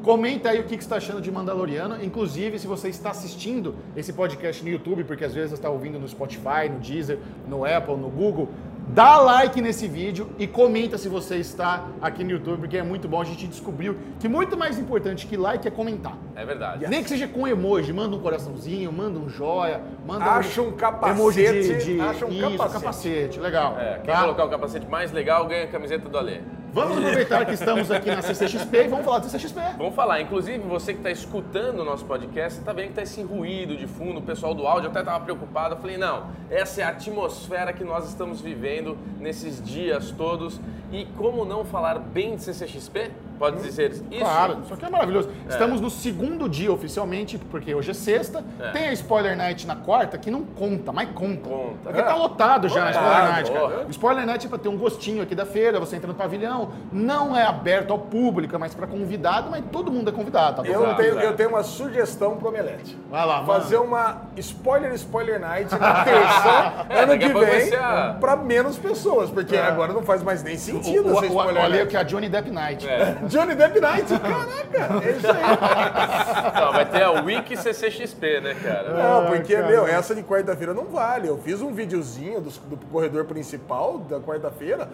Comenta 0.06 0.50
aí 0.50 0.60
o 0.60 0.62
que 0.62 0.76
que 0.76 0.84
você 0.84 0.86
está 0.86 0.98
achando 0.98 1.20
de 1.20 1.32
Mandaloriano. 1.32 2.00
Inclusive, 2.00 2.60
se 2.60 2.66
você 2.68 2.88
está 2.90 3.10
assistindo 3.10 3.74
esse 3.96 4.12
podcast 4.12 4.62
no 4.62 4.70
YouTube, 4.70 5.02
porque 5.02 5.24
às 5.24 5.34
vezes 5.34 5.50
você 5.50 5.56
está 5.56 5.68
ouvindo 5.68 5.98
no 5.98 6.06
Spotify, 6.06 6.68
no 6.70 6.78
Deezer, 6.78 7.18
no 7.48 7.64
Apple, 7.64 7.96
no 7.96 8.08
Google, 8.08 8.48
dá 8.86 9.16
like 9.16 9.60
nesse 9.60 9.88
vídeo 9.88 10.30
e 10.38 10.46
comenta 10.46 10.96
se 10.96 11.08
você 11.08 11.38
está 11.38 11.88
aqui 12.00 12.22
no 12.22 12.30
YouTube, 12.30 12.60
porque 12.60 12.76
é 12.76 12.84
muito 12.84 13.08
bom. 13.08 13.20
A 13.20 13.24
gente 13.24 13.48
descobriu 13.48 13.96
que 14.20 14.28
muito 14.28 14.56
mais 14.56 14.78
importante 14.78 15.26
que 15.26 15.36
like 15.36 15.66
é 15.66 15.72
comentar. 15.72 16.16
É 16.36 16.46
verdade. 16.46 16.86
Nem 16.86 17.02
que 17.02 17.08
seja 17.08 17.26
com 17.26 17.48
emoji, 17.48 17.92
manda 17.92 18.14
um 18.14 18.20
coraçãozinho, 18.20 18.92
manda 18.92 19.18
um 19.18 19.28
joia, 19.28 19.80
manda 20.06 20.24
Acha 20.24 20.62
um 20.62 20.70
capacete, 20.70 21.18
emoji 21.18 21.46
de, 21.46 21.84
de 21.84 22.00
acha 22.00 22.26
um 22.26 22.30
isso, 22.30 22.42
capacete. 22.42 22.72
capacete, 22.72 23.40
legal. 23.40 23.76
É, 23.76 23.98
quem 24.04 24.14
tá? 24.14 24.20
colocar 24.20 24.44
o 24.44 24.50
capacete 24.50 24.86
mais 24.86 25.10
legal 25.10 25.46
ganha 25.46 25.64
a 25.64 25.66
camiseta 25.66 26.08
do 26.08 26.16
Alê. 26.16 26.42
Vamos 26.76 26.98
aproveitar 27.00 27.46
que 27.46 27.54
estamos 27.54 27.90
aqui 27.90 28.10
na 28.10 28.20
CCXP 28.20 28.84
e 28.84 28.88
vamos 28.88 29.06
falar 29.06 29.20
do 29.20 29.30
CCXP. 29.30 29.60
Vamos 29.78 29.94
falar, 29.94 30.20
inclusive 30.20 30.58
você 30.58 30.92
que 30.92 30.98
está 30.98 31.10
escutando 31.10 31.80
o 31.80 31.84
nosso 31.86 32.04
podcast, 32.04 32.58
está 32.58 32.70
vendo 32.70 32.88
que 32.88 33.00
está 33.00 33.02
esse 33.02 33.22
ruído 33.22 33.74
de 33.74 33.86
fundo, 33.86 34.18
o 34.18 34.22
pessoal 34.22 34.54
do 34.54 34.66
áudio 34.66 34.90
até 34.90 35.00
estava 35.00 35.24
preocupado. 35.24 35.74
Eu 35.74 35.78
falei, 35.78 35.96
não, 35.96 36.26
essa 36.50 36.82
é 36.82 36.84
a 36.84 36.90
atmosfera 36.90 37.72
que 37.72 37.82
nós 37.82 38.06
estamos 38.06 38.42
vivendo 38.42 38.94
nesses 39.18 39.62
dias 39.62 40.10
todos. 40.10 40.60
E 40.92 41.06
como 41.16 41.46
não 41.46 41.64
falar 41.64 41.98
bem 41.98 42.36
de 42.36 42.42
CCXP? 42.42 43.10
Pode 43.38 43.56
dizer 43.62 43.90
isso? 43.92 44.04
Claro, 44.18 44.58
isso 44.64 44.74
aqui 44.74 44.84
é 44.84 44.90
maravilhoso. 44.90 45.28
Estamos 45.48 45.80
no 45.80 45.90
segundo 45.90 46.48
dia 46.48 46.72
oficialmente, 46.72 47.38
porque 47.38 47.74
hoje 47.74 47.90
é 47.90 47.94
sexta. 47.94 48.44
É. 48.60 48.70
Tem 48.70 48.88
a 48.88 48.92
Spoiler 48.92 49.36
Night 49.36 49.66
na 49.66 49.76
quarta, 49.76 50.16
que 50.18 50.30
não 50.30 50.42
conta, 50.42 50.92
mas 50.92 51.08
conta. 51.10 51.48
Conta. 51.48 51.76
Porque 51.84 52.02
tá 52.02 52.14
lotado 52.14 52.68
já 52.68 52.86
a 52.86 52.90
Spoiler 52.90 53.22
Night, 53.32 53.52
cara. 53.52 53.86
O 53.86 53.90
Spoiler 53.90 54.26
Night 54.26 54.46
é 54.46 54.48
pra 54.48 54.58
ter 54.58 54.68
um 54.68 54.76
gostinho 54.76 55.22
aqui 55.22 55.34
da 55.34 55.44
feira, 55.46 55.78
você 55.78 55.96
entra 55.96 56.08
no 56.08 56.14
pavilhão. 56.14 56.72
Não 56.92 57.36
é 57.36 57.44
aberto 57.44 57.90
ao 57.92 57.98
público, 57.98 58.54
é 58.54 58.58
mais 58.58 58.74
pra 58.74 58.86
convidado, 58.86 59.50
mas 59.50 59.62
todo 59.70 59.90
mundo 59.92 60.08
é 60.10 60.12
convidado, 60.12 60.62
tá 60.62 60.68
Eu 60.68 60.94
tenho, 60.94 61.08
exato. 61.10 61.26
eu 61.26 61.32
tenho 61.36 61.48
uma 61.50 61.62
sugestão 61.62 62.36
pro 62.36 62.48
Omelete. 62.48 62.96
Vai 63.10 63.26
lá, 63.26 63.42
mano. 63.42 63.46
Fazer 63.46 63.76
uma 63.78 64.22
spoiler 64.36 64.92
spoiler 64.94 65.40
night 65.40 65.70
na 65.78 66.04
terça, 66.04 66.86
É, 66.88 67.00
ano 67.02 67.18
que 67.18 67.28
vem, 67.28 67.74
a- 67.76 68.16
pra 68.18 68.36
menos 68.36 68.78
pessoas, 68.78 69.30
porque 69.30 69.56
agora 69.56 69.92
não 69.92 70.02
faz 70.02 70.22
mais 70.22 70.42
nem 70.42 70.56
sentido 70.56 71.08
O, 71.08 71.10
essa 71.12 71.20
o, 71.20 71.22
o, 71.22 71.24
spoiler 71.26 71.62
olha 71.62 71.68
night. 71.76 71.86
que 71.90 71.96
é 71.96 72.00
a 72.00 72.02
Johnny 72.02 72.28
Depp 72.28 72.50
Night. 72.50 72.86
É. 72.88 73.16
Johnny 73.26 73.54
Depp 73.54 73.80
Night, 73.80 74.06
caraca, 74.20 75.04
é 75.06 75.10
isso 75.12 75.26
aí. 75.26 76.60
Não, 76.60 76.72
vai 76.72 76.84
ter 76.86 77.02
a 77.02 77.10
Wiki 77.22 77.56
CCXP, 77.56 78.40
né, 78.40 78.54
cara? 78.54 78.90
Não, 78.94 79.26
porque, 79.26 79.54
cara. 79.54 79.66
meu, 79.66 79.86
essa 79.86 80.14
de 80.14 80.22
quarta-feira 80.22 80.72
não 80.74 80.84
vale. 80.86 81.28
Eu 81.28 81.38
fiz 81.38 81.60
um 81.60 81.72
videozinho 81.72 82.40
do, 82.40 82.50
do 82.50 82.76
corredor 82.86 83.24
principal 83.24 83.98
da 83.98 84.20
quarta-feira 84.20 84.88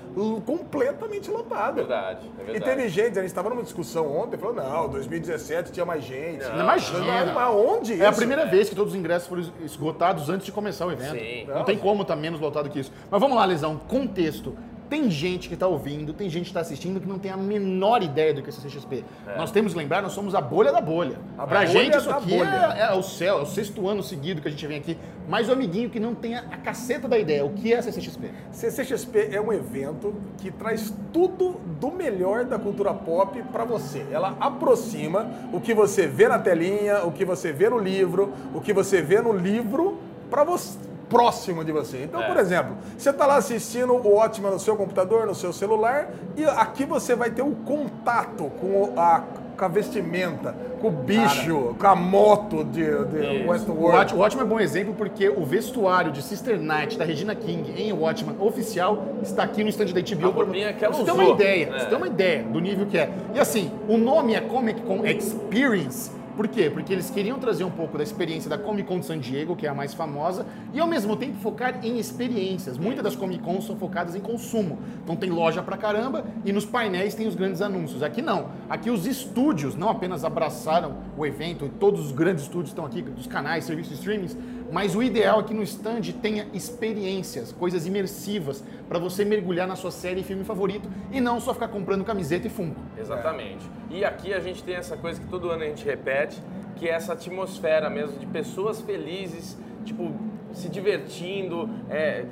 completamente 0.47 1.31
lotado. 1.31 1.77
Verdade, 1.77 2.31
é 2.39 2.43
E 2.43 2.53
verdade. 2.53 2.65
teve 2.77 2.89
gente, 2.89 3.19
a 3.19 3.23
gente 3.23 3.31
estava 3.31 3.49
numa 3.51 3.63
discussão 3.63 4.11
ontem, 4.17 4.37
falou, 4.37 4.55
não, 4.55 4.89
2017 4.89 5.73
tinha 5.73 5.85
mais 5.87 6.03
gente. 6.05 6.45
Não, 6.45 6.61
Imagina. 6.61 7.33
Mas 7.35 7.55
onde 7.55 8.01
É 8.01 8.07
a 8.07 8.11
isso? 8.11 8.19
primeira 8.19 8.47
vez 8.47 8.69
que 8.69 8.75
todos 8.75 8.93
os 8.93 8.99
ingressos 8.99 9.29
foram 9.29 9.43
esgotados 9.65 10.29
antes 10.29 10.47
de 10.47 10.53
começar 10.53 10.87
o 10.87 10.93
evento. 10.93 11.19
Sim. 11.19 11.47
Não 11.47 11.65
tem 11.65 11.77
como 11.79 12.03
estar 12.03 12.17
menos 12.17 12.41
lotado 12.41 12.69
que 12.71 12.81
isso. 12.81 12.93
Mas 13.11 13.21
vamos 13.21 13.37
lá, 13.37 13.45
Lesão. 13.45 13.77
Contexto. 13.77 14.57
Tem 14.93 15.11
gente 15.11 15.49
que 15.49 15.55
está 15.55 15.67
ouvindo, 15.67 16.13
tem 16.13 16.29
gente 16.29 16.43
que 16.43 16.51
está 16.51 16.61
assistindo 16.61 17.01
que 17.01 17.09
não 17.09 17.19
tem 17.19 17.31
a 17.31 17.37
menor 17.37 18.03
ideia 18.03 18.35
do 18.35 18.43
que 18.43 18.51
é 18.51 18.53
CCXP. 18.53 19.03
Nós 19.39 19.51
temos 19.51 19.73
que 19.73 19.79
lembrar, 19.79 20.03
nós 20.03 20.13
somos 20.13 20.35
a 20.35 20.41
bolha 20.43 20.71
da 20.71 20.83
bolha. 20.83 21.19
A 21.39 21.47
pra 21.47 21.61
bolha 21.61 21.71
gente 21.71 21.97
isso 21.97 22.11
aqui 22.11 22.37
bolha. 22.37 22.75
é, 22.77 22.93
é 22.93 22.93
o 22.93 23.03
céu, 23.03 23.39
é 23.39 23.41
o 23.41 23.47
sexto 23.47 23.89
ano 23.89 24.03
seguido 24.03 24.43
que 24.43 24.49
a 24.49 24.51
gente 24.51 24.67
vem 24.67 24.77
aqui. 24.77 24.99
Mas 25.27 25.49
o 25.49 25.53
amiguinho 25.53 25.89
que 25.89 25.99
não 25.99 26.15
tem 26.15 26.35
a, 26.35 26.41
a 26.41 26.59
caceta 26.59 27.09
da 27.09 27.19
ideia, 27.19 27.43
o 27.43 27.55
que 27.55 27.73
é 27.73 27.79
a 27.79 27.83
CCXP? 27.83 28.33
CCXP 28.51 29.31
é 29.33 29.41
um 29.41 29.51
evento 29.51 30.15
que 30.37 30.51
traz 30.51 30.93
tudo 31.11 31.59
do 31.81 31.91
melhor 31.91 32.45
da 32.45 32.59
cultura 32.59 32.93
pop 32.93 33.43
para 33.45 33.65
você. 33.65 34.05
Ela 34.13 34.37
aproxima 34.39 35.27
o 35.55 35.59
que 35.59 35.73
você 35.73 36.07
vê 36.07 36.29
na 36.29 36.39
telinha, 36.39 37.07
o 37.07 37.13
que 37.13 37.25
você 37.25 37.51
vê 37.51 37.71
no 37.71 37.79
livro, 37.79 38.31
o 38.55 38.61
que 38.61 38.75
você 38.75 39.01
vê 39.01 39.23
no 39.23 39.33
livro 39.33 39.99
para 40.29 40.45
você 40.45 40.92
próximo 41.13 41.63
de 41.65 41.71
você. 41.71 42.03
Então, 42.05 42.23
É. 42.23 42.27
por 42.27 42.37
exemplo, 42.39 42.75
você 42.97 43.11
está 43.11 43.27
lá 43.27 43.37
assistindo 43.37 43.93
o 43.93 44.17
Ótima 44.17 44.51
no 44.51 44.59
seu 44.59 44.75
computador, 44.75 45.27
no 45.27 45.35
seu 45.35 45.53
celular, 45.53 46.09
e 46.37 46.45
aqui 46.45 46.85
você 46.87 47.15
vai 47.15 47.31
ter 47.31 47.43
o 47.43 47.53
contato 47.67 48.51
com 48.61 48.95
a, 48.97 49.23
com 49.57 49.65
a 49.65 49.69
vestimenta, 49.69 50.57
com 50.81 50.89
o 50.89 50.91
bicho, 50.91 51.77
com 51.79 51.87
a 51.87 51.95
moto 51.95 52.65
de, 52.65 52.83
de 52.83 53.47
Westworld. 53.47 54.15
O 54.15 54.19
Watchmen 54.19 54.43
é 54.43 54.47
um 54.47 54.49
bom 54.49 54.59
exemplo 54.61 54.95
porque 54.95 55.29
o 55.29 55.45
vestuário 55.45 56.11
de 56.11 56.23
Sister 56.23 56.59
Night 56.61 56.99
da 56.99 57.05
Regina 57.05 57.35
King 57.35 57.73
em 57.81 57.93
Watchmen 57.93 58.37
oficial 58.41 59.05
está 59.23 59.43
aqui 59.45 59.63
no 59.63 59.69
stand 59.69 59.87
da 59.93 60.01
HBO. 60.01 60.43
A 60.43 60.73
que 60.73 60.85
ela 60.85 60.95
você 60.95 61.05
tem 61.05 61.15
uma 61.15 61.25
ideia, 61.25 61.71
né? 61.71 61.79
você 61.79 61.87
tem 61.87 61.97
uma 61.99 62.07
ideia 62.07 62.43
do 62.43 62.59
nível 62.59 62.87
que 62.87 62.97
é. 62.99 63.11
E 63.35 63.39
assim, 63.39 63.71
o 63.87 63.99
nome 63.99 64.35
é 64.35 64.41
Comic 64.41 64.81
Con 64.83 65.05
Experience. 65.07 66.22
Por 66.37 66.49
quê? 66.49 66.71
Porque 66.71 66.93
eles 66.93 67.11
queriam 67.11 67.39
trazer 67.39 67.65
um 67.65 67.71
pouco 67.71 67.99
da 67.99 68.03
experiência 68.03 68.49
da 68.49 68.57
Comic 68.57 68.89
Con 68.89 69.01
de 69.01 69.07
San 69.07 69.19
Diego, 69.19 69.55
que 69.55 69.67
é 69.67 69.69
a 69.69 69.75
mais 69.75 69.93
famosa, 69.93 70.47
e 70.73 70.81
ao 70.81 70.87
mesmo 70.87 71.15
tempo 71.17 71.37
focar 71.39 71.85
em 71.85 71.99
experiências. 71.99 72.79
Muitas 72.79 73.05
das 73.05 73.17
Comic 73.17 73.43
Cons 73.43 73.67
são 73.67 73.77
focadas 73.77 74.15
em 74.15 74.21
consumo. 74.21 74.79
Então 75.05 75.15
tem 75.15 75.31
loja 75.31 75.63
pra 75.63 75.77
caramba 75.77 76.25
e 76.45 76.53
nos 76.53 76.65
painéis 76.65 77.15
tem 77.15 77.27
os 77.27 77.35
grandes 77.35 77.61
anúncios. 77.61 78.03
Aqui 78.03 78.23
não. 78.23 78.49
Aqui 78.69 78.91
os 78.91 79.07
estúdios 79.07 79.75
não 79.75 79.91
apenas 79.91 80.25
abraçaram 80.25 80.97
o 81.17 81.27
evento, 81.27 81.71
todos 81.79 82.07
os 82.07 82.13
grandes 82.13 82.45
estúdios 82.45 82.71
estão 82.71 82.87
aqui, 82.87 83.03
dos 83.03 83.27
canais, 83.27 83.65
serviços 83.65 83.93
de 83.93 83.99
streamings, 83.99 84.37
mas 84.73 84.97
o 84.97 85.03
ideal 85.03 85.41
é 85.41 85.43
que 85.43 85.53
no 85.53 85.63
stand 85.63 86.01
tenha 86.23 86.49
experiências, 86.55 87.53
coisas 87.53 87.87
imersivas, 87.87 88.65
para 88.89 88.99
você 88.99 89.23
mergulhar 89.23 89.69
na 89.69 89.77
sua 89.77 89.91
série 89.91 90.23
e 90.23 90.25
filme 90.25 90.45
favorito 90.45 90.89
e 91.13 91.21
não 91.21 91.39
só 91.39 91.53
ficar 91.53 91.69
comprando 91.69 92.03
camiseta 92.05 92.47
e 92.47 92.51
funko. 92.51 92.81
Exatamente. 92.99 93.69
E 93.91 94.03
aqui 94.03 94.33
a 94.33 94.41
gente 94.41 94.65
tem 94.65 94.75
essa 94.75 94.97
coisa 94.97 95.21
que 95.21 95.27
todo 95.27 95.51
ano 95.51 95.63
a 95.63 95.67
gente 95.67 95.85
repete, 95.85 96.43
que 96.77 96.89
é 96.89 96.93
essa 96.93 97.13
atmosfera 97.13 97.91
mesmo 97.91 98.19
de 98.19 98.27
pessoas 98.27 98.81
felizes, 98.81 99.59
tipo, 99.85 100.11
se 100.55 100.71
divertindo. 100.71 101.69
é, 101.91 102.25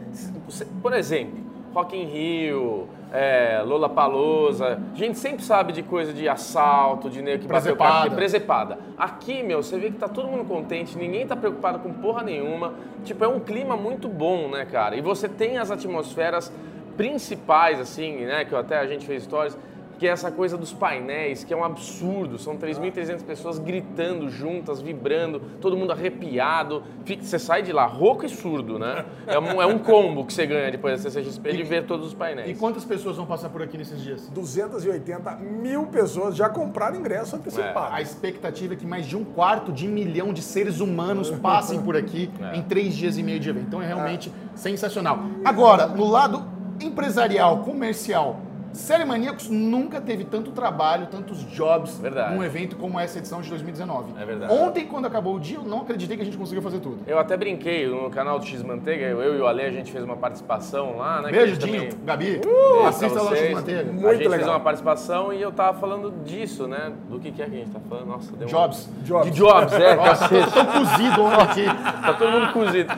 por 0.80 0.94
exemplo, 0.94 1.38
Rock 1.74 1.94
in 1.94 2.06
Rio, 2.06 2.88
é, 3.12 3.62
Lola 3.64 3.88
Palosa. 3.88 4.80
A 4.92 4.96
gente 4.96 5.18
sempre 5.18 5.42
sabe 5.42 5.72
de 5.72 5.82
coisa 5.82 6.12
de 6.12 6.28
assalto, 6.28 7.10
de 7.10 7.20
nego 7.20 7.42
que 7.42 7.48
bateu 7.48 7.76
carro, 7.76 7.90
Presepada. 7.90 8.08
de 8.08 8.16
presepada. 8.16 8.78
Aqui, 8.96 9.42
meu, 9.42 9.62
você 9.62 9.78
vê 9.78 9.90
que 9.90 9.98
tá 9.98 10.08
todo 10.08 10.28
mundo 10.28 10.44
contente, 10.44 10.96
ninguém 10.96 11.26
tá 11.26 11.36
preocupado 11.36 11.78
com 11.80 11.92
porra 11.92 12.22
nenhuma. 12.22 12.74
Tipo, 13.04 13.24
é 13.24 13.28
um 13.28 13.40
clima 13.40 13.76
muito 13.76 14.08
bom, 14.08 14.48
né, 14.48 14.64
cara? 14.64 14.96
E 14.96 15.00
você 15.00 15.28
tem 15.28 15.58
as 15.58 15.70
atmosferas 15.70 16.52
principais, 16.96 17.80
assim, 17.80 18.24
né, 18.26 18.44
que 18.44 18.54
até 18.54 18.78
a 18.78 18.86
gente 18.86 19.06
fez 19.06 19.22
stories, 19.22 19.56
que 20.00 20.06
é 20.08 20.10
essa 20.10 20.30
coisa 20.30 20.56
dos 20.56 20.72
painéis, 20.72 21.44
que 21.44 21.52
é 21.52 21.56
um 21.56 21.62
absurdo. 21.62 22.38
São 22.38 22.56
3.300 22.56 23.22
pessoas 23.22 23.58
gritando 23.58 24.30
juntas, 24.30 24.80
vibrando, 24.80 25.40
todo 25.60 25.76
mundo 25.76 25.92
arrepiado. 25.92 26.82
Fica- 27.04 27.22
Você 27.22 27.38
sai 27.38 27.62
de 27.62 27.70
lá 27.70 27.84
rouco 27.84 28.24
e 28.24 28.28
surdo, 28.30 28.78
né? 28.78 29.04
É 29.26 29.38
um, 29.38 29.60
é 29.60 29.66
um 29.66 29.78
combo 29.78 30.24
que 30.24 30.32
você 30.32 30.46
ganha 30.46 30.70
depois 30.70 31.02
da 31.02 31.10
CCXP 31.10 31.52
de 31.52 31.62
ver 31.64 31.84
todos 31.84 32.06
os 32.06 32.12
E 32.14 32.16
painéis. 32.16 32.58
quantas 32.58 32.82
pessoas 32.82 33.18
vão 33.18 33.26
passar 33.26 33.50
por 33.50 33.60
aqui 33.62 33.76
nesses 33.76 34.00
dias? 34.00 34.26
280 34.30 35.32
mil 35.36 35.84
pessoas 35.88 36.34
já 36.34 36.48
compraram 36.48 36.96
ingresso 36.98 37.36
antecipado. 37.36 37.92
A 37.94 38.00
expectativa 38.00 38.72
é 38.72 38.76
que 38.78 38.86
mais 38.86 39.04
de 39.04 39.18
um 39.18 39.22
quarto 39.24 39.70
de 39.70 39.86
milhão 39.86 40.32
de 40.32 40.40
seres 40.40 40.80
humanos 40.80 41.28
passem 41.30 41.78
por 41.82 41.94
aqui 41.94 42.30
em 42.54 42.62
três 42.62 42.94
dias 42.94 43.18
e 43.18 43.22
meio 43.22 43.38
de 43.38 43.50
evento. 43.50 43.66
Então 43.68 43.82
é 43.82 43.86
realmente 43.86 44.32
sensacional. 44.54 45.18
Agora, 45.44 45.86
no 45.88 46.06
lado 46.06 46.42
empresarial, 46.80 47.58
comercial, 47.58 48.40
Série 48.72 49.04
Maníacos 49.04 49.48
nunca 49.48 50.00
teve 50.00 50.24
tanto 50.24 50.52
trabalho, 50.52 51.06
tantos 51.08 51.42
jobs 51.50 51.98
Verdade. 51.98 52.34
num 52.34 52.42
evento 52.44 52.76
como 52.76 52.98
essa 53.00 53.18
edição 53.18 53.40
de 53.40 53.48
2019. 53.48 54.12
É 54.20 54.24
verdade. 54.24 54.52
Ontem, 54.52 54.86
quando 54.86 55.06
acabou 55.06 55.34
o 55.36 55.40
dia, 55.40 55.56
eu 55.58 55.64
não 55.64 55.80
acreditei 55.82 56.16
que 56.16 56.22
a 56.22 56.24
gente 56.24 56.36
conseguiu 56.38 56.62
fazer 56.62 56.78
tudo. 56.78 56.98
Eu 57.06 57.18
até 57.18 57.36
brinquei 57.36 57.86
no 57.88 58.08
canal 58.10 58.38
do 58.38 58.46
X 58.46 58.62
Manteiga, 58.62 59.04
eu 59.06 59.36
e 59.36 59.40
o 59.40 59.46
Ale, 59.46 59.62
a 59.62 59.70
gente 59.70 59.90
fez 59.90 60.04
uma 60.04 60.16
participação 60.16 60.96
lá, 60.96 61.20
né? 61.20 61.28
a 61.28 61.32
Beijo, 61.32 61.54
gente 61.54 61.64
Dinho, 61.66 61.90
também- 61.90 62.04
Gabi. 62.04 62.40
Pra 62.78 62.88
Assista 62.88 63.22
lá 63.22 63.30
o. 63.32 63.36
X 63.36 63.52
Manteiga. 63.54 63.80
a 63.80 63.84
Muito 63.92 64.08
gente 64.08 64.18
fez 64.18 64.30
legal. 64.30 64.50
uma 64.50 64.60
participação 64.60 65.32
e 65.32 65.42
eu 65.42 65.50
tava 65.50 65.78
falando 65.78 66.12
disso, 66.24 66.68
né? 66.68 66.92
Do 67.08 67.18
que, 67.18 67.32
que 67.32 67.42
é 67.42 67.46
que 67.46 67.54
a 67.56 67.58
gente 67.58 67.70
tá 67.72 67.80
falando? 67.88 68.06
Nossa, 68.06 68.32
deu 68.36 68.46
um- 68.46 68.50
Jobs. 68.50 68.88
Jobs. 69.02 69.30
De 69.30 69.36
Jobs, 69.36 69.72
é, 69.72 69.94
Nossa, 69.96 70.28
cacete. 70.28 70.44
tô 70.52 70.64
tão 70.64 70.66
cozido 70.66 71.22
ontem 71.24 71.66
aqui. 71.68 72.02
Tá 72.06 72.12
todo 72.14 72.30
mundo 72.30 72.52
cozido. 72.52 72.92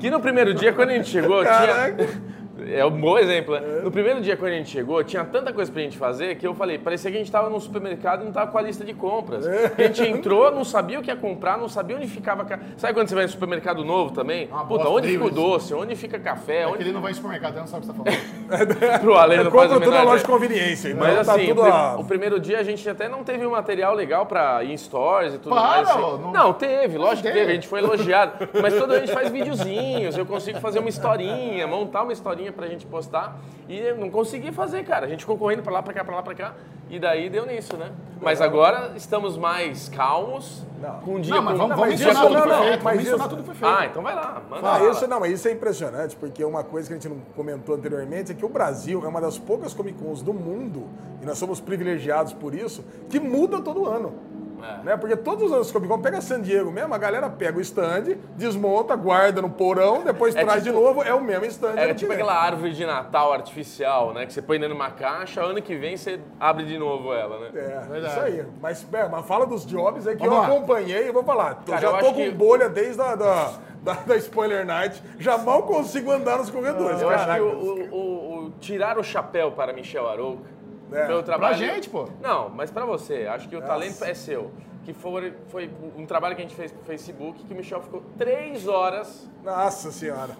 Que 0.00 0.10
no 0.10 0.20
primeiro 0.20 0.54
dia, 0.54 0.72
quando 0.72 0.88
a 0.90 0.94
gente 0.94 1.08
chegou, 1.08 1.42
tinha. 1.44 1.96
É 2.70 2.84
um 2.84 2.90
bom 2.90 3.18
exemplo, 3.18 3.54
né? 3.54 3.80
No 3.82 3.90
primeiro 3.90 4.20
dia, 4.20 4.36
quando 4.36 4.52
a 4.52 4.54
gente 4.56 4.70
chegou, 4.70 5.02
tinha 5.02 5.24
tanta 5.24 5.52
coisa 5.52 5.70
pra 5.72 5.80
gente 5.82 5.96
fazer 5.96 6.34
que 6.36 6.46
eu 6.46 6.54
falei, 6.54 6.78
parecia 6.78 7.10
que 7.10 7.16
a 7.16 7.20
gente 7.20 7.30
tava 7.32 7.48
num 7.48 7.58
supermercado 7.60 8.22
e 8.22 8.24
não 8.26 8.32
tava 8.32 8.50
com 8.50 8.58
a 8.58 8.62
lista 8.62 8.84
de 8.84 8.92
compras. 8.94 9.46
A 9.46 9.82
gente 9.82 10.02
entrou, 10.02 10.50
não 10.50 10.64
sabia 10.64 10.98
o 10.98 11.02
que 11.02 11.10
ia 11.10 11.16
comprar, 11.16 11.56
não 11.56 11.68
sabia 11.68 11.96
onde 11.96 12.06
ficava. 12.06 12.44
ca- 12.44 12.58
Sabe 12.76 12.94
quando 12.94 13.08
você 13.08 13.14
vai 13.14 13.24
no 13.24 13.30
supermercado 13.30 13.84
novo 13.84 14.12
também? 14.12 14.48
Uma 14.48 14.64
Puta, 14.66 14.88
onde 14.88 15.08
fica 15.08 15.24
o 15.24 15.30
doce? 15.30 15.72
Onde 15.74 15.96
fica 15.96 16.18
café? 16.18 16.62
É 16.62 16.66
que 16.66 16.72
Onde 16.72 16.82
ele 16.84 16.92
não 16.92 17.00
vai 17.00 17.12
em 17.12 17.14
supermercado, 17.14 17.52
ele 17.52 17.60
não 17.60 17.66
sabe 17.66 17.86
o 17.86 17.92
que 17.92 17.94
você 18.02 18.10
tá 18.10 18.68
falando. 18.78 19.00
pro 19.00 19.16
Ale 19.16 19.36
não 19.36 19.50
faz 19.50 19.52
Compra 19.54 19.64
a 19.64 19.68
tudo 19.80 19.90
na 19.90 19.98
menor 19.98 20.10
loja 20.10 20.24
de 20.24 20.30
conveniência. 20.30 20.88
Então 20.90 21.00
Mas 21.06 21.26
tá 21.26 21.34
assim, 21.34 21.46
tudo 21.46 21.60
o, 21.62 21.64
a- 21.64 21.96
o 21.98 22.04
primeiro 22.04 22.38
dia 22.40 22.58
a 22.58 22.62
gente 22.62 22.88
até 22.88 23.08
não 23.08 23.24
teve 23.24 23.46
um 23.46 23.50
material 23.50 23.94
legal 23.94 24.26
pra 24.26 24.62
ir 24.64 24.72
em 24.72 24.76
stores 24.76 25.34
e 25.34 25.38
tudo 25.38 25.54
Para, 25.54 25.62
mais. 25.62 25.88
assim. 25.88 25.98
não- 26.00 26.32
Não, 26.32 26.52
teve, 26.52 26.98
lógico 26.98 27.22
que 27.22 27.28
teve. 27.28 27.38
teve, 27.40 27.52
a 27.52 27.54
gente 27.54 27.68
foi 27.68 27.78
elogiado. 27.80 28.48
Mas 28.60 28.74
toda 28.74 28.94
a 28.96 29.00
gente 29.00 29.12
faz 29.12 29.30
videozinhos, 29.30 30.16
eu 30.16 30.26
consigo 30.26 30.60
fazer 30.60 30.78
uma 30.80 30.88
historinha, 30.88 31.66
montar 31.66 32.02
uma 32.02 32.12
historinha 32.12 32.52
pra 32.58 32.66
gente 32.66 32.84
postar. 32.86 33.36
E 33.68 33.78
eu 33.78 33.96
não 33.96 34.10
consegui 34.10 34.50
fazer, 34.50 34.84
cara. 34.84 35.06
A 35.06 35.08
gente 35.08 35.20
ficou 35.20 35.38
correndo 35.38 35.62
pra 35.62 35.72
lá, 35.72 35.82
pra 35.82 35.94
cá, 35.94 36.04
pra 36.04 36.16
lá, 36.16 36.22
pra 36.22 36.34
cá. 36.34 36.54
E 36.90 36.98
daí 36.98 37.28
deu 37.30 37.46
nisso, 37.46 37.76
né? 37.76 37.92
Mas 38.20 38.40
agora 38.40 38.92
estamos 38.96 39.36
mais 39.36 39.88
calmos, 39.90 40.64
Não. 40.80 41.00
com 41.00 41.14
um 41.16 41.20
dia 41.20 41.34
Não, 41.34 41.42
mas 41.42 41.56
vamos, 41.58 41.70
Não, 41.70 41.76
vamos 41.76 41.90
mencionar 42.00 42.22
tudo 42.26 42.42
que 42.42 42.48
não, 42.48 42.56
não, 42.70 42.82
mas 42.82 42.96
mencionar 42.96 43.18
isso- 43.20 43.28
tudo 43.28 43.38
que 43.42 43.46
foi 43.46 43.54
feito. 43.54 43.74
Ah, 43.78 43.86
então 43.86 44.02
vai 44.02 44.14
lá, 44.14 44.42
manda 44.50 44.72
Ah, 44.74 44.90
isso 44.90 45.06
não, 45.06 45.20
mas 45.20 45.32
isso 45.32 45.46
é 45.48 45.52
impressionante, 45.52 46.16
porque 46.16 46.42
uma 46.42 46.64
coisa 46.64 46.88
que 46.88 46.94
a 46.94 46.96
gente 46.96 47.08
não 47.10 47.20
comentou 47.36 47.74
anteriormente 47.76 48.32
é 48.32 48.34
que 48.34 48.44
o 48.44 48.48
Brasil 48.48 49.04
é 49.04 49.08
uma 49.08 49.20
das 49.20 49.38
poucas 49.38 49.74
Comic 49.74 50.02
Cons 50.02 50.22
do 50.22 50.32
mundo, 50.32 50.88
e 51.22 51.26
nós 51.26 51.36
somos 51.36 51.60
privilegiados 51.60 52.32
por 52.32 52.54
isso, 52.54 52.82
que 53.10 53.20
muda 53.20 53.60
todo 53.60 53.86
ano. 53.86 54.14
É. 54.62 54.84
Né? 54.84 54.96
Porque 54.96 55.16
todos 55.16 55.44
os 55.44 55.52
anos 55.52 55.70
Comic 55.72 55.88
Con, 55.92 56.00
pega 56.00 56.20
San 56.20 56.40
Diego 56.40 56.70
mesmo, 56.70 56.94
a 56.94 56.98
galera 56.98 57.28
pega 57.30 57.58
o 57.58 57.60
stand, 57.60 58.16
desmonta, 58.36 58.94
guarda 58.96 59.40
no 59.42 59.50
porão, 59.50 60.02
depois 60.04 60.34
É 60.36 60.44
traz 60.44 60.62
tipo- 60.62 60.76
de 60.76 60.84
novo, 60.84 61.02
é 61.02 61.12
o 61.14 61.20
mesmo 61.20 61.44
stand. 61.46 61.72
Era 61.72 61.84
ano 61.86 61.94
tipo 61.94 62.12
aquela 62.12 62.34
árvore 62.34 62.72
de 62.72 62.84
Natal 62.86 63.32
artificial, 63.32 64.12
né? 64.12 64.26
Que 64.26 64.32
você 64.32 64.42
põe 64.42 64.58
dentro 64.58 64.74
de 64.74 64.80
uma 64.80 64.90
caixa, 64.90 65.42
ano 65.42 65.60
que 65.62 65.74
vem 65.76 65.96
você 65.96 66.20
abre 66.38 66.64
de 66.64 66.78
novo 66.78 67.12
ela, 67.12 67.38
né? 67.40 67.48
É, 67.54 67.80
Verdade. 67.90 68.06
isso 68.06 68.20
aí. 68.20 68.46
Mas, 68.60 68.86
é, 68.92 69.08
mas 69.08 69.26
fala 69.26 69.46
dos 69.46 69.64
jobs 69.66 70.06
aí 70.06 70.16
que 70.16 70.26
Vamos 70.26 70.34
eu 70.36 70.40
lá. 70.42 70.56
acompanhei 70.56 71.08
e 71.08 71.12
vou 71.12 71.22
falar. 71.24 71.62
Eu 71.66 71.72
Cara, 71.74 71.80
já 71.80 71.88
eu 71.88 71.98
tô 71.98 72.06
com 72.12 72.14
que- 72.14 72.30
bolha 72.30 72.68
desde 72.68 73.00
a 73.00 73.14
da, 73.14 73.52
da, 73.82 73.92
da 73.94 74.16
Spoiler 74.16 74.64
Night, 74.66 75.02
já 75.18 75.38
mal 75.38 75.62
consigo 75.62 76.10
andar 76.10 76.38
nos 76.38 76.50
corredores. 76.50 77.00
Eu 77.00 77.08
acho 77.10 77.32
que 77.34 77.40
o- 77.40 77.88
o- 77.94 78.44
o 78.46 78.50
tirar 78.60 78.98
o 78.98 79.04
chapéu 79.04 79.52
para 79.52 79.72
Michel 79.72 80.08
Arouca 80.08 80.42
É. 80.92 81.06
foi 81.06 81.14
o 81.14 81.22
trabalho... 81.22 81.56
gente, 81.56 81.88
pô. 81.90 82.08
Não, 82.20 82.48
mas 82.48 82.70
para 82.70 82.84
você. 82.84 83.26
Acho 83.26 83.48
que 83.48 83.56
o 83.56 83.60
Nossa. 83.60 83.72
talento 83.72 84.04
é 84.04 84.14
seu. 84.14 84.50
Que 84.84 84.92
foi, 84.94 85.34
foi 85.48 85.70
um 85.96 86.06
trabalho 86.06 86.34
que 86.34 86.40
a 86.40 86.44
gente 86.44 86.54
fez 86.56 86.72
pro 86.72 86.82
Facebook, 86.84 87.44
que 87.44 87.52
o 87.52 87.56
Michel 87.56 87.82
ficou 87.82 88.02
três 88.16 88.66
horas... 88.66 89.28
Nossa 89.44 89.90
senhora. 89.92 90.34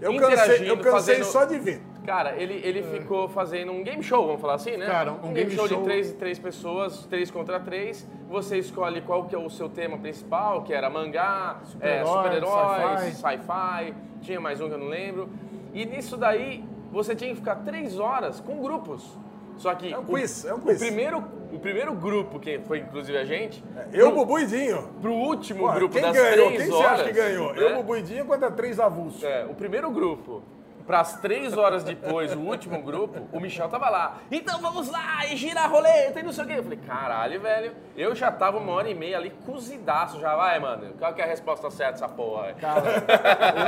Eu 0.00 0.16
cansei, 0.16 0.70
eu 0.70 0.76
cansei 0.78 1.16
fazendo- 1.16 1.24
só 1.24 1.44
de 1.44 1.58
ver. 1.58 1.82
Cara, 2.06 2.34
ele, 2.34 2.54
ele 2.64 2.82
ficou 2.82 3.28
fazendo 3.28 3.70
um 3.70 3.84
game 3.84 4.02
show, 4.02 4.26
vamos 4.26 4.40
falar 4.40 4.54
assim, 4.54 4.74
né? 4.78 4.86
Cara, 4.86 5.12
um 5.12 5.34
game 5.34 5.50
show, 5.50 5.68
show- 5.68 5.78
de 5.80 5.84
três, 5.84 6.12
três 6.14 6.38
pessoas, 6.38 7.04
três 7.04 7.30
contra 7.30 7.60
três. 7.60 8.08
Você 8.30 8.56
escolhe 8.56 9.02
qual 9.02 9.24
que 9.26 9.34
é 9.34 9.38
o 9.38 9.50
seu 9.50 9.68
tema 9.68 9.98
principal, 9.98 10.62
que 10.62 10.72
era 10.72 10.88
mangá, 10.88 11.60
é, 11.78 12.02
Super-herói, 12.02 12.06
super-heróis, 12.06 13.16
sci-fi, 13.18 13.94
tinha 14.22 14.40
mais 14.40 14.58
um 14.62 14.68
que 14.68 14.74
eu 14.74 14.78
não 14.78 14.88
lembro. 14.88 15.28
E 15.74 15.84
nisso 15.84 16.16
daí, 16.16 16.64
você 16.90 17.14
tinha 17.14 17.28
que 17.30 17.36
ficar 17.36 17.56
três 17.56 17.98
horas 17.98 18.40
com 18.40 18.62
grupos. 18.62 19.18
Só 19.60 19.74
que 19.74 19.92
É 19.92 19.98
um 19.98 20.00
o- 20.00 20.04
quiz, 20.06 20.46
é 20.46 20.54
um 20.54 20.56
o, 20.56 20.60
quiz. 20.62 20.78
primeiro, 20.78 21.22
o 21.52 21.58
primeiro 21.58 21.92
grupo, 21.94 22.40
que 22.40 22.58
foi 22.60 22.78
inclusive 22.78 23.18
a 23.18 23.24
gente, 23.26 23.62
Eu, 23.92 24.06
pro, 24.10 24.20
Bubu 24.20 24.38
e 24.38 24.46
Dinho. 24.46 24.88
pro 25.02 25.12
último 25.12 25.66
Pô, 25.66 25.72
grupo 25.74 25.92
quem 25.92 26.00
das 26.02 26.16
ganhou? 26.16 26.46
três 26.46 26.62
Quem 26.62 26.72
horas... 26.72 26.88
você 26.88 27.02
acha 27.02 27.04
que 27.04 27.12
ganhou? 27.12 27.52
né? 27.52 27.62
Eu, 27.62 27.76
Bubu 27.76 27.96
e 27.98 28.02
Dinho 28.02 28.24
contra 28.24 28.50
três 28.50 28.80
avulsos. 28.80 29.22
É, 29.22 29.44
o 29.44 29.54
primeiro 29.54 29.90
grupo, 29.90 30.42
para 30.86 31.00
as 31.00 31.20
três 31.20 31.56
horas 31.56 31.84
depois, 31.84 32.34
o 32.34 32.40
último 32.40 32.82
grupo, 32.82 33.28
o 33.32 33.40
Michel 33.40 33.68
tava 33.68 33.88
lá. 33.88 34.18
Então 34.30 34.60
vamos 34.60 34.90
lá, 34.90 35.26
e 35.26 35.36
gira 35.36 35.60
a 35.62 35.66
roleta 35.66 36.20
e 36.20 36.22
não 36.22 36.32
sei 36.32 36.44
o 36.44 36.46
quê. 36.46 36.54
Eu 36.58 36.62
falei, 36.62 36.78
caralho, 36.86 37.40
velho. 37.40 37.72
Eu 37.96 38.14
já 38.14 38.30
tava 38.32 38.58
uma 38.58 38.72
hora 38.72 38.88
e 38.88 38.94
meia 38.94 39.16
ali 39.18 39.30
cozidaço. 39.46 40.18
Já 40.20 40.34
vai, 40.36 40.58
mano. 40.58 40.94
Qual 40.98 41.12
que 41.14 41.20
é 41.20 41.24
a 41.24 41.28
resposta 41.28 41.70
certa 41.70 41.92
dessa 41.92 42.08
porra? 42.08 42.42
velho? 42.44 42.56
Cara, 42.56 42.82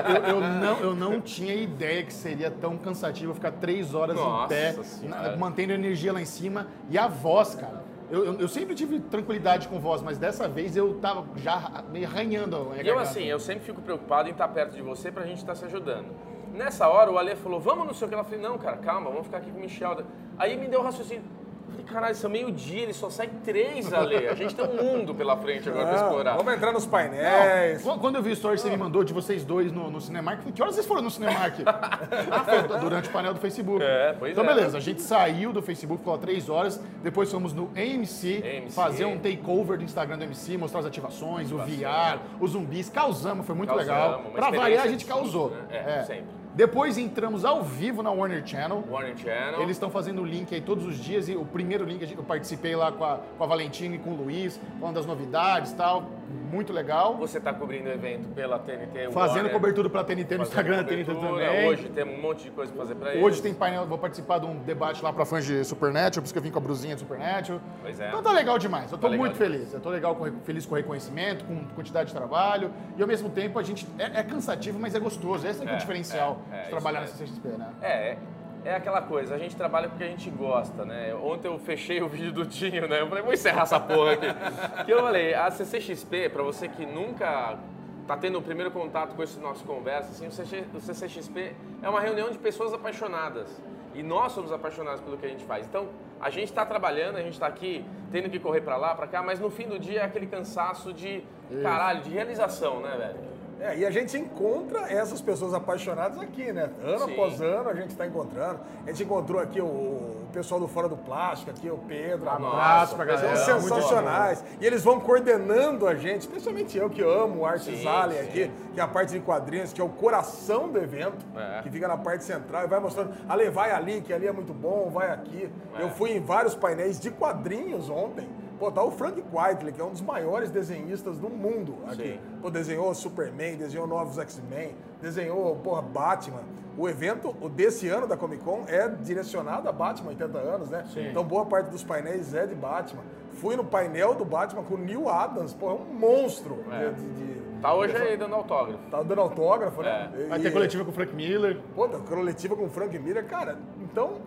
eu, 0.08 0.14
eu- 0.16 0.34
eu 0.36 0.40
não, 0.40 0.80
eu 0.80 0.94
não 0.94 1.20
tinha 1.20 1.54
ideia 1.54 2.02
que 2.04 2.12
seria 2.12 2.50
tão 2.50 2.76
cansativo 2.76 3.34
ficar 3.34 3.52
três 3.52 3.94
horas 3.94 4.16
Nossa 4.16 4.44
em 4.44 4.48
pé, 4.48 4.74
na- 5.08 5.36
mantendo 5.36 5.72
a 5.72 5.76
energia 5.76 6.12
lá 6.12 6.20
em 6.20 6.24
cima. 6.26 6.66
E 6.90 6.98
a 6.98 7.06
voz, 7.08 7.54
cara. 7.54 7.82
Eu, 8.10 8.26
eu- 8.26 8.40
eu 8.40 8.48
sempre 8.48 8.74
tive 8.74 9.00
tranquilidade 9.00 9.68
com 9.68 9.80
voz, 9.80 10.02
mas 10.02 10.18
dessa 10.18 10.46
vez 10.46 10.76
eu 10.76 10.94
tava 11.00 11.24
já 11.36 11.82
meio 11.90 12.06
arranhando 12.06 12.56
eu 12.84 12.98
assim, 12.98 13.24
eu 13.24 13.40
sempre 13.40 13.64
fico 13.64 13.80
preocupado 13.80 14.28
em 14.28 14.32
estar 14.32 14.48
perto 14.48 14.74
de 14.74 14.82
você 14.82 15.10
pra 15.10 15.24
gente 15.24 15.38
estar 15.38 15.54
se 15.54 15.64
ajudando. 15.64 16.08
Nessa 16.52 16.86
hora 16.88 17.10
o 17.10 17.18
Ale 17.18 17.34
falou, 17.36 17.58
vamos 17.60 17.86
no 17.86 17.94
sei 17.94 18.06
o 18.06 18.08
que. 18.08 18.14
Ela 18.14 18.24
falei, 18.24 18.40
não, 18.40 18.58
cara, 18.58 18.76
calma, 18.76 19.10
vamos 19.10 19.26
ficar 19.26 19.38
aqui 19.38 19.50
com 19.50 19.58
o 19.58 19.60
Michel. 19.60 20.02
Aí 20.38 20.56
me 20.56 20.68
deu 20.68 20.80
o 20.80 20.82
raciocínio. 20.82 21.22
Eu 21.64 21.76
falei, 21.76 21.86
caralho, 21.90 22.12
isso 22.12 22.26
é 22.26 22.28
meio-dia, 22.28 22.82
ele 22.82 22.92
só 22.92 23.08
sai 23.08 23.30
três, 23.42 23.90
Ale. 23.94 24.28
A 24.28 24.34
gente 24.34 24.54
tem 24.54 24.62
um 24.62 24.74
mundo 24.74 25.14
pela 25.14 25.34
frente 25.38 25.66
agora 25.70 25.86
pra 25.86 25.94
explorar. 25.96 26.36
vamos 26.36 26.52
entrar 26.52 26.70
nos 26.70 26.84
painéis. 26.84 27.82
Não, 27.82 27.98
quando 27.98 28.16
eu 28.16 28.22
vi 28.22 28.28
o 28.28 28.32
story 28.34 28.56
que 28.56 28.60
você 28.62 28.68
me 28.68 28.76
mandou 28.76 29.02
de 29.02 29.14
vocês 29.14 29.42
dois 29.42 29.72
no, 29.72 29.90
no 29.90 29.98
Cinemark, 29.98 30.36
eu 30.36 30.42
falei, 30.42 30.52
que 30.52 30.62
horas 30.62 30.74
vocês 30.74 30.86
foram 30.86 31.00
no 31.00 31.10
Cinemark? 31.10 31.54
ah, 31.64 32.78
durante 32.78 33.08
o 33.08 33.12
painel 33.12 33.32
do 33.32 33.40
Facebook. 33.40 33.82
É, 33.82 34.14
pois 34.18 34.32
então, 34.32 34.44
é. 34.44 34.54
beleza, 34.54 34.76
a 34.76 34.80
gente 34.80 35.00
saiu 35.00 35.50
do 35.50 35.62
Facebook, 35.62 36.00
ficou 36.00 36.18
três 36.18 36.50
horas, 36.50 36.78
depois 37.02 37.30
fomos 37.30 37.54
no 37.54 37.70
AMC, 37.74 38.42
AMC. 38.44 38.70
fazer 38.72 39.06
um 39.06 39.18
takeover 39.18 39.78
do 39.78 39.84
Instagram 39.84 40.18
do 40.18 40.24
AMC, 40.24 40.58
mostrar 40.58 40.80
as 40.80 40.86
ativações, 40.86 41.50
o 41.52 41.56
VR, 41.56 42.18
os 42.38 42.50
zumbis, 42.50 42.90
causamos, 42.90 43.46
foi 43.46 43.54
muito 43.54 43.70
Causamos, 43.70 43.88
legal. 43.88 44.32
Pra 44.32 44.50
variar, 44.50 44.84
a 44.84 44.88
gente 44.88 45.06
causou. 45.06 45.50
né? 45.70 46.00
É, 46.00 46.02
sempre. 46.02 46.41
Depois 46.54 46.98
entramos 46.98 47.44
ao 47.44 47.62
vivo 47.62 48.02
na 48.02 48.10
Warner 48.10 48.46
Channel. 48.46 48.84
Warner 48.90 49.16
Channel. 49.16 49.62
Eles 49.62 49.76
estão 49.76 49.88
fazendo 49.88 50.20
o 50.20 50.24
link 50.24 50.54
aí 50.54 50.60
todos 50.60 50.84
os 50.84 50.98
dias 50.98 51.28
e 51.28 51.34
o 51.34 51.44
primeiro 51.44 51.84
link 51.84 52.04
a 52.04 52.12
eu 52.12 52.22
participei 52.22 52.76
lá 52.76 52.92
com 52.92 53.04
a, 53.04 53.20
com 53.38 53.44
a 53.44 53.46
Valentina 53.46 53.96
e 53.96 53.98
com 53.98 54.10
o 54.10 54.16
Luiz, 54.16 54.60
falando 54.78 54.96
das 54.96 55.06
novidades 55.06 55.72
e 55.72 55.76
tal. 55.76 56.10
Muito 56.50 56.72
legal. 56.72 57.16
Você 57.16 57.38
está 57.38 57.52
cobrindo 57.52 57.88
o 57.88 57.92
evento 57.92 58.28
pela 58.34 58.58
TNT 58.58 59.10
Fazendo 59.10 59.36
Warner, 59.36 59.52
cobertura 59.52 59.88
pra 59.88 60.04
TNT 60.04 60.36
no 60.36 60.44
fazendo 60.44 60.48
Instagram, 60.48 60.84
TNT 60.84 61.04
cobertura. 61.14 61.46
também. 61.46 61.68
Hoje 61.68 61.88
temos 61.88 62.18
um 62.18 62.20
monte 62.20 62.44
de 62.44 62.50
coisa 62.50 62.72
para 62.72 62.82
fazer 62.82 62.94
para 62.94 63.10
eles. 63.12 63.24
Hoje 63.24 63.42
tem 63.42 63.54
painel, 63.54 63.86
vou 63.86 63.98
participar 63.98 64.38
de 64.38 64.46
um 64.46 64.56
debate 64.58 65.02
lá 65.02 65.12
pra 65.12 65.24
fãs 65.24 65.44
de 65.46 65.64
Supernatural, 65.64 66.22
por 66.22 66.26
isso 66.26 66.34
que 66.34 66.38
eu 66.38 66.42
vim 66.42 66.50
com 66.50 66.58
a 66.58 66.62
brusinha 66.62 66.94
de 66.94 67.00
Supernatural. 67.00 67.60
Pois 67.80 67.98
é. 67.98 68.08
Então 68.08 68.22
tá 68.22 68.32
legal 68.32 68.58
demais. 68.58 68.92
Eu 68.92 68.98
tô 68.98 69.08
Tá 69.08 69.16
muito 69.16 69.36
feliz. 69.36 69.72
Eu 69.72 69.80
tô 69.80 69.88
legal 69.88 70.16
feliz 70.44 70.66
com 70.66 70.74
o 70.74 70.76
reconhecimento, 70.76 71.44
com 71.44 71.64
quantidade 71.74 72.10
de 72.10 72.14
trabalho. 72.14 72.70
E 72.96 73.02
ao 73.02 73.08
mesmo 73.08 73.30
tempo 73.30 73.58
a 73.58 73.62
gente. 73.62 73.86
É, 73.98 74.20
é 74.20 74.22
cansativo, 74.22 74.78
mas 74.78 74.94
é 74.94 75.00
gostoso. 75.00 75.46
Esse 75.46 75.62
é, 75.62 75.66
é 75.66 75.70
É, 75.70 75.74
o 75.74 75.78
diferencial 75.78 76.38
é, 76.38 76.41
é, 76.50 76.62
de 76.62 76.70
trabalhar 76.70 77.00
mesmo. 77.00 77.20
na 77.20 77.26
CCXP, 77.26 77.48
né? 77.48 77.72
É, 77.80 77.88
é, 77.88 78.18
é 78.64 78.74
aquela 78.74 79.02
coisa, 79.02 79.34
a 79.34 79.38
gente 79.38 79.54
trabalha 79.56 79.88
porque 79.88 80.04
a 80.04 80.08
gente 80.08 80.30
gosta, 80.30 80.84
né? 80.84 81.14
Ontem 81.14 81.48
eu 81.48 81.58
fechei 81.58 82.02
o 82.02 82.08
vídeo 82.08 82.32
do 82.32 82.46
Tinho, 82.46 82.88
né? 82.88 83.00
Eu 83.00 83.08
falei, 83.08 83.22
vou 83.22 83.32
encerrar 83.32 83.62
essa 83.62 83.78
porra 83.80 84.12
aqui. 84.12 84.26
que 84.84 84.90
eu 84.90 85.00
falei, 85.00 85.34
a 85.34 85.50
CCXP, 85.50 86.28
pra 86.28 86.42
você 86.42 86.68
que 86.68 86.86
nunca 86.86 87.58
tá 88.06 88.16
tendo 88.16 88.38
o 88.38 88.42
primeiro 88.42 88.70
contato 88.70 89.14
com 89.14 89.22
esse 89.22 89.38
nosso 89.38 89.64
conversa, 89.64 90.10
assim, 90.10 90.26
o 90.26 90.32
CC 90.32 90.64
o 90.74 90.80
CCXP 90.80 91.54
é 91.82 91.88
uma 91.88 92.00
reunião 92.00 92.30
de 92.30 92.38
pessoas 92.38 92.72
apaixonadas. 92.72 93.48
E 93.94 94.02
nós 94.02 94.32
somos 94.32 94.50
apaixonados 94.52 95.00
pelo 95.02 95.18
que 95.18 95.26
a 95.26 95.28
gente 95.28 95.44
faz. 95.44 95.66
Então, 95.66 95.88
a 96.20 96.30
gente 96.30 96.44
está 96.44 96.64
trabalhando, 96.64 97.16
a 97.16 97.22
gente 97.22 97.34
está 97.34 97.46
aqui 97.46 97.84
tendo 98.10 98.30
que 98.30 98.38
correr 98.38 98.60
pra 98.60 98.76
lá, 98.76 98.94
pra 98.94 99.06
cá, 99.06 99.22
mas 99.22 99.38
no 99.38 99.50
fim 99.50 99.66
do 99.66 99.78
dia 99.78 100.00
é 100.00 100.04
aquele 100.04 100.26
cansaço 100.26 100.92
de, 100.92 101.22
caralho, 101.62 102.00
de 102.00 102.10
realização, 102.10 102.80
né, 102.80 102.96
velho? 102.96 103.31
É, 103.62 103.76
e 103.78 103.86
a 103.86 103.92
gente 103.92 104.18
encontra 104.18 104.92
essas 104.92 105.20
pessoas 105.20 105.54
apaixonadas 105.54 106.18
aqui, 106.18 106.52
né? 106.52 106.68
Ano 106.82 107.04
Sim. 107.06 107.12
após 107.12 107.40
ano 107.40 107.68
a 107.68 107.74
gente 107.74 107.90
está 107.90 108.04
encontrando. 108.04 108.58
A 108.84 108.90
gente 108.90 109.04
encontrou 109.04 109.40
aqui 109.40 109.60
o, 109.60 109.64
o 109.66 110.26
pessoal 110.32 110.58
do 110.58 110.66
Fora 110.66 110.88
do 110.88 110.96
Plástico, 110.96 111.52
aqui 111.52 111.70
o 111.70 111.78
Pedro, 111.78 112.28
a 112.28 112.34
abraço 112.34 112.96
pra 112.96 113.06
São 113.16 113.22
galera. 113.22 113.36
sensacionais. 113.60 114.44
E 114.60 114.66
eles 114.66 114.82
vão 114.82 114.98
coordenando 114.98 115.86
a 115.86 115.94
gente, 115.94 116.22
especialmente 116.22 116.76
eu 116.76 116.90
que 116.90 117.02
amo 117.02 117.46
o 117.46 117.58
sim. 117.58 117.86
aqui, 117.86 118.50
que 118.74 118.80
é 118.80 118.82
a 118.82 118.88
parte 118.88 119.12
de 119.12 119.20
quadrinhos, 119.20 119.72
que 119.72 119.80
é 119.80 119.84
o 119.84 119.88
coração 119.88 120.68
do 120.68 120.80
evento, 120.80 121.24
É. 121.36 121.62
que 121.62 121.70
fica 121.70 121.86
na 121.86 121.96
parte 121.96 122.24
central 122.24 122.64
e 122.64 122.66
vai 122.66 122.80
mostrando. 122.80 123.14
Ale, 123.28 123.48
vai 123.48 123.70
ali, 123.70 124.00
que 124.00 124.12
ali 124.12 124.26
é 124.26 124.32
muito 124.32 124.52
bom, 124.52 124.90
vai 124.92 125.08
aqui. 125.08 125.48
É. 125.78 125.84
Eu 125.84 125.90
fui 125.90 126.10
em 126.10 126.20
vários 126.20 126.56
painéis 126.56 126.98
de 126.98 127.12
quadrinhos 127.12 127.88
ontem. 127.88 128.28
Pô, 128.62 128.70
tá 128.70 128.80
o 128.80 128.92
Frank 128.92 129.20
Whiteley, 129.32 129.72
que 129.72 129.80
é 129.80 129.84
um 129.84 129.90
dos 129.90 130.00
maiores 130.00 130.48
desenhistas 130.48 131.18
do 131.18 131.28
mundo 131.28 131.78
aqui. 131.88 132.12
Sim. 132.12 132.20
Pô, 132.40 132.48
desenhou 132.48 132.94
Superman, 132.94 133.56
desenhou 133.56 133.88
novos 133.88 134.18
X-Men, 134.20 134.76
desenhou, 135.00 135.56
porra, 135.56 135.82
Batman. 135.82 136.42
O 136.78 136.88
evento 136.88 137.34
o 137.40 137.48
desse 137.48 137.88
ano 137.88 138.06
da 138.06 138.16
Comic 138.16 138.44
Con 138.44 138.62
é 138.68 138.86
direcionado 138.86 139.68
a 139.68 139.72
Batman, 139.72 140.10
80 140.10 140.38
anos, 140.38 140.70
né? 140.70 140.84
Então 141.10 141.24
boa 141.24 141.44
parte 141.44 141.70
dos 141.70 141.82
painéis 141.82 142.34
é 142.34 142.46
de 142.46 142.54
Batman. 142.54 143.02
Fui 143.32 143.56
no 143.56 143.64
painel 143.64 144.14
do 144.14 144.24
Batman 144.24 144.62
com 144.62 144.74
o 144.74 144.78
Neil 144.78 145.08
Adams, 145.08 145.52
pô, 145.54 145.68
é 145.68 145.74
um 145.74 145.84
monstro 145.92 146.64
É. 146.70 146.90
de, 146.90 147.02
de- 147.02 147.34
de- 147.34 147.42
Tá 147.60 147.74
hoje 147.74 147.96
aí 147.96 148.16
dando 148.16 148.34
autógrafo. 148.36 148.78
Tá 148.92 149.02
dando 149.02 149.20
autógrafo, 149.20 149.82
né? 149.82 150.08
É. 150.16 150.26
Vai 150.28 150.38
ter 150.38 150.52
coletiva 150.52 150.84
com 150.84 150.90
o 150.92 150.94
Frank 150.94 151.12
Miller. 151.16 151.60
Pô, 151.74 151.88
tá 151.88 151.98
coletiva 151.98 152.54
com 152.54 152.64
o 152.66 152.70
Frank 152.70 152.96
Miller, 152.96 153.26
cara, 153.26 153.58
então 153.80 154.18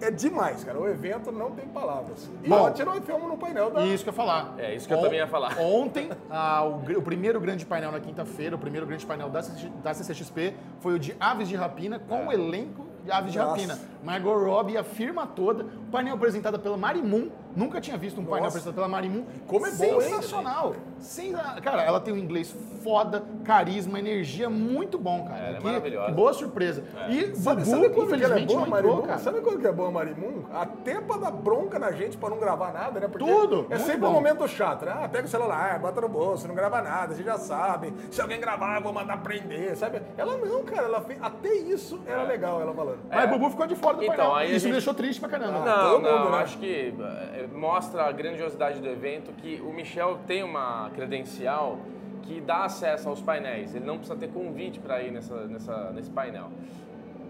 é 0.00 0.10
demais, 0.10 0.64
cara. 0.64 0.78
O 0.78 0.88
evento 0.88 1.30
não 1.30 1.50
tem 1.50 1.66
palavras. 1.66 2.28
E 2.42 2.48
Bom. 2.48 2.66
ontem 2.66 2.84
nós 2.84 3.04
filmamos 3.04 3.28
no 3.30 3.38
painel 3.38 3.70
da. 3.70 3.84
Isso 3.86 4.04
que 4.04 4.10
eu 4.10 4.12
ia 4.12 4.16
falar. 4.16 4.54
É, 4.58 4.74
isso 4.74 4.86
que 4.86 4.94
eu 4.94 5.00
também 5.00 5.18
ia 5.18 5.26
falar. 5.26 5.58
Ontem, 5.60 6.10
ah, 6.30 6.64
o, 6.64 6.98
o 6.98 7.02
primeiro 7.02 7.40
grande 7.40 7.64
painel 7.64 7.92
na 7.92 8.00
quinta-feira, 8.00 8.56
o 8.56 8.58
primeiro 8.58 8.86
grande 8.86 9.04
painel 9.04 9.28
da, 9.30 9.40
da 9.82 9.94
CCXP 9.94 10.54
foi 10.80 10.94
o 10.94 10.98
de 10.98 11.14
Aves 11.18 11.48
de 11.48 11.56
Rapina, 11.56 11.98
com 11.98 12.26
o 12.26 12.32
elenco 12.32 12.86
de 13.04 13.10
Aves 13.10 13.32
de 13.32 13.38
Nossa. 13.38 13.50
Rapina. 13.50 13.78
Margot 14.02 14.34
Robbie, 14.34 14.76
a 14.76 14.84
firma 14.84 15.26
toda. 15.26 15.64
O 15.64 15.90
painel 15.90 16.14
apresentado 16.14 16.58
pela 16.58 16.76
Marimun. 16.76 17.30
Nunca 17.56 17.80
tinha 17.80 17.96
visto 17.96 18.20
um 18.20 18.24
painel 18.24 18.48
apresentado 18.48 18.74
pela 18.74 18.88
Marimun. 18.88 19.24
como 19.46 19.66
é 19.66 19.70
bom, 19.70 19.84
hein? 19.84 20.00
Sensacional. 20.00 20.74
Sensa- 20.98 21.60
Cara, 21.62 21.82
ela 21.82 22.00
tem 22.00 22.12
um 22.12 22.16
inglês 22.16 22.54
foda, 22.82 23.22
carisma, 23.44 23.98
energia 23.98 24.48
muito 24.50 24.98
bom, 24.98 25.24
cara. 25.26 25.38
Ela 25.38 25.56
é 25.56 25.58
Que- 25.60 25.64
maravilhosa. 25.64 26.06
que 26.06 26.12
boa 26.12 26.32
surpresa. 26.32 26.82
E 27.08 27.34
Sabe, 27.36 27.62
Bubu, 27.62 27.70
sabe 27.70 27.88
quando 27.90 28.08
que 28.08 28.14
ela 28.24 28.34
é 28.34 28.40
infelizmente, 28.40 28.46
boa, 28.46 28.60
não 28.60 28.66
entrou, 28.66 28.90
Marimun? 28.94 29.06
cara. 29.06 29.18
Sabe 29.18 29.40
quando 29.40 29.60
que 29.60 29.66
é 29.66 29.72
boa, 29.72 29.90
Marimun? 29.90 30.42
Até 30.52 31.00
pra 31.00 31.16
dar 31.16 31.30
bronca 31.30 31.78
na 31.78 31.92
gente, 31.92 32.16
pra 32.16 32.30
não 32.30 32.38
gravar 32.38 32.72
nada, 32.72 33.00
né? 33.00 33.08
Porque 33.08 33.24
Tudo, 33.24 33.66
É 33.70 33.76
muito 33.76 33.78
sempre 33.80 34.00
bom. 34.00 34.08
um 34.08 34.12
momento 34.12 34.46
chato, 34.48 34.84
né? 34.84 34.92
Ah, 34.94 35.08
pega 35.08 35.26
o 35.26 35.30
celular, 35.30 35.78
bota 35.78 36.00
no 36.00 36.08
bolso, 36.08 36.46
não 36.48 36.54
grava 36.54 36.80
nada, 36.82 37.14
vocês 37.14 37.24
já 37.24 37.38
sabem. 37.38 37.94
Se 38.10 38.20
alguém 38.20 38.40
gravar, 38.40 38.76
eu 38.76 38.82
vou 38.82 38.92
mandar 38.92 39.18
prender, 39.22 39.76
sabe? 39.76 40.02
Ela 40.16 40.36
não, 40.36 40.62
cara, 40.64 40.82
ela 40.86 41.00
fez... 41.00 41.18
Até 41.22 41.54
isso 41.54 42.00
era 42.06 42.22
legal, 42.22 42.60
ela 42.60 42.72
falando. 42.74 42.98
Mas 43.10 43.30
Bubu 43.30 43.50
ficou 43.50 43.66
de 43.66 43.74
fora 43.76 43.96
do 43.96 44.02
Então, 44.04 44.16
painel. 44.16 44.34
aí 44.36 44.46
a 44.46 44.50
Isso 44.50 44.54
gente- 44.60 44.66
me 44.66 44.72
deixou 44.72 44.94
triste 44.94 45.20
pra 45.20 45.28
caramba. 45.28 45.58
Ah, 45.64 45.64
Não, 45.84 45.90
todo 45.92 46.02
não, 46.02 46.18
mundo, 46.18 46.30
né? 46.32 46.38
acho 46.38 46.58
que 46.58 46.94
eh, 46.98 47.43
mostra 47.46 48.04
a 48.04 48.12
grandiosidade 48.12 48.80
do 48.80 48.88
evento, 48.88 49.32
que 49.32 49.60
o 49.60 49.72
Michel 49.72 50.18
tem 50.26 50.42
uma 50.42 50.90
credencial 50.94 51.78
que 52.22 52.40
dá 52.40 52.64
acesso 52.64 53.08
aos 53.08 53.20
painéis. 53.20 53.74
Ele 53.74 53.84
não 53.84 53.98
precisa 53.98 54.18
ter 54.18 54.28
convite 54.28 54.78
para 54.80 55.02
ir 55.02 55.10
nessa, 55.10 55.46
nessa, 55.46 55.90
nesse 55.92 56.10
painel. 56.10 56.50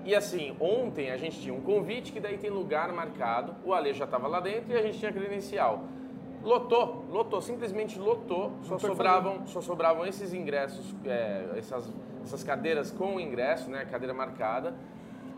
E 0.04 0.14
assim, 0.14 0.54
ontem 0.60 1.10
a 1.10 1.16
gente 1.16 1.40
tinha 1.40 1.54
um 1.54 1.60
convite 1.60 2.12
que 2.12 2.20
daí 2.20 2.36
tem 2.36 2.50
lugar 2.50 2.92
marcado, 2.92 3.54
o 3.64 3.72
Ale 3.72 3.92
já 3.94 4.04
estava 4.04 4.28
lá 4.28 4.38
dentro 4.38 4.72
e 4.72 4.76
a 4.76 4.82
gente 4.82 4.98
tinha 4.98 5.12
credencial. 5.12 5.84
Lotou, 6.42 7.06
lotou, 7.10 7.40
simplesmente 7.40 7.98
lotou. 7.98 8.52
Só 8.64 8.78
sobravam, 8.78 9.46
só 9.46 9.62
sobravam 9.62 10.04
esses 10.06 10.34
ingressos, 10.34 10.94
é, 11.06 11.54
essas, 11.56 11.90
essas 12.22 12.44
cadeiras 12.44 12.90
com 12.90 13.18
ingresso, 13.18 13.70
né? 13.70 13.86
Cadeira 13.86 14.12
marcada. 14.12 14.74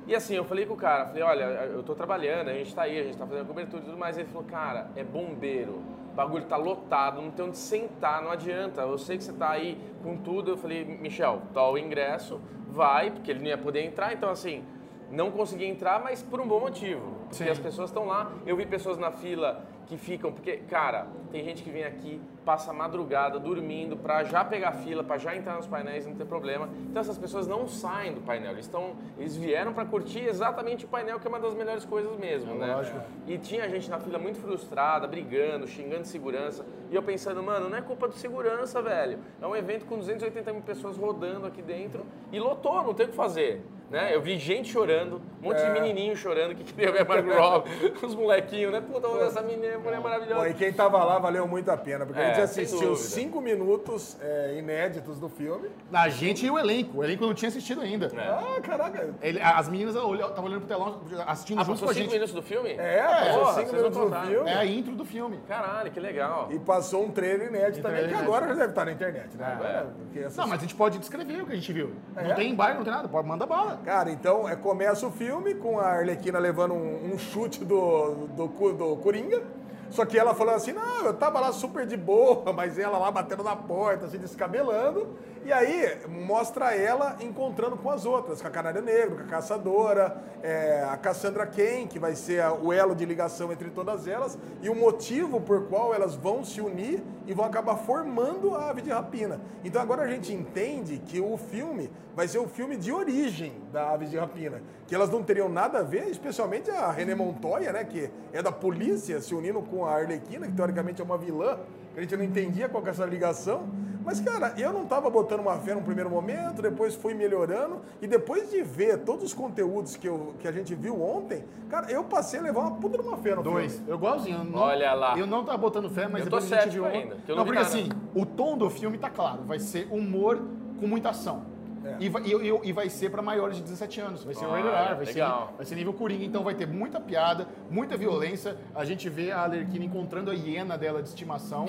E 0.07 0.15
assim, 0.15 0.37
eu 0.37 0.45
falei 0.45 0.65
com 0.65 0.75
o 0.75 0.77
cara, 0.77 1.07
falei, 1.07 1.23
olha, 1.25 1.43
eu 1.43 1.83
tô 1.83 1.93
trabalhando, 1.93 2.49
a 2.49 2.53
gente 2.53 2.73
tá 2.73 2.83
aí, 2.83 2.97
a 2.97 3.03
gente 3.03 3.19
tá 3.19 3.27
fazendo 3.27 3.45
cobertura 3.47 3.83
e 3.83 3.87
tudo 3.87 3.99
mais. 3.99 4.17
Ele 4.17 4.29
falou, 4.29 4.45
cara, 4.45 4.89
é 4.95 5.03
bombeiro, 5.03 5.83
o 6.13 6.15
bagulho 6.15 6.45
tá 6.45 6.57
lotado, 6.57 7.21
não 7.21 7.33
tem 7.33 7.45
onde 7.45 7.59
sentar, 7.59 8.23
não 8.23 8.31
adianta. 8.31 8.83
Eu 8.83 8.99
sei 8.99 9.19
que 9.19 9.25
você 9.25 9.33
tá 9.33 9.51
aí 9.51 9.77
com 10.05 10.17
tudo. 10.19 10.53
Eu 10.53 10.57
falei, 10.57 10.85
Michel, 10.85 11.43
tá 11.53 11.69
o 11.69 11.77
ingresso, 11.77 12.41
vai, 12.69 13.11
porque 13.11 13.33
ele 13.33 13.41
não 13.41 13.49
ia 13.49 13.59
poder 13.59 13.85
entrar, 13.85 14.13
então 14.13 14.31
assim, 14.31 14.65
não 15.11 15.31
consegui 15.31 15.67
entrar, 15.67 16.03
mas 16.03 16.23
por 16.23 16.41
um 16.41 16.47
bom 16.47 16.61
motivo. 16.61 17.17
Porque 17.29 17.45
Sim. 17.45 17.51
as 17.51 17.59
pessoas 17.59 17.91
estão 17.91 18.07
lá. 18.07 18.33
Eu 18.47 18.57
vi 18.57 18.67
pessoas 18.67 18.99
na 18.99 19.11
fila 19.11 19.65
que 19.87 19.97
ficam, 19.97 20.33
porque, 20.33 20.57
cara, 20.69 21.07
tem 21.31 21.45
gente 21.45 21.63
que 21.63 21.71
vem 21.71 21.85
aqui, 21.85 22.21
passa 22.45 22.71
a 22.71 22.75
madrugada 22.75 23.39
dormindo 23.39 23.97
pra 23.97 24.25
já 24.25 24.45
pegar 24.45 24.73
fila, 24.73 25.03
pra 25.05 25.17
já 25.17 25.35
entrar 25.37 25.55
nos 25.55 25.67
painéis, 25.67 26.07
não 26.07 26.15
ter 26.15 26.25
problema. 26.25 26.69
Então 26.91 27.01
essas 27.01 27.17
pessoas 27.17 27.47
não 27.47 27.69
saem 27.69 28.13
do 28.13 28.21
painel, 28.21 28.53
eles 28.53 28.67
estão, 28.67 28.95
eles 29.17 29.37
vieram 29.37 29.73
pra 29.73 29.85
curtir 29.85 30.27
exatamente 30.27 30.85
o 30.85 30.89
painel, 30.89 31.21
que 31.21 31.27
é 31.27 31.31
uma 31.31 31.39
das 31.39 31.55
melhores 31.55 31.85
coisas 31.85 32.17
mesmo, 32.19 32.55
né? 32.55 32.75
lógico. 32.75 32.99
E 33.27 33.39
tinha 33.39 33.69
gente 33.69 33.89
na 33.89 33.99
fila 33.99 34.19
muito 34.19 34.41
frustrada, 34.41 35.07
brigando, 35.07 35.67
xingando 35.69 36.05
segurança. 36.05 36.67
E 36.91 36.95
eu 36.95 37.03
pensando, 37.03 37.43
mano, 37.43 37.69
não 37.69 37.79
é 37.79 37.83
culpa 37.83 38.09
do 38.09 38.15
segurança, 38.15 38.83
velho. 38.83 39.19
É 39.41 39.47
um 39.47 39.55
evento 39.55 39.87
com 39.87 39.99
280 39.99 40.53
mil 40.53 40.63
pessoas 40.63 40.97
rodando 40.97 41.47
aqui 41.47 41.63
dentro 41.63 42.05
e 42.33 42.41
lotou, 42.41 42.83
não 42.83 42.95
tem 42.95 43.07
o 43.07 43.09
que 43.09 43.15
fazer. 43.15 43.65
Né? 43.91 44.15
Eu 44.15 44.21
vi 44.21 44.37
gente 44.37 44.73
chorando, 44.73 45.23
um 45.41 45.47
monte 45.47 45.59
É. 45.61 45.67
de 45.73 45.81
menininho 45.81 46.17
chorando 46.17 46.57
que 46.57 46.65
queria 46.65 46.91
ver 46.91 47.03
a 47.03 47.05
Margot 47.05 47.31
Robbie, 47.39 47.71
os 48.03 48.15
molequinhos, 48.17 48.73
né? 48.73 48.81
Puta, 48.81 49.07
essa 49.25 49.41
menina, 49.43 49.79
mulher 49.79 50.01
maravilhosa. 50.01 50.41
Bom, 50.41 50.47
e 50.49 50.55
quem 50.55 50.73
tava 50.73 51.05
lá 51.05 51.19
valeu 51.21 51.47
muito 51.47 51.71
a 51.71 51.77
pena, 51.77 52.05
porque 52.05 52.21
a 52.21 52.25
É, 52.25 52.35
gente 52.35 52.49
sem 52.49 52.65
assistiu 52.65 52.97
cinco 52.97 53.41
minutos 53.41 54.17
é, 54.21 54.57
inéditos 54.59 55.21
do 55.21 55.29
filme. 55.29 55.69
A 55.93 56.09
gente 56.09 56.45
e 56.45 56.51
o 56.51 56.59
elenco. 56.59 56.99
O 56.99 57.05
elenco 57.05 57.25
não 57.25 57.33
tinha 57.35 57.49
assistido 57.49 57.81
ainda. 57.81 58.07
É. 58.07 58.29
Ah, 58.29 58.61
caraca. 58.61 59.15
Ele- 59.23 59.41
as 59.41 59.69
meninas 59.69 59.95
estavam 59.95 60.11
olhando 60.11 60.61
pro 60.63 60.69
telão, 60.69 61.01
assistindo 61.27 61.61
Ah, 61.61 61.65
junto 61.65 61.75
passou 61.75 61.87
com 61.87 61.91
a 61.93 61.95
cinco 61.95 62.05
gente. 62.07 62.13
minutos 62.13 62.35
do 62.35 62.43
filme? 62.43 62.71
É, 62.73 63.03
passou 63.03 63.39
Porra, 63.41 63.55
cinco 63.55 63.73
minutos 63.77 63.99
do 63.99 64.17
filme. 64.27 64.51
É 64.51 64.55
a 64.57 64.67
intro 64.67 64.95
do 64.97 65.05
filme. 65.05 65.41
Caralho, 65.47 65.91
que 65.93 66.01
legal. 66.01 66.49
E 66.51 66.59
passou 66.59 67.05
um 67.05 67.11
trailer 67.13 67.49
inédito 67.51 67.83
também, 67.83 67.99
trailer 68.01 68.09
que 68.09 68.15
inédito. 68.15 68.35
agora 68.35 68.49
já 68.49 68.55
deve 68.55 68.71
estar 68.71 68.85
na 68.85 68.91
internet, 68.93 69.37
né? 69.37 69.87
É. 70.17 70.29
Não, 70.37 70.49
mas 70.49 70.59
a 70.59 70.63
gente 70.63 70.75
pode 70.75 70.99
descrever 70.99 71.43
o 71.43 71.47
que 71.47 71.53
a 71.53 71.57
gente 71.57 71.73
viu. 71.73 71.93
É? 72.17 72.25
Não 72.29 72.35
tem 72.35 72.51
embargo, 72.51 72.79
não 72.79 72.85
tem 72.85 72.93
nada. 72.93 73.07
Pode, 73.09 73.29
manda 73.29 73.47
bala. 73.47 73.76
Cara, 73.85 74.11
então 74.11 74.49
é, 74.49 74.57
começa 74.57 75.07
o 75.07 75.11
filme 75.11 75.55
com 75.55 75.79
a 75.79 75.87
Arlequina 75.87 76.39
levando 76.39 76.75
um, 76.75 77.13
um 77.13 77.19
chute 77.19 77.65
do, 77.65 78.27
do, 78.29 78.47
do 78.47 78.97
Coringa. 78.97 79.43
Só 79.91 80.05
que 80.05 80.19
ela 80.19 80.35
falando 80.35 80.57
assim, 80.57 80.73
não, 80.73 81.05
eu 81.07 81.15
tava 81.15 81.41
lá 81.41 81.53
super 81.53 81.87
de 81.87 81.97
boa, 81.97 82.51
mas 82.55 82.79
ela 82.79 82.99
lá 82.99 83.11
batendo 83.11 83.43
na 83.43 83.57
porta, 83.57 84.09
se 84.09 84.19
descabelando. 84.19 85.09
E 85.47 85.53
aí 85.53 85.97
mostra 86.09 86.75
ela 86.75 87.19
encontrando 87.21 87.77
com 87.77 87.89
as 87.89 88.05
outras, 88.05 88.43
com 88.43 88.49
a 88.49 88.51
Canária 88.51 88.83
Negra, 88.83 89.15
com 89.15 89.23
a 89.23 89.27
Caçadora, 89.27 90.21
é, 90.43 90.85
a 90.91 90.97
Cassandra 90.97 91.47
Ken, 91.47 91.87
que 91.87 92.01
vai 92.01 92.17
ser 92.17 92.43
a- 92.43 92.53
o 92.53 92.73
elo 92.73 92.97
de 92.97 93.05
ligação 93.05 93.53
entre 93.53 93.71
todas 93.71 94.09
elas, 94.09 94.37
e 94.61 94.69
o 94.69 94.75
motivo 94.75 95.41
por 95.41 95.69
qual 95.69 95.95
elas 95.95 96.17
vão 96.17 96.43
se 96.45 96.61
unir 96.61 97.01
e 97.29 97.33
vão 97.33 97.45
acabar 97.45 97.77
formando 97.77 98.57
a 98.57 98.71
ave 98.71 98.83
de 98.83 98.91
rapina. 98.91 99.41
Então 99.65 99.81
agora 99.81 100.03
a 100.03 100.09
gente 100.09 100.33
entende 100.33 100.99
que 100.99 101.21
o 101.21 101.37
filme 101.37 101.93
vai 102.17 102.27
ser 102.27 102.39
o 102.39 102.49
filme 102.49 102.77
de 102.77 102.91
origem 102.91 103.53
da 103.73 103.91
Aves 103.93 104.11
de 104.11 104.17
Rapina. 104.19 104.61
Que 104.89 104.95
elas 104.97 105.11
não 105.11 105.23
teriam 105.23 105.49
nada 105.49 105.79
a 105.79 105.83
ver, 105.83 106.09
especialmente 106.09 106.71
a 106.73 106.91
René 106.91 107.15
Montoya, 107.15 107.73
né? 107.73 107.85
Que 107.85 108.11
é 108.33 108.43
da 108.43 108.51
polícia, 108.51 109.21
se 109.21 109.33
unindo 109.35 109.61
com 109.63 109.85
a 109.85 109.93
Arlequina, 109.95 110.47
que 110.49 110.55
teoricamente 110.55 111.01
é 111.01 111.05
uma 111.05 111.19
vilã. 111.19 111.59
A 111.97 112.01
gente 112.01 112.17
não 112.17 112.25
entendia 112.25 112.69
qual 112.69 112.83
que 112.83 112.89
é 112.89 112.93
essa 112.93 113.07
ligação. 113.07 113.69
Mas, 114.05 114.21
cara, 114.21 114.55
eu 114.57 114.73
não 114.73 114.87
tava 114.87 115.11
botando 115.11 115.41
uma 115.41 115.59
fé 115.59 115.75
no 115.75 115.83
primeiro 115.83 116.09
momento, 116.09 116.63
depois 116.63 116.95
fui 116.95 117.13
melhorando. 117.13 117.81
E 118.01 118.07
depois 118.07 118.51
de 118.51 118.63
ver 118.63 118.99
todos 118.99 119.25
os 119.25 119.35
conteúdos 119.35 119.97
que, 119.97 120.07
eu, 120.07 120.35
que 120.39 120.47
a 120.47 120.53
gente 120.53 120.77
viu 120.77 121.03
ontem, 121.03 121.45
cara, 121.69 121.91
eu 121.91 122.05
passei 122.05 122.39
a 122.39 122.43
levar 122.45 122.61
uma 122.61 122.71
puta 122.73 122.99
de 122.99 123.03
uma 123.09 123.17
fé 123.17 123.35
no 123.35 123.43
Dois. 123.43 123.73
filme. 123.73 123.89
Eu 123.91 123.97
igualzinho. 123.97 124.39
eu 124.39 124.45
Não, 124.45 124.61
Olha 124.61 124.95
lá. 124.95 125.19
Eu 125.19 125.27
não 125.27 125.45
tava 125.45 125.59
botando 125.59 125.91
fé, 125.91 126.07
mas 126.07 126.25
Eu 126.25 126.31
tô 126.31 126.37
a 126.37 126.41
gente 126.41 126.69
viu. 126.69 126.85
ainda, 126.85 127.17
que 127.17 127.33
eu 127.33 127.35
não, 127.35 127.45
não 127.45 127.45
porque 127.45 127.59
nada. 127.61 127.69
assim, 127.69 127.89
o 128.15 128.25
tom 128.25 128.57
do 128.57 128.71
filme 128.71 128.97
tá 128.97 129.11
claro. 129.11 129.43
Vai 129.43 129.59
ser 129.59 129.89
humor 129.91 130.41
com 130.79 130.87
muita 130.87 131.09
ação. 131.11 131.43
É. 131.87 131.97
E, 132.01 132.09
vai, 132.09 132.23
e, 132.23 132.69
e- 132.69 132.73
vai 132.73 132.89
ser 132.91 133.11
pra 133.11 133.23
maiores 133.23 133.57
de 133.57 133.63
17 133.63 134.01
anos. 134.01 134.25
Vai 134.25 134.35
ser 134.35 134.45
Olha, 134.47 134.71
rated 134.71 134.89
R, 134.91 134.95
vai 134.97 135.07
ser, 135.07 135.23
vai 135.57 135.67
ser 135.67 135.75
nível 135.77 135.93
Coringa. 135.93 136.25
Então 136.25 136.43
vai 136.43 136.55
ter 136.55 136.67
muita 136.67 137.01
piada, 137.01 137.47
muita 137.71 137.97
violência. 137.97 138.57
A 138.75 138.85
gente 138.85 139.09
vê 139.09 139.31
a 139.31 139.43
Alerquina 139.45 139.85
encontrando 139.85 140.31
a 140.31 140.35
hiena 140.35 140.77
dela 140.77 141.03
de 141.03 141.09
estimação. 141.09 141.67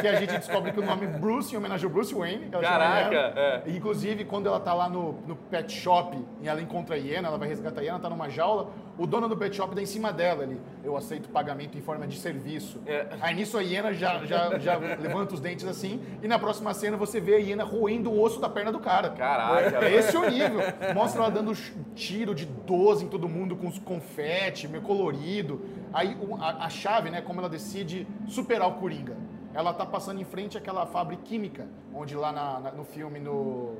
Que 0.00 0.08
a 0.08 0.16
gente 0.20 0.36
descobre 0.36 0.72
que 0.72 0.80
o 0.80 0.84
nome 0.84 1.06
Bruce, 1.06 1.54
em 1.54 1.58
homenagem 1.58 1.86
ao 1.86 1.92
Bruce 1.92 2.14
Wayne. 2.14 2.48
que 2.48 2.54
ela 2.54 2.64
chama 2.64 2.78
Caraca, 2.78 3.16
é. 3.16 3.62
Inclusive, 3.66 4.24
quando 4.24 4.46
ela 4.46 4.60
tá 4.60 4.74
lá 4.74 4.88
no, 4.88 5.12
no 5.26 5.36
pet 5.36 5.72
shop 5.72 6.18
e 6.40 6.48
ela 6.48 6.60
encontra 6.60 6.94
a 6.96 6.98
hiena, 6.98 7.28
ela 7.28 7.38
vai 7.38 7.48
resgatar 7.48 7.80
a 7.80 7.84
hiena, 7.84 7.98
tá 7.98 8.10
numa 8.10 8.28
jaula, 8.28 8.70
o 8.98 9.06
dono 9.06 9.28
do 9.28 9.36
pet 9.36 9.54
shop 9.56 9.74
dá 9.74 9.82
em 9.82 9.86
cima 9.86 10.12
dela 10.12 10.42
ali. 10.42 10.60
Eu 10.82 10.96
aceito 10.96 11.28
pagamento 11.28 11.76
em 11.76 11.80
forma 11.80 12.06
de 12.06 12.18
serviço. 12.18 12.80
É. 12.86 13.06
Aí 13.20 13.34
nisso 13.34 13.56
a 13.58 13.62
hiena 13.62 13.92
já, 13.92 14.24
já, 14.24 14.58
já 14.58 14.76
levanta 14.76 15.34
os 15.34 15.40
dentes 15.40 15.66
assim, 15.66 16.00
e 16.22 16.28
na 16.28 16.38
próxima 16.38 16.72
cena 16.74 16.96
você 16.96 17.20
vê 17.20 17.34
a 17.36 17.38
hiena 17.38 17.64
roendo 17.64 18.10
o 18.10 18.20
osso 18.22 18.40
da 18.40 18.48
perna 18.48 18.70
do 18.72 18.78
cara. 18.80 19.10
Caraca, 19.10 19.43
É 19.82 19.94
esse 19.94 20.16
o 20.16 20.28
nível. 20.28 20.60
Mostra 20.94 21.22
ela 21.22 21.30
dando 21.30 21.52
tiro 21.94 22.34
de 22.34 22.44
12 22.46 23.04
em 23.04 23.08
todo 23.08 23.28
mundo 23.28 23.56
com 23.56 23.66
os 23.68 23.78
confete, 23.78 24.66
meio 24.68 24.82
colorido. 24.82 25.60
Aí 25.92 26.16
a, 26.40 26.66
a 26.66 26.68
chave, 26.68 27.10
né, 27.10 27.20
como 27.20 27.40
ela 27.40 27.48
decide 27.48 28.06
superar 28.26 28.68
o 28.68 28.72
Coringa. 28.74 29.16
Ela 29.52 29.72
tá 29.72 29.86
passando 29.86 30.20
em 30.20 30.24
frente 30.24 30.58
àquela 30.58 30.84
fábrica 30.86 31.22
química, 31.24 31.66
onde 31.94 32.16
lá 32.16 32.32
na- 32.32 32.60
na- 32.60 32.72
no 32.72 32.84
filme, 32.84 33.20
no, 33.20 33.74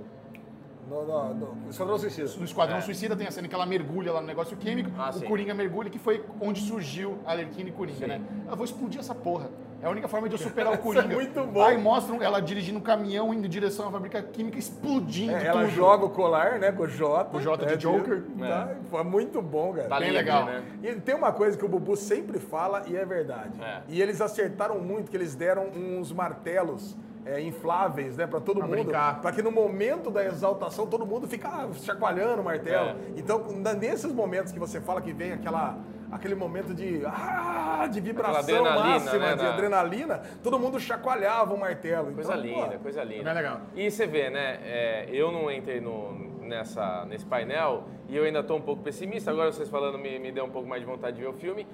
No, 0.89 1.03
no, 1.07 1.35
no 1.55 1.71
Esquadrão 1.71 1.97
Suicida. 1.99 2.31
no 2.39 2.45
Esquadrão 2.45 2.81
Suicida 2.83 3.17
tem 3.17 3.27
a 3.27 3.31
cena 3.31 3.49
que 3.49 3.55
ela 3.55 3.65
mergulha 3.67 4.13
lá 4.13 4.21
no 4.21 4.27
negócio 4.27 4.55
químico, 4.57 4.91
Ah, 4.99 5.09
o 5.11 5.15
sim. 5.15 5.25
Coringa 5.27 5.55
mergulha, 5.55 5.89
que 5.91 5.99
foi 5.99 6.23
onde 6.41 6.61
surgiu 6.61 7.19
a 7.27 7.31
Arlequina 7.33 7.71
e 7.71 7.73
Coringa, 7.73 8.07
né? 8.07 8.21
Eu 8.49 8.55
vou 8.55 8.65
explodir 8.67 9.01
essa 9.01 9.15
porra. 9.15 9.49
É 9.85 9.87
a 9.87 9.91
única 9.91 10.09
forma 10.09 10.31
de 10.31 10.35
eu 10.35 10.39
superar 10.39 10.73
o 10.73 10.79
Coringa. 10.79 11.15
muito 11.15 11.45
bom. 11.45 11.63
Aí 11.63 11.77
mostram 11.77 12.23
ela 12.23 12.41
dirigindo 12.41 12.79
um 12.79 12.83
caminhão 12.83 13.35
indo 13.35 13.45
em 13.47 13.51
direção 13.51 13.87
à 13.87 13.91
fábrica 13.93 14.23
química, 14.23 14.59
explodindo 14.59 15.37
É, 15.37 15.47
ela 15.47 15.61
tudo. 15.65 15.73
joga 15.73 16.07
o 16.07 16.09
colar, 16.09 16.59
né, 16.59 16.73
com 16.73 16.85
o 16.85 16.89
J. 16.89 17.25
Com 17.27 17.37
o 17.37 17.41
J 17.43 17.67
de 17.67 17.73
né, 17.73 17.77
Joker. 17.77 18.23
Tá, 18.39 18.71
foi 18.91 19.05
muito 19.05 19.43
bom, 19.43 19.75
cara. 19.75 19.87
Tá 19.87 19.99
Bem 20.01 20.09
livre, 20.09 20.25
legal. 20.25 20.47
né? 20.47 20.63
E 20.83 20.95
tem 20.95 21.15
uma 21.15 21.33
coisa 21.33 21.59
que 21.59 21.65
o 21.67 21.69
Bubu 21.69 21.97
sempre 21.99 22.39
fala 22.39 22.85
e 22.87 22.97
é 22.97 23.05
verdade. 23.05 23.61
É. 23.61 23.83
E 23.87 24.01
eles 24.01 24.23
acertaram 24.23 24.79
muito, 24.81 25.11
que 25.11 25.17
eles 25.19 25.35
deram 25.35 25.67
uns 25.67 26.11
martelos 26.11 26.97
é, 27.27 27.43
infláveis, 27.43 28.17
né, 28.17 28.27
para 28.27 28.41
todo 28.41 28.61
Pra 28.61 28.67
mundo, 28.67 28.85
brincar. 28.85 29.21
para 29.21 29.33
que 29.33 29.43
no 29.43 29.51
momento 29.51 30.11
da 30.11 30.25
exaltação 30.25 30.87
todo 30.87 31.05
mundo 31.05 31.29
fica 31.29 31.47
ah, 31.47 31.69
chacoalhando 31.75 32.41
o 32.41 32.45
martelo. 32.45 32.89
É. 32.89 32.97
Então, 33.19 33.45
nesses 33.79 34.11
momentos 34.11 34.51
que 34.51 34.59
você 34.59 34.81
fala 34.81 35.03
que 35.03 35.13
vem 35.13 35.33
aquela 35.33 35.77
aquele 36.15 36.35
momento 36.35 36.73
de 36.73 37.03
ah, 37.07 37.89
de 37.91 38.01
vibração 38.01 38.39
adrenalina, 38.41 38.89
máxima, 39.01 39.19
né, 39.19 39.37
de 39.37 39.43
na- 39.43 39.53
adrenalina, 39.53 40.23
todo 40.43 40.59
mundo 40.59 40.79
chacoalhava 40.79 41.53
o 41.53 41.59
martelo. 41.59 42.13
Coisa 42.13 42.33
então, 42.37 42.43
linda, 42.45 42.71
pô, 42.77 42.79
coisa 42.79 43.03
linda. 43.05 43.25
Bem 43.25 43.35
legal. 43.35 43.61
E 43.75 43.91
você 43.91 44.07
vê, 44.07 44.31
né? 44.31 44.61
é, 44.65 45.07
eu 45.11 45.33
não 45.33 45.51
entrei 45.51 45.81
no, 45.81 46.13
nessa, 46.41 47.05
nesse 47.07 47.27
painel 47.27 47.85
e 48.09 48.17
eu 48.17 48.25
ainda 48.25 48.43
tô 48.43 48.55
um 48.55 48.61
pouco 48.61 48.83
pessimista. 48.83 49.31
Agora 49.31 49.53
vocês 49.53 49.69
falando 49.69 49.99
me, 49.99 50.19
me 50.19 50.31
deu 50.31 50.45
um 50.45 50.51
pouco 50.51 50.69
mais 50.69 50.81
de 50.83 50.87
vontade 50.87 51.17
de 51.17 51.23
ver 51.23 51.29
o 51.29 51.33
filme. 51.35 51.67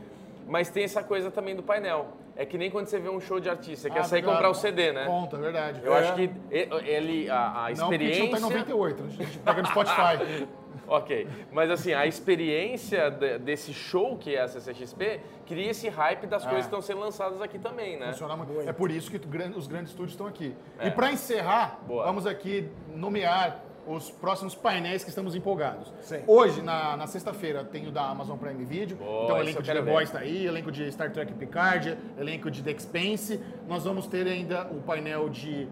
Mas 0.48 0.68
tem 0.68 0.83
essa 0.83 1.03
coisa 1.05 1.31
também 1.31 1.55
do 1.55 1.62
painel. 1.62 2.09
É 2.35 2.44
que 2.44 2.59
nem 2.59 2.70
quando 2.70 2.87
você 2.87 2.98
vê 2.98 3.09
um 3.09 3.20
show 3.20 3.38
de 3.38 3.48
artista, 3.48 3.83
você 3.88 3.90
quer 3.90 4.00
Ah, 4.00 4.05
sair 4.05 4.20
e 4.20 4.22
comprar 4.24 4.48
o 4.50 4.55
CD, 4.55 4.90
né? 4.90 5.05
Conta, 5.05 5.37
é 5.37 5.40
verdade. 5.40 5.81
Eu 5.85 5.94
É. 5.94 5.98
acho 6.00 6.14
que 6.14 6.31
ele, 6.50 7.31
a, 7.31 7.66
a 7.66 7.70
Não, 7.70 7.88
porque 7.88 7.94
a 7.94 7.98
gente 7.98 8.11
experiência. 8.11 8.40
não 8.40 8.48
tá 8.48 8.57
em 8.57 8.59
98, 8.64 9.03
a 9.05 9.07
gente 9.24 9.38
pega 9.38 9.62
no 9.62 9.68
Spotify. 9.68 10.48
Ok, 10.90 11.29
mas 11.53 11.70
assim, 11.70 11.92
a 11.92 12.05
experiência 12.05 13.11
de- 13.11 13.38
desse 13.38 13.72
show 13.72 14.16
que 14.18 14.35
é 14.35 14.40
a 14.42 14.48
CCXP 14.48 15.20
cria 15.46 15.70
esse 15.70 15.88
hype 15.88 16.26
das 16.26 16.42
coisas 16.42 16.62
que 16.62 16.66
estão 16.66 16.83
sendo 16.83 17.00
lançadas 17.00 17.40
aqui 17.40 17.61
também, 17.61 17.96
né? 17.96 18.09
Funciona 18.09 18.37
muito. 18.37 18.68
É 18.68 18.72
por 18.72 18.90
isso 18.90 19.09
que 19.09 19.16
os 19.57 19.66
grandes 19.68 19.90
estúdios 19.90 20.12
estão 20.12 20.26
aqui. 20.26 20.53
É. 20.81 20.88
E 20.88 20.90
para 20.90 21.12
encerrar, 21.12 21.79
Boa. 21.87 22.05
vamos 22.05 22.26
aqui 22.26 22.68
nomear 22.92 23.62
os 23.87 24.11
próximos 24.11 24.55
painéis 24.55 25.03
que 25.05 25.11
estamos 25.11 25.35
empolgados. 25.37 25.92
Sim. 26.00 26.22
Hoje, 26.26 26.61
na, 26.61 26.96
na 26.96 27.07
sexta-feira, 27.07 27.64
tem 27.64 27.87
o 27.87 27.92
da 27.92 28.03
Amazon 28.09 28.37
Prime 28.37 28.64
Video. 28.64 28.96
Boa, 28.96 29.24
então, 29.24 29.37
o 29.37 29.40
elenco 29.40 29.62
de 29.62 29.72
The. 29.72 29.83
Boys 29.83 30.09
está 30.09 30.18
aí, 30.18 30.44
elenco 30.46 30.70
de 30.72 30.90
Star 30.92 31.11
Trek 31.12 31.33
Picard, 31.35 31.96
elenco 32.18 32.50
de 32.50 32.62
The 32.62 32.70
Expanse. 32.72 33.40
Nós 33.68 33.85
vamos 33.85 34.07
ter 34.07 34.26
ainda 34.26 34.64
o 34.66 34.83
painel 34.83 35.29
de, 35.29 35.66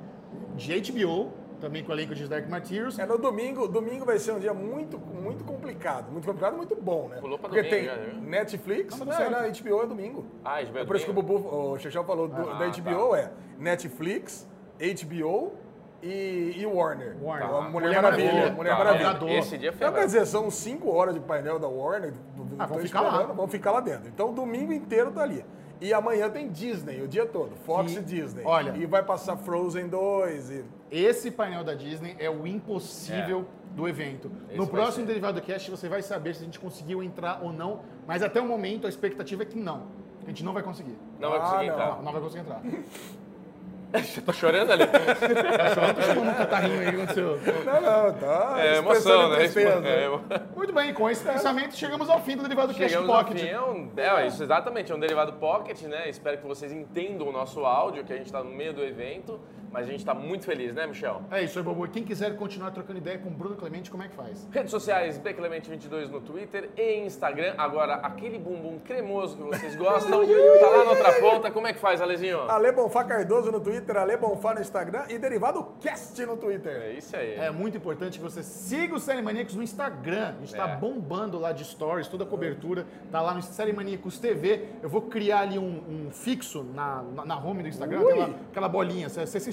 de 0.56 0.80
HBO, 0.92 1.32
também 1.58 1.84
com 1.84 1.90
o 1.90 1.94
elenco 1.94 2.14
de 2.14 2.26
Dark 2.28 2.48
Materials. 2.48 2.98
É, 2.98 3.06
no 3.06 3.18
domingo, 3.18 3.66
domingo 3.68 4.04
vai 4.04 4.18
ser 4.18 4.32
um 4.32 4.38
dia 4.38 4.54
muito, 4.54 4.98
muito 4.98 5.44
complicado. 5.44 6.10
Muito 6.10 6.24
complicado, 6.26 6.56
muito 6.56 6.74
bom, 6.76 7.08
né? 7.08 7.18
Pulou 7.20 7.38
pra 7.38 7.48
Porque 7.48 7.62
domingo 7.62 7.90
tem 7.92 7.96
já, 7.96 8.02
viu? 8.10 8.20
Netflix, 8.22 8.98
Não, 8.98 9.06
não, 9.06 9.12
tá 9.16 9.22
é, 9.24 9.28
na 9.30 9.38
HBO 9.48 9.82
é 9.82 9.86
domingo. 9.86 10.26
Ah, 10.44 10.62
HBO 10.62 10.78
É 10.78 10.84
por 10.84 10.96
isso 10.96 11.04
que 11.04 11.10
o 11.10 11.14
domingo? 11.14 11.38
Bubu, 11.38 11.74
o 11.74 12.04
falou 12.04 12.28
do- 12.28 12.50
Ah, 12.50 12.54
da 12.54 12.66
HBO 12.68 13.14
é 13.14 13.30
Netflix, 13.58 14.48
HBO 14.78 15.52
e, 16.02 16.54
e 16.56 16.64
Warner. 16.66 17.16
Warner. 17.20 17.48
Ah, 17.48 17.60
Mulher, 17.62 17.70
Mulher 17.70 18.02
Maravilha. 18.02 18.32
Maravilha. 18.32 18.54
Mulher 18.56 18.70
Tá, 18.70 18.78
Maravilha. 18.78 19.06
Vingador. 19.08 19.30
Esse 19.30 19.58
dia 19.58 19.72
foi 19.72 19.86
Então, 19.86 19.98
quer 19.98 20.06
dizer, 20.06 20.26
são 20.26 20.50
cinco 20.50 20.90
horas 20.94 21.14
de 21.14 21.20
painel 21.20 21.58
da 21.58 21.66
Warner. 21.68 22.12
Ah, 22.58 22.66
vão 22.66 22.78
ficar 22.78 23.00
lá. 23.00 23.22
Vão 23.24 23.48
ficar 23.48 23.72
lá 23.72 23.80
dentro. 23.80 24.08
Então, 24.08 24.32
domingo 24.32 24.72
inteiro 24.72 25.10
tá 25.10 25.22
ali. 25.22 25.44
E 25.80 25.92
amanhã 25.94 26.28
tem 26.28 26.48
Disney 26.48 27.00
o 27.02 27.06
dia 27.08 27.24
todo, 27.26 27.54
Fox 27.64 27.92
Que- 27.92 27.98
e 27.98 28.02
Disney. 28.02 28.42
olha- 28.44 28.76
E 28.76 28.84
vai 28.86 29.02
passar 29.02 29.36
Frozen 29.36 29.88
2 29.88 30.50
e... 30.50 30.64
Esse 30.90 31.30
painel 31.30 31.62
da 31.62 31.74
Disney 31.74 32.16
é 32.18 32.28
o 32.28 32.46
impossível 32.46 33.44
do 33.76 33.86
evento. 33.86 34.30
Esse 34.48 34.56
no 34.58 34.66
próximo 34.66 35.04
ser. 35.04 35.08
Derivado 35.08 35.40
Cast 35.42 35.70
você 35.70 35.88
vai 35.88 36.02
saber 36.02 36.34
se 36.34 36.42
a 36.42 36.44
gente 36.44 36.58
conseguiu 36.58 37.02
entrar 37.02 37.40
ou 37.42 37.52
não, 37.52 37.80
mas 38.06 38.22
até 38.22 38.40
o 38.40 38.46
momento 38.46 38.86
a 38.86 38.88
expectativa 38.88 39.42
é 39.42 39.46
que 39.46 39.58
não. 39.58 39.86
A 40.24 40.28
gente 40.28 40.42
não 40.44 40.52
vai 40.52 40.62
conseguir. 40.62 40.96
Não 41.20 41.30
vai 41.30 41.38
Ah, 41.38 41.42
conseguir 41.42 41.66
não. 41.66 41.72
entrar. 41.74 41.96
Não, 41.96 42.02
não 42.02 42.12
vai 42.12 42.20
conseguir 42.22 42.40
entrar. 42.42 42.62
Você 43.92 44.20
tá 44.20 44.32
chorando 44.32 44.70
ali? 44.70 44.84
Só 45.74 45.94
tô 45.94 46.02
chamando 46.02 46.30
um 46.30 46.34
catarrinho 46.34 46.80
aí 46.80 46.88
aconteceu. 46.88 47.40
Não, 47.64 47.80
não, 47.80 48.12
tá. 48.14 48.56
É 48.58 48.76
emoção, 48.76 49.30
né? 49.30 49.44
É, 49.44 50.56
Muito 50.56 50.72
bem, 50.74 50.92
com 50.92 51.08
esse 51.08 51.24
pensamento 51.24 51.74
chegamos 51.74 52.08
ao 52.10 52.20
fim 52.20 52.36
do 52.36 52.42
Derivado 52.42 52.74
Chegamos 52.74 53.08
ao 53.08 53.16
Pocket. 53.16 53.40
fim, 53.40 53.48
é, 53.48 53.60
um, 53.60 53.90
é 53.96 54.26
isso, 54.26 54.42
exatamente, 54.42 54.92
é 54.92 54.94
um 54.94 55.00
derivado 55.00 55.32
pocket, 55.34 55.82
né? 55.82 56.08
Espero 56.08 56.36
que 56.38 56.46
vocês 56.46 56.70
entendam 56.70 57.28
o 57.28 57.32
nosso 57.32 57.64
áudio, 57.64 58.04
que 58.04 58.12
a 58.12 58.16
gente 58.16 58.26
está 58.26 58.42
no 58.42 58.50
meio 58.50 58.74
do 58.74 58.84
evento, 58.84 59.40
mas 59.72 59.86
a 59.86 59.90
gente 59.90 60.00
está 60.00 60.14
muito 60.14 60.44
feliz, 60.44 60.74
né, 60.74 60.86
Michel? 60.86 61.22
É 61.30 61.42
isso 61.42 61.58
aí, 61.58 61.64
Bobo. 61.64 61.86
Quem 61.88 62.04
quiser 62.04 62.36
continuar 62.36 62.70
trocando 62.70 62.98
ideia 62.98 63.18
com 63.18 63.28
o 63.28 63.32
Bruno 63.32 63.56
Clemente, 63.56 63.90
como 63.90 64.02
é 64.02 64.08
que 64.08 64.14
faz? 64.14 64.46
Redes 64.50 64.70
sociais, 64.70 65.18
Bclemente22 65.18 66.08
no 66.08 66.20
Twitter 66.20 66.70
e 66.76 66.98
Instagram. 67.04 67.54
Agora, 67.58 67.94
aquele 67.96 68.38
bumbum 68.38 68.78
cremoso 68.78 69.36
que 69.36 69.42
vocês 69.42 69.76
gostam, 69.76 70.20
tá 70.26 70.68
lá 70.70 70.84
na 70.84 70.90
outra 70.90 71.12
ponta. 71.20 71.50
Como 71.50 71.66
é 71.66 71.72
que 71.72 71.78
faz, 71.78 72.00
Alezinho? 72.00 72.42
Ale 72.50 72.72
Bonfá 72.72 73.04
Cardoso 73.04 73.50
no 73.52 73.60
Twitter, 73.60 73.96
Ale 73.96 74.16
Bonfá 74.16 74.54
no 74.54 74.60
Instagram 74.60 75.04
e 75.08 75.18
Derivado 75.18 75.64
Cast 75.80 76.24
no 76.26 76.36
Twitter. 76.36 76.72
É 76.82 76.92
isso 76.92 77.16
aí. 77.16 77.34
É 77.34 77.50
muito 77.50 77.76
importante 77.76 78.18
que 78.18 78.24
você 78.24 78.42
siga 78.42 78.94
o 78.94 79.00
Série 79.00 79.22
Maníacos 79.22 79.54
no 79.54 79.62
Instagram. 79.62 80.34
A 80.36 80.40
gente 80.40 80.54
tá 80.54 80.68
É. 80.68 80.76
bombando 80.76 81.38
lá 81.38 81.52
de 81.52 81.64
stories, 81.64 82.08
toda 82.08 82.24
a 82.24 82.26
cobertura. 82.26 82.86
Tá 83.10 83.20
lá 83.20 83.34
no 83.34 83.42
Série 83.42 83.72
Maníacos 83.72 84.18
TV. 84.18 84.66
Eu 84.82 84.88
vou 84.88 85.02
criar 85.02 85.40
ali 85.40 85.58
um, 85.58 85.82
um 85.88 86.10
fixo 86.10 86.62
na, 86.74 87.02
na, 87.02 87.24
na 87.24 87.38
home 87.38 87.62
do 87.62 87.68
Instagram, 87.68 88.00
aquela, 88.00 88.30
aquela 88.50 88.68
bolinha, 88.68 89.08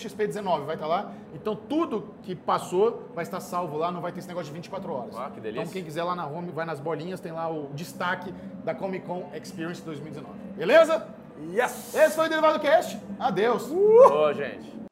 CCXP19, 0.08 0.66
vai 0.66 0.76
estar 0.76 0.88
lá. 0.88 1.12
Então 1.34 1.56
tudo 1.56 2.14
que 2.24 2.36
passou 2.36 3.10
vai 3.14 3.24
estar 3.24 3.40
salvo 3.40 3.78
lá, 3.78 3.92
não 3.92 4.02
vai 4.02 4.12
ter 4.12 4.20
esse 4.20 4.28
negócio 4.28 4.48
de 4.48 4.54
24 4.54 4.92
horas. 4.94 5.18
Ah, 5.18 5.30
que 5.34 5.40
delícia. 5.40 5.62
Então 5.62 5.72
quem 5.72 5.84
quiser 5.84 6.04
lá 6.04 6.16
na 6.16 6.26
home, 6.26 6.52
vai 6.52 6.66
nas 6.66 6.80
bolinhas, 6.80 7.20
tem 7.20 7.32
lá 7.32 7.50
o 7.50 7.70
destaque 7.74 8.34
da 8.64 8.74
Comic 8.74 9.06
Con 9.06 9.30
Experience 9.34 9.82
2019. 9.82 10.38
Beleza? 10.56 11.08
Yes! 11.52 11.94
Esse 11.94 12.16
foi 12.16 12.28
o 12.28 12.30
Derivado 12.30 12.60
Cast. 12.60 12.98
Adeus. 13.20 13.70
Ô, 13.70 14.34
gente. 14.34 14.85